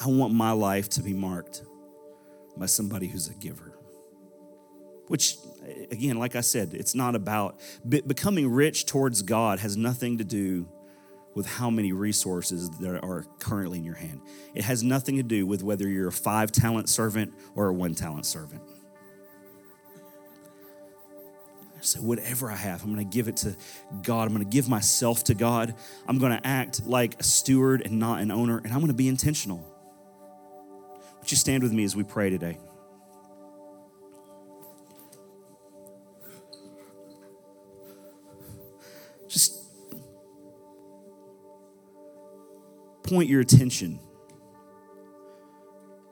I 0.00 0.08
want 0.08 0.32
my 0.32 0.52
life 0.52 0.88
to 0.90 1.02
be 1.02 1.12
marked 1.12 1.62
by 2.56 2.66
somebody 2.66 3.08
who's 3.08 3.28
a 3.28 3.34
giver. 3.34 3.74
which 5.08 5.36
again, 5.90 6.18
like 6.18 6.36
I 6.36 6.40
said, 6.42 6.74
it's 6.74 6.94
not 6.94 7.14
about 7.14 7.60
becoming 7.88 8.50
rich 8.50 8.86
towards 8.86 9.22
God 9.22 9.58
has 9.60 9.76
nothing 9.76 10.18
to 10.18 10.24
do 10.24 10.68
with 11.34 11.46
how 11.46 11.70
many 11.70 11.92
resources 11.92 12.68
that 12.80 13.02
are 13.04 13.24
currently 13.38 13.78
in 13.78 13.84
your 13.84 13.94
hand. 13.94 14.20
It 14.54 14.64
has 14.64 14.82
nothing 14.82 15.16
to 15.16 15.22
do 15.22 15.46
with 15.46 15.62
whether 15.62 15.88
you're 15.88 16.08
a 16.08 16.12
five 16.12 16.52
talent 16.52 16.88
servant 16.88 17.32
or 17.54 17.68
a 17.68 17.72
one 17.72 17.94
talent 17.94 18.26
servant. 18.26 18.62
So, 21.80 22.00
whatever 22.00 22.50
I 22.50 22.56
have, 22.56 22.82
I'm 22.82 22.92
going 22.92 23.08
to 23.08 23.16
give 23.16 23.28
it 23.28 23.36
to 23.38 23.56
God. 24.02 24.26
I'm 24.26 24.34
going 24.34 24.44
to 24.44 24.50
give 24.50 24.68
myself 24.68 25.24
to 25.24 25.34
God. 25.34 25.74
I'm 26.08 26.18
going 26.18 26.32
to 26.32 26.44
act 26.44 26.84
like 26.86 27.20
a 27.20 27.22
steward 27.22 27.82
and 27.84 28.00
not 28.00 28.20
an 28.20 28.32
owner, 28.32 28.58
and 28.58 28.72
I'm 28.72 28.80
going 28.80 28.88
to 28.88 28.94
be 28.94 29.06
intentional. 29.08 29.64
Would 31.20 31.30
you 31.30 31.36
stand 31.36 31.62
with 31.62 31.72
me 31.72 31.84
as 31.84 31.94
we 31.94 32.04
pray 32.04 32.30
today? 32.30 32.58
Just 39.28 39.62
point 43.02 43.28
your 43.28 43.40
attention 43.40 44.00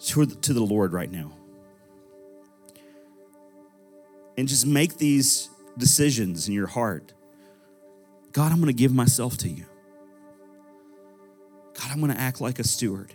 to 0.09 0.53
the 0.53 0.61
Lord 0.61 0.93
right 0.93 1.11
now. 1.11 1.33
And 4.39 4.47
just 4.49 4.67
make 4.67 4.99
these 4.99 5.49
decisions 5.79 6.49
in 6.49 6.55
your 6.55 6.67
heart. 6.67 7.13
God, 8.33 8.53
I'm 8.53 8.59
going 8.59 8.69
to 8.69 8.75
give 8.75 8.93
myself 8.93 9.37
to 9.39 9.49
you. 9.49 9.65
God, 11.75 11.91
I'm 11.91 12.01
going 12.01 12.13
to 12.13 12.21
act 12.21 12.41
like 12.41 12.59
a 12.59 12.65
steward 12.65 13.13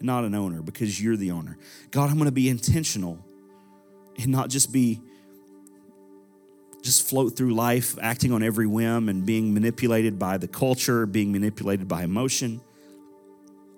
not 0.00 0.24
an 0.24 0.34
owner 0.34 0.62
because 0.62 1.00
you're 1.00 1.16
the 1.16 1.30
owner. 1.30 1.56
God, 1.90 2.10
I'm 2.10 2.16
going 2.16 2.26
to 2.26 2.32
be 2.32 2.48
intentional 2.48 3.24
and 4.18 4.28
not 4.28 4.50
just 4.50 4.72
be 4.72 5.00
just 6.82 7.08
float 7.08 7.34
through 7.34 7.54
life 7.54 7.96
acting 8.02 8.30
on 8.30 8.42
every 8.42 8.66
whim 8.66 9.08
and 9.08 9.24
being 9.24 9.54
manipulated 9.54 10.18
by 10.18 10.36
the 10.36 10.46
culture, 10.46 11.06
being 11.06 11.32
manipulated 11.32 11.88
by 11.88 12.04
emotion. 12.04 12.60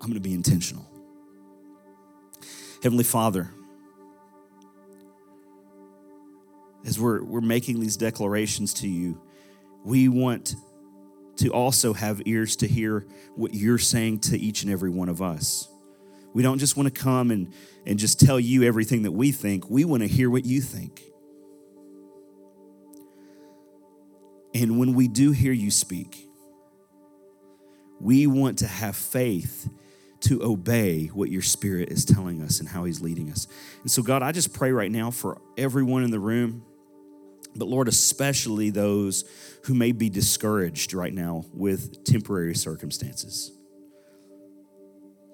I'm 0.01 0.07
going 0.07 0.15
to 0.15 0.19
be 0.19 0.33
intentional. 0.33 0.85
Heavenly 2.83 3.05
Father, 3.05 3.49
as 6.85 6.99
we're, 6.99 7.23
we're 7.23 7.41
making 7.41 7.79
these 7.79 7.97
declarations 7.97 8.73
to 8.75 8.87
you, 8.87 9.21
we 9.83 10.09
want 10.09 10.55
to 11.37 11.49
also 11.49 11.93
have 11.93 12.21
ears 12.25 12.57
to 12.57 12.67
hear 12.67 13.05
what 13.35 13.53
you're 13.53 13.77
saying 13.77 14.19
to 14.19 14.37
each 14.37 14.63
and 14.63 14.71
every 14.71 14.89
one 14.89 15.07
of 15.07 15.21
us. 15.21 15.69
We 16.37 16.43
don't 16.43 16.59
just 16.59 16.77
want 16.77 16.93
to 16.93 17.01
come 17.01 17.31
and, 17.31 17.51
and 17.87 17.97
just 17.97 18.19
tell 18.19 18.39
you 18.39 18.61
everything 18.61 19.01
that 19.01 19.11
we 19.11 19.31
think, 19.31 19.71
we 19.71 19.85
want 19.85 20.03
to 20.03 20.07
hear 20.07 20.29
what 20.29 20.45
you 20.45 20.61
think. 20.61 21.01
And 24.53 24.77
when 24.77 24.93
we 24.93 25.07
do 25.07 25.31
hear 25.31 25.51
you 25.51 25.71
speak, 25.71 26.29
we 27.99 28.27
want 28.27 28.59
to 28.59 28.67
have 28.67 28.95
faith 28.95 29.67
to 30.19 30.43
obey 30.43 31.07
what 31.07 31.31
your 31.31 31.41
spirit 31.41 31.89
is 31.89 32.05
telling 32.05 32.43
us 32.43 32.59
and 32.59 32.69
how 32.69 32.83
he's 32.83 33.01
leading 33.01 33.31
us. 33.31 33.47
And 33.81 33.89
so, 33.89 34.03
God, 34.03 34.21
I 34.21 34.31
just 34.31 34.53
pray 34.53 34.71
right 34.71 34.91
now 34.91 35.09
for 35.09 35.41
everyone 35.57 36.03
in 36.03 36.11
the 36.11 36.19
room, 36.19 36.63
but 37.55 37.67
Lord, 37.67 37.87
especially 37.87 38.69
those 38.69 39.23
who 39.63 39.73
may 39.73 39.91
be 39.91 40.07
discouraged 40.07 40.93
right 40.93 41.15
now 41.15 41.45
with 41.51 42.03
temporary 42.03 42.53
circumstances. 42.53 43.56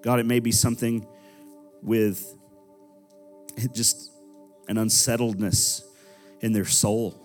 God, 0.04 0.20
it 0.20 0.26
may 0.26 0.38
be 0.40 0.52
something 0.52 1.06
with 1.82 2.36
just 3.72 4.12
an 4.68 4.78
unsettledness 4.78 5.82
in 6.40 6.52
their 6.52 6.64
soul 6.64 7.24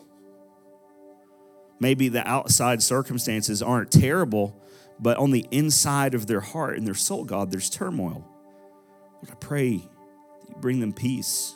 Maybe 1.80 2.10
the 2.10 2.28
outside 2.28 2.84
circumstances 2.84 3.62
aren't 3.62 3.92
terrible, 3.92 4.62
but 5.00 5.18
on 5.18 5.32
the 5.32 5.48
inside 5.50 6.14
of 6.14 6.28
their 6.28 6.42
heart 6.42 6.78
and 6.78 6.86
their 6.86 6.94
soul, 6.94 7.24
God, 7.24 7.52
there's 7.52 7.70
turmoil. 7.70 8.28
Lord, 9.16 9.32
I 9.32 9.36
pray 9.36 9.78
that 9.78 10.50
you 10.50 10.56
bring 10.60 10.82
them 10.82 10.92
peace. 10.92 11.56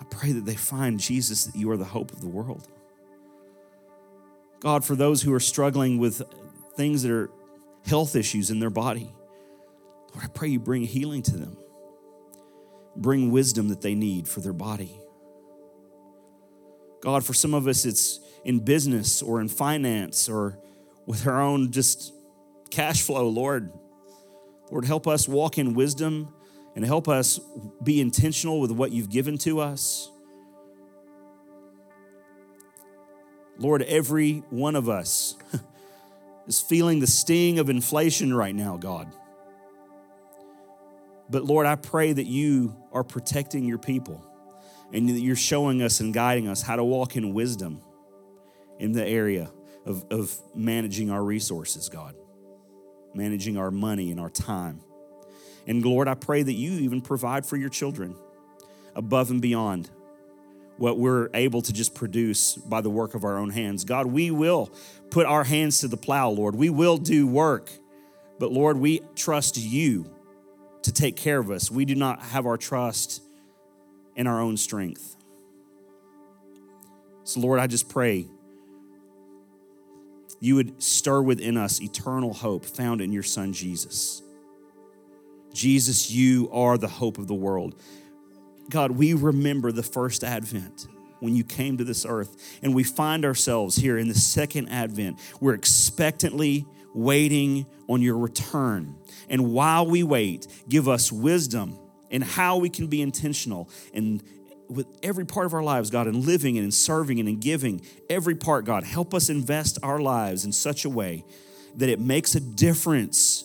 I 0.00 0.04
pray 0.04 0.32
that 0.32 0.46
they 0.46 0.54
find 0.54 0.98
Jesus, 0.98 1.44
that 1.44 1.56
you 1.56 1.70
are 1.70 1.76
the 1.76 1.84
hope 1.84 2.10
of 2.10 2.22
the 2.22 2.28
world. 2.28 2.68
God, 4.60 4.84
for 4.84 4.94
those 4.94 5.22
who 5.22 5.32
are 5.34 5.40
struggling 5.40 5.98
with 5.98 6.22
things 6.74 7.02
that 7.02 7.12
are 7.12 7.30
health 7.86 8.16
issues 8.16 8.50
in 8.50 8.60
their 8.60 8.70
body, 8.70 9.12
Lord, 10.12 10.24
I 10.24 10.28
pray 10.28 10.48
you 10.48 10.60
bring 10.60 10.82
healing 10.82 11.22
to 11.22 11.36
them. 11.36 11.56
Bring 12.96 13.30
wisdom 13.30 13.68
that 13.68 13.80
they 13.80 13.94
need 13.94 14.28
for 14.28 14.40
their 14.40 14.52
body. 14.52 15.00
God, 17.00 17.24
for 17.24 17.32
some 17.32 17.54
of 17.54 17.66
us, 17.66 17.84
it's 17.84 18.20
in 18.44 18.60
business 18.60 19.22
or 19.22 19.40
in 19.40 19.48
finance 19.48 20.28
or 20.28 20.58
with 21.06 21.26
our 21.26 21.40
own 21.40 21.70
just 21.72 22.12
cash 22.70 23.02
flow, 23.02 23.28
Lord. 23.28 23.72
Lord, 24.70 24.84
help 24.84 25.06
us 25.06 25.26
walk 25.26 25.58
in 25.58 25.74
wisdom 25.74 26.32
and 26.76 26.84
help 26.84 27.08
us 27.08 27.40
be 27.82 28.00
intentional 28.00 28.60
with 28.60 28.70
what 28.70 28.92
you've 28.92 29.10
given 29.10 29.38
to 29.38 29.60
us. 29.60 30.10
Lord, 33.58 33.82
every 33.82 34.38
one 34.50 34.76
of 34.76 34.88
us 34.88 35.34
is 36.46 36.60
feeling 36.60 37.00
the 37.00 37.06
sting 37.06 37.58
of 37.58 37.68
inflation 37.68 38.32
right 38.32 38.54
now, 38.54 38.76
God. 38.76 39.12
But 41.30 41.44
Lord, 41.44 41.66
I 41.66 41.76
pray 41.76 42.12
that 42.12 42.26
you 42.26 42.76
are 42.92 43.04
protecting 43.04 43.64
your 43.64 43.78
people 43.78 44.26
and 44.92 45.08
that 45.08 45.20
you're 45.20 45.36
showing 45.36 45.80
us 45.80 46.00
and 46.00 46.12
guiding 46.12 46.48
us 46.48 46.60
how 46.60 46.76
to 46.76 46.84
walk 46.84 47.16
in 47.16 47.32
wisdom 47.32 47.80
in 48.80 48.92
the 48.92 49.06
area 49.06 49.50
of, 49.86 50.04
of 50.10 50.36
managing 50.54 51.10
our 51.10 51.22
resources, 51.22 51.88
God, 51.88 52.16
managing 53.14 53.56
our 53.56 53.70
money 53.70 54.10
and 54.10 54.18
our 54.18 54.30
time. 54.30 54.80
And 55.66 55.84
Lord, 55.84 56.08
I 56.08 56.14
pray 56.14 56.42
that 56.42 56.52
you 56.52 56.72
even 56.80 57.00
provide 57.00 57.46
for 57.46 57.56
your 57.56 57.68
children 57.68 58.16
above 58.96 59.30
and 59.30 59.40
beyond 59.40 59.88
what 60.78 60.98
we're 60.98 61.28
able 61.34 61.62
to 61.62 61.72
just 61.72 61.94
produce 61.94 62.54
by 62.54 62.80
the 62.80 62.90
work 62.90 63.14
of 63.14 63.22
our 63.22 63.36
own 63.36 63.50
hands. 63.50 63.84
God, 63.84 64.06
we 64.06 64.30
will 64.30 64.72
put 65.10 65.26
our 65.26 65.44
hands 65.44 65.80
to 65.80 65.88
the 65.88 65.96
plow, 65.96 66.30
Lord. 66.30 66.56
We 66.56 66.70
will 66.70 66.96
do 66.96 67.26
work. 67.26 67.70
But 68.38 68.50
Lord, 68.50 68.78
we 68.78 69.02
trust 69.14 69.58
you 69.58 70.10
to 70.82 70.92
take 70.92 71.16
care 71.16 71.38
of 71.38 71.50
us. 71.50 71.70
We 71.70 71.84
do 71.84 71.94
not 71.94 72.20
have 72.22 72.46
our 72.46 72.56
trust 72.56 73.22
in 74.16 74.26
our 74.26 74.40
own 74.40 74.56
strength. 74.56 75.16
So, 77.24 77.40
Lord, 77.40 77.60
I 77.60 77.66
just 77.66 77.88
pray 77.88 78.26
you 80.40 80.54
would 80.54 80.82
stir 80.82 81.20
within 81.20 81.56
us 81.56 81.82
eternal 81.82 82.32
hope 82.32 82.64
found 82.64 83.02
in 83.02 83.12
your 83.12 83.22
Son, 83.22 83.52
Jesus. 83.52 84.22
Jesus, 85.52 86.10
you 86.10 86.48
are 86.50 86.78
the 86.78 86.88
hope 86.88 87.18
of 87.18 87.26
the 87.26 87.34
world. 87.34 87.78
God, 88.70 88.92
we 88.92 89.12
remember 89.12 89.70
the 89.70 89.82
first 89.82 90.24
advent 90.24 90.86
when 91.18 91.36
you 91.36 91.44
came 91.44 91.76
to 91.76 91.84
this 91.84 92.06
earth, 92.06 92.58
and 92.62 92.74
we 92.74 92.82
find 92.82 93.26
ourselves 93.26 93.76
here 93.76 93.98
in 93.98 94.08
the 94.08 94.14
second 94.14 94.68
advent. 94.68 95.18
We're 95.40 95.54
expectantly 95.54 96.66
waiting 96.94 97.66
on 97.88 98.02
your 98.02 98.18
return. 98.18 98.96
And 99.28 99.52
while 99.52 99.86
we 99.86 100.02
wait, 100.02 100.46
give 100.68 100.88
us 100.88 101.10
wisdom 101.12 101.78
in 102.10 102.22
how 102.22 102.58
we 102.58 102.68
can 102.68 102.86
be 102.88 103.00
intentional 103.00 103.68
and 103.94 104.22
with 104.68 104.86
every 105.02 105.26
part 105.26 105.46
of 105.46 105.54
our 105.54 105.62
lives, 105.62 105.90
God, 105.90 106.06
in 106.06 106.24
living 106.24 106.56
and 106.56 106.64
in 106.64 106.70
serving 106.70 107.18
and 107.18 107.28
in 107.28 107.40
giving, 107.40 107.82
every 108.08 108.36
part, 108.36 108.64
God, 108.64 108.84
help 108.84 109.12
us 109.14 109.28
invest 109.28 109.78
our 109.82 109.98
lives 109.98 110.44
in 110.44 110.52
such 110.52 110.84
a 110.84 110.88
way 110.88 111.24
that 111.76 111.88
it 111.88 111.98
makes 111.98 112.34
a 112.36 112.40
difference 112.40 113.44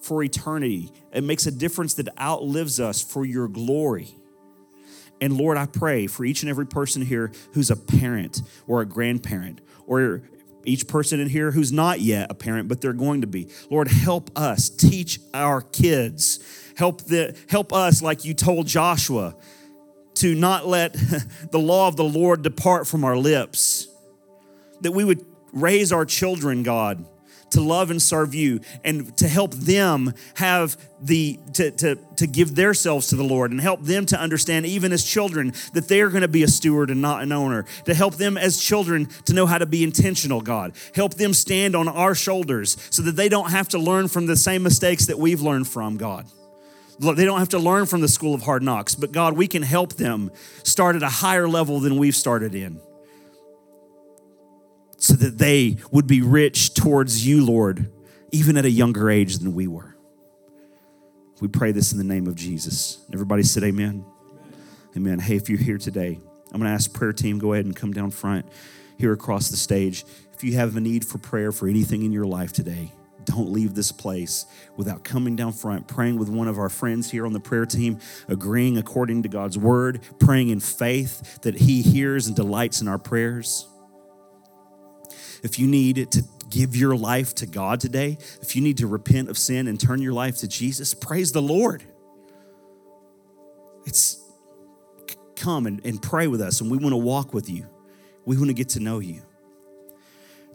for 0.00 0.22
eternity. 0.22 0.90
It 1.12 1.22
makes 1.22 1.46
a 1.46 1.50
difference 1.50 1.94
that 1.94 2.08
outlives 2.18 2.80
us 2.80 3.02
for 3.02 3.24
your 3.24 3.48
glory. 3.48 4.16
And 5.20 5.36
Lord, 5.36 5.56
I 5.56 5.66
pray 5.66 6.06
for 6.06 6.24
each 6.24 6.42
and 6.42 6.50
every 6.50 6.66
person 6.66 7.02
here 7.02 7.30
who's 7.52 7.70
a 7.70 7.76
parent 7.76 8.42
or 8.66 8.80
a 8.80 8.86
grandparent 8.86 9.60
or 9.86 10.22
each 10.66 10.86
person 10.88 11.20
in 11.20 11.28
here 11.28 11.50
who's 11.50 11.72
not 11.72 12.00
yet 12.00 12.30
a 12.30 12.34
parent, 12.34 12.68
but 12.68 12.80
they're 12.80 12.92
going 12.92 13.20
to 13.20 13.26
be. 13.26 13.48
Lord, 13.70 13.88
help 13.88 14.30
us 14.36 14.68
teach 14.68 15.20
our 15.32 15.60
kids. 15.60 16.38
Help 16.76 17.02
the 17.02 17.36
help 17.48 17.72
us 17.72 18.02
like 18.02 18.24
you 18.24 18.34
told 18.34 18.66
Joshua 18.66 19.36
to 20.14 20.34
not 20.34 20.66
let 20.66 20.92
the 21.50 21.58
law 21.58 21.88
of 21.88 21.96
the 21.96 22.04
Lord 22.04 22.42
depart 22.42 22.86
from 22.86 23.04
our 23.04 23.16
lips. 23.16 23.88
That 24.80 24.92
we 24.92 25.04
would 25.04 25.24
raise 25.52 25.92
our 25.92 26.04
children, 26.04 26.62
God, 26.62 27.04
to 27.54 27.60
love 27.60 27.90
and 27.90 28.00
serve 28.00 28.34
you 28.34 28.60
and 28.84 29.16
to 29.16 29.26
help 29.26 29.52
them 29.54 30.12
have 30.34 30.76
the 31.00 31.38
to, 31.54 31.70
to, 31.70 31.96
to 32.16 32.26
give 32.26 32.54
themselves 32.54 33.08
to 33.08 33.16
the 33.16 33.24
Lord 33.24 33.50
and 33.50 33.60
help 33.60 33.82
them 33.82 34.06
to 34.06 34.18
understand, 34.18 34.66
even 34.66 34.92
as 34.92 35.04
children, 35.04 35.52
that 35.72 35.88
they're 35.88 36.10
going 36.10 36.22
to 36.22 36.28
be 36.28 36.42
a 36.42 36.48
steward 36.48 36.90
and 36.90 37.00
not 37.00 37.22
an 37.22 37.32
owner. 37.32 37.64
To 37.86 37.94
help 37.94 38.14
them 38.14 38.36
as 38.36 38.60
children 38.60 39.06
to 39.26 39.34
know 39.34 39.46
how 39.46 39.58
to 39.58 39.66
be 39.66 39.82
intentional, 39.82 40.40
God. 40.40 40.72
Help 40.94 41.14
them 41.14 41.34
stand 41.34 41.74
on 41.74 41.88
our 41.88 42.14
shoulders 42.14 42.76
so 42.90 43.02
that 43.02 43.16
they 43.16 43.28
don't 43.28 43.50
have 43.50 43.68
to 43.70 43.78
learn 43.78 44.08
from 44.08 44.26
the 44.26 44.36
same 44.36 44.62
mistakes 44.62 45.06
that 45.06 45.18
we've 45.18 45.40
learned 45.40 45.68
from, 45.68 45.96
God. 45.96 46.26
They 46.98 47.24
don't 47.24 47.40
have 47.40 47.48
to 47.50 47.58
learn 47.58 47.86
from 47.86 48.00
the 48.00 48.08
school 48.08 48.34
of 48.34 48.42
hard 48.42 48.62
knocks, 48.62 48.94
but 48.94 49.10
God, 49.10 49.36
we 49.36 49.48
can 49.48 49.62
help 49.62 49.94
them 49.94 50.30
start 50.62 50.94
at 50.94 51.02
a 51.02 51.08
higher 51.08 51.48
level 51.48 51.80
than 51.80 51.96
we've 51.96 52.14
started 52.14 52.54
in 52.54 52.80
so 55.04 55.12
that 55.12 55.36
they 55.36 55.76
would 55.90 56.06
be 56.06 56.22
rich 56.22 56.72
towards 56.72 57.26
you, 57.26 57.44
Lord, 57.44 57.92
even 58.32 58.56
at 58.56 58.64
a 58.64 58.70
younger 58.70 59.10
age 59.10 59.36
than 59.36 59.54
we 59.54 59.66
were. 59.66 59.94
We 61.42 61.48
pray 61.48 61.72
this 61.72 61.92
in 61.92 61.98
the 61.98 62.04
name 62.04 62.26
of 62.26 62.36
Jesus. 62.36 63.04
Everybody 63.12 63.42
said, 63.42 63.64
Amen. 63.64 64.02
Amen. 64.32 64.42
amen. 64.96 65.18
Hey, 65.18 65.36
if 65.36 65.50
you're 65.50 65.58
here 65.58 65.76
today, 65.76 66.18
I'm 66.50 66.58
going 66.58 66.70
to 66.70 66.74
ask 66.74 66.90
prayer 66.90 67.12
team 67.12 67.38
go 67.38 67.52
ahead 67.52 67.66
and 67.66 67.76
come 67.76 67.92
down 67.92 68.12
front 68.12 68.46
here 68.96 69.12
across 69.12 69.50
the 69.50 69.58
stage. 69.58 70.06
If 70.32 70.42
you 70.42 70.54
have 70.54 70.74
a 70.74 70.80
need 70.80 71.04
for 71.04 71.18
prayer 71.18 71.52
for 71.52 71.68
anything 71.68 72.02
in 72.02 72.10
your 72.10 72.24
life 72.24 72.54
today, 72.54 72.90
don't 73.26 73.52
leave 73.52 73.74
this 73.74 73.92
place 73.92 74.46
without 74.78 75.04
coming 75.04 75.36
down 75.36 75.52
front, 75.52 75.86
praying 75.86 76.18
with 76.18 76.30
one 76.30 76.48
of 76.48 76.58
our 76.58 76.70
friends 76.70 77.10
here 77.10 77.26
on 77.26 77.34
the 77.34 77.40
prayer 77.40 77.66
team, 77.66 77.98
agreeing 78.26 78.78
according 78.78 79.22
to 79.24 79.28
God's 79.28 79.58
word, 79.58 80.00
praying 80.18 80.48
in 80.48 80.60
faith 80.60 81.42
that 81.42 81.56
He 81.56 81.82
hears 81.82 82.26
and 82.26 82.34
delights 82.34 82.80
in 82.80 82.88
our 82.88 82.98
prayers. 82.98 83.66
If 85.44 85.58
you 85.58 85.66
need 85.68 86.10
to 86.10 86.24
give 86.48 86.74
your 86.74 86.96
life 86.96 87.34
to 87.36 87.46
God 87.46 87.78
today, 87.78 88.16
if 88.40 88.56
you 88.56 88.62
need 88.62 88.78
to 88.78 88.86
repent 88.86 89.28
of 89.28 89.36
sin 89.36 89.68
and 89.68 89.78
turn 89.78 90.00
your 90.00 90.14
life 90.14 90.38
to 90.38 90.48
Jesus, 90.48 90.94
praise 90.94 91.32
the 91.32 91.42
Lord. 91.42 91.84
It's 93.84 94.18
come 95.36 95.66
and, 95.66 95.84
and 95.84 96.00
pray 96.00 96.28
with 96.28 96.40
us, 96.40 96.62
and 96.62 96.70
we 96.70 96.78
want 96.78 96.94
to 96.94 96.96
walk 96.96 97.34
with 97.34 97.50
you. 97.50 97.66
We 98.24 98.38
want 98.38 98.48
to 98.48 98.54
get 98.54 98.70
to 98.70 98.80
know 98.80 99.00
you. 99.00 99.20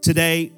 Today, 0.01 0.53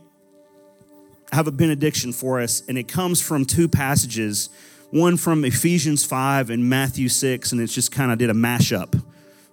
I 1.30 1.36
have 1.36 1.48
a 1.48 1.52
benediction 1.52 2.14
for 2.14 2.40
us, 2.40 2.64
and 2.70 2.78
it 2.78 2.88
comes 2.88 3.22
from 3.22 3.46
two 3.46 3.68
passages 3.68 4.50
one 4.92 5.16
from 5.16 5.46
Ephesians 5.46 6.04
5 6.04 6.50
and 6.50 6.70
Matthew 6.70 7.08
6, 7.08 7.52
and 7.54 7.62
it's 7.62 7.74
just 7.74 7.92
kind 7.94 8.12
of 8.12 8.18
did 8.18 8.30
a 8.30 8.34
mashup 8.34 9.02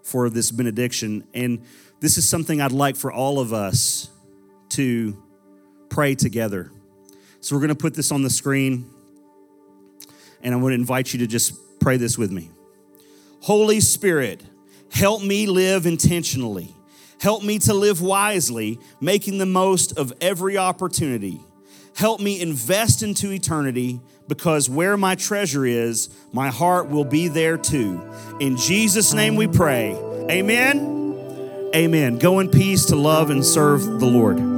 for 0.03 0.29
this 0.29 0.51
benediction. 0.51 1.25
And 1.33 1.65
this 2.01 2.19
is 2.19 2.29
something 2.29 2.61
I'd 2.61 2.73
like 2.73 2.97
for 2.97 3.13
all 3.13 3.39
of 3.39 3.53
us 3.53 4.11
to 4.71 5.17
pray 5.89 6.15
together. 6.15 6.71
So 7.41 7.55
we're 7.55 7.61
going 7.61 7.69
to 7.69 7.75
put 7.75 7.95
this 7.95 8.11
on 8.13 8.23
the 8.23 8.31
screen, 8.31 8.91
and 10.43 10.55
I 10.55 10.57
want 10.57 10.73
to 10.73 10.75
invite 10.75 11.13
you 11.13 11.21
to 11.21 11.27
just 11.27 11.55
pray 11.81 11.97
this 11.97 12.19
with 12.19 12.31
me. 12.31 12.51
Holy 13.41 13.81
Spirit, 13.81 14.43
help 14.91 15.23
me 15.23 15.47
live 15.47 15.87
intentionally. 15.87 16.75
Help 17.21 17.43
me 17.43 17.59
to 17.61 17.75
live 17.75 18.01
wisely, 18.01 18.79
making 19.01 19.39
the 19.39 19.47
most 19.47 19.99
of 19.99 20.13
every 20.21 20.57
opportunity. 20.57 21.41
Help 21.97 22.21
me 22.21 22.41
invest 22.41 23.03
into 23.03 23.33
eternity 23.33 24.01
because 24.29 24.71
where 24.71 24.97
my 24.97 25.15
treasure 25.15 25.67
is, 25.67 26.11
my 26.33 26.49
heart 26.49 26.89
will 26.89 27.05
be 27.05 27.27
there 27.27 27.57
too. 27.57 28.01
In 28.39 28.57
Jesus' 28.57 29.13
name 29.15 29.35
we 29.35 29.49
pray. 29.49 29.95
Amen. 30.31 31.71
Amen. 31.75 32.19
Go 32.19 32.39
in 32.39 32.51
peace 32.51 32.87
to 32.87 32.97
love 32.97 33.31
and 33.31 33.45
serve 33.45 33.83
the 33.83 34.07
Lord. 34.07 34.58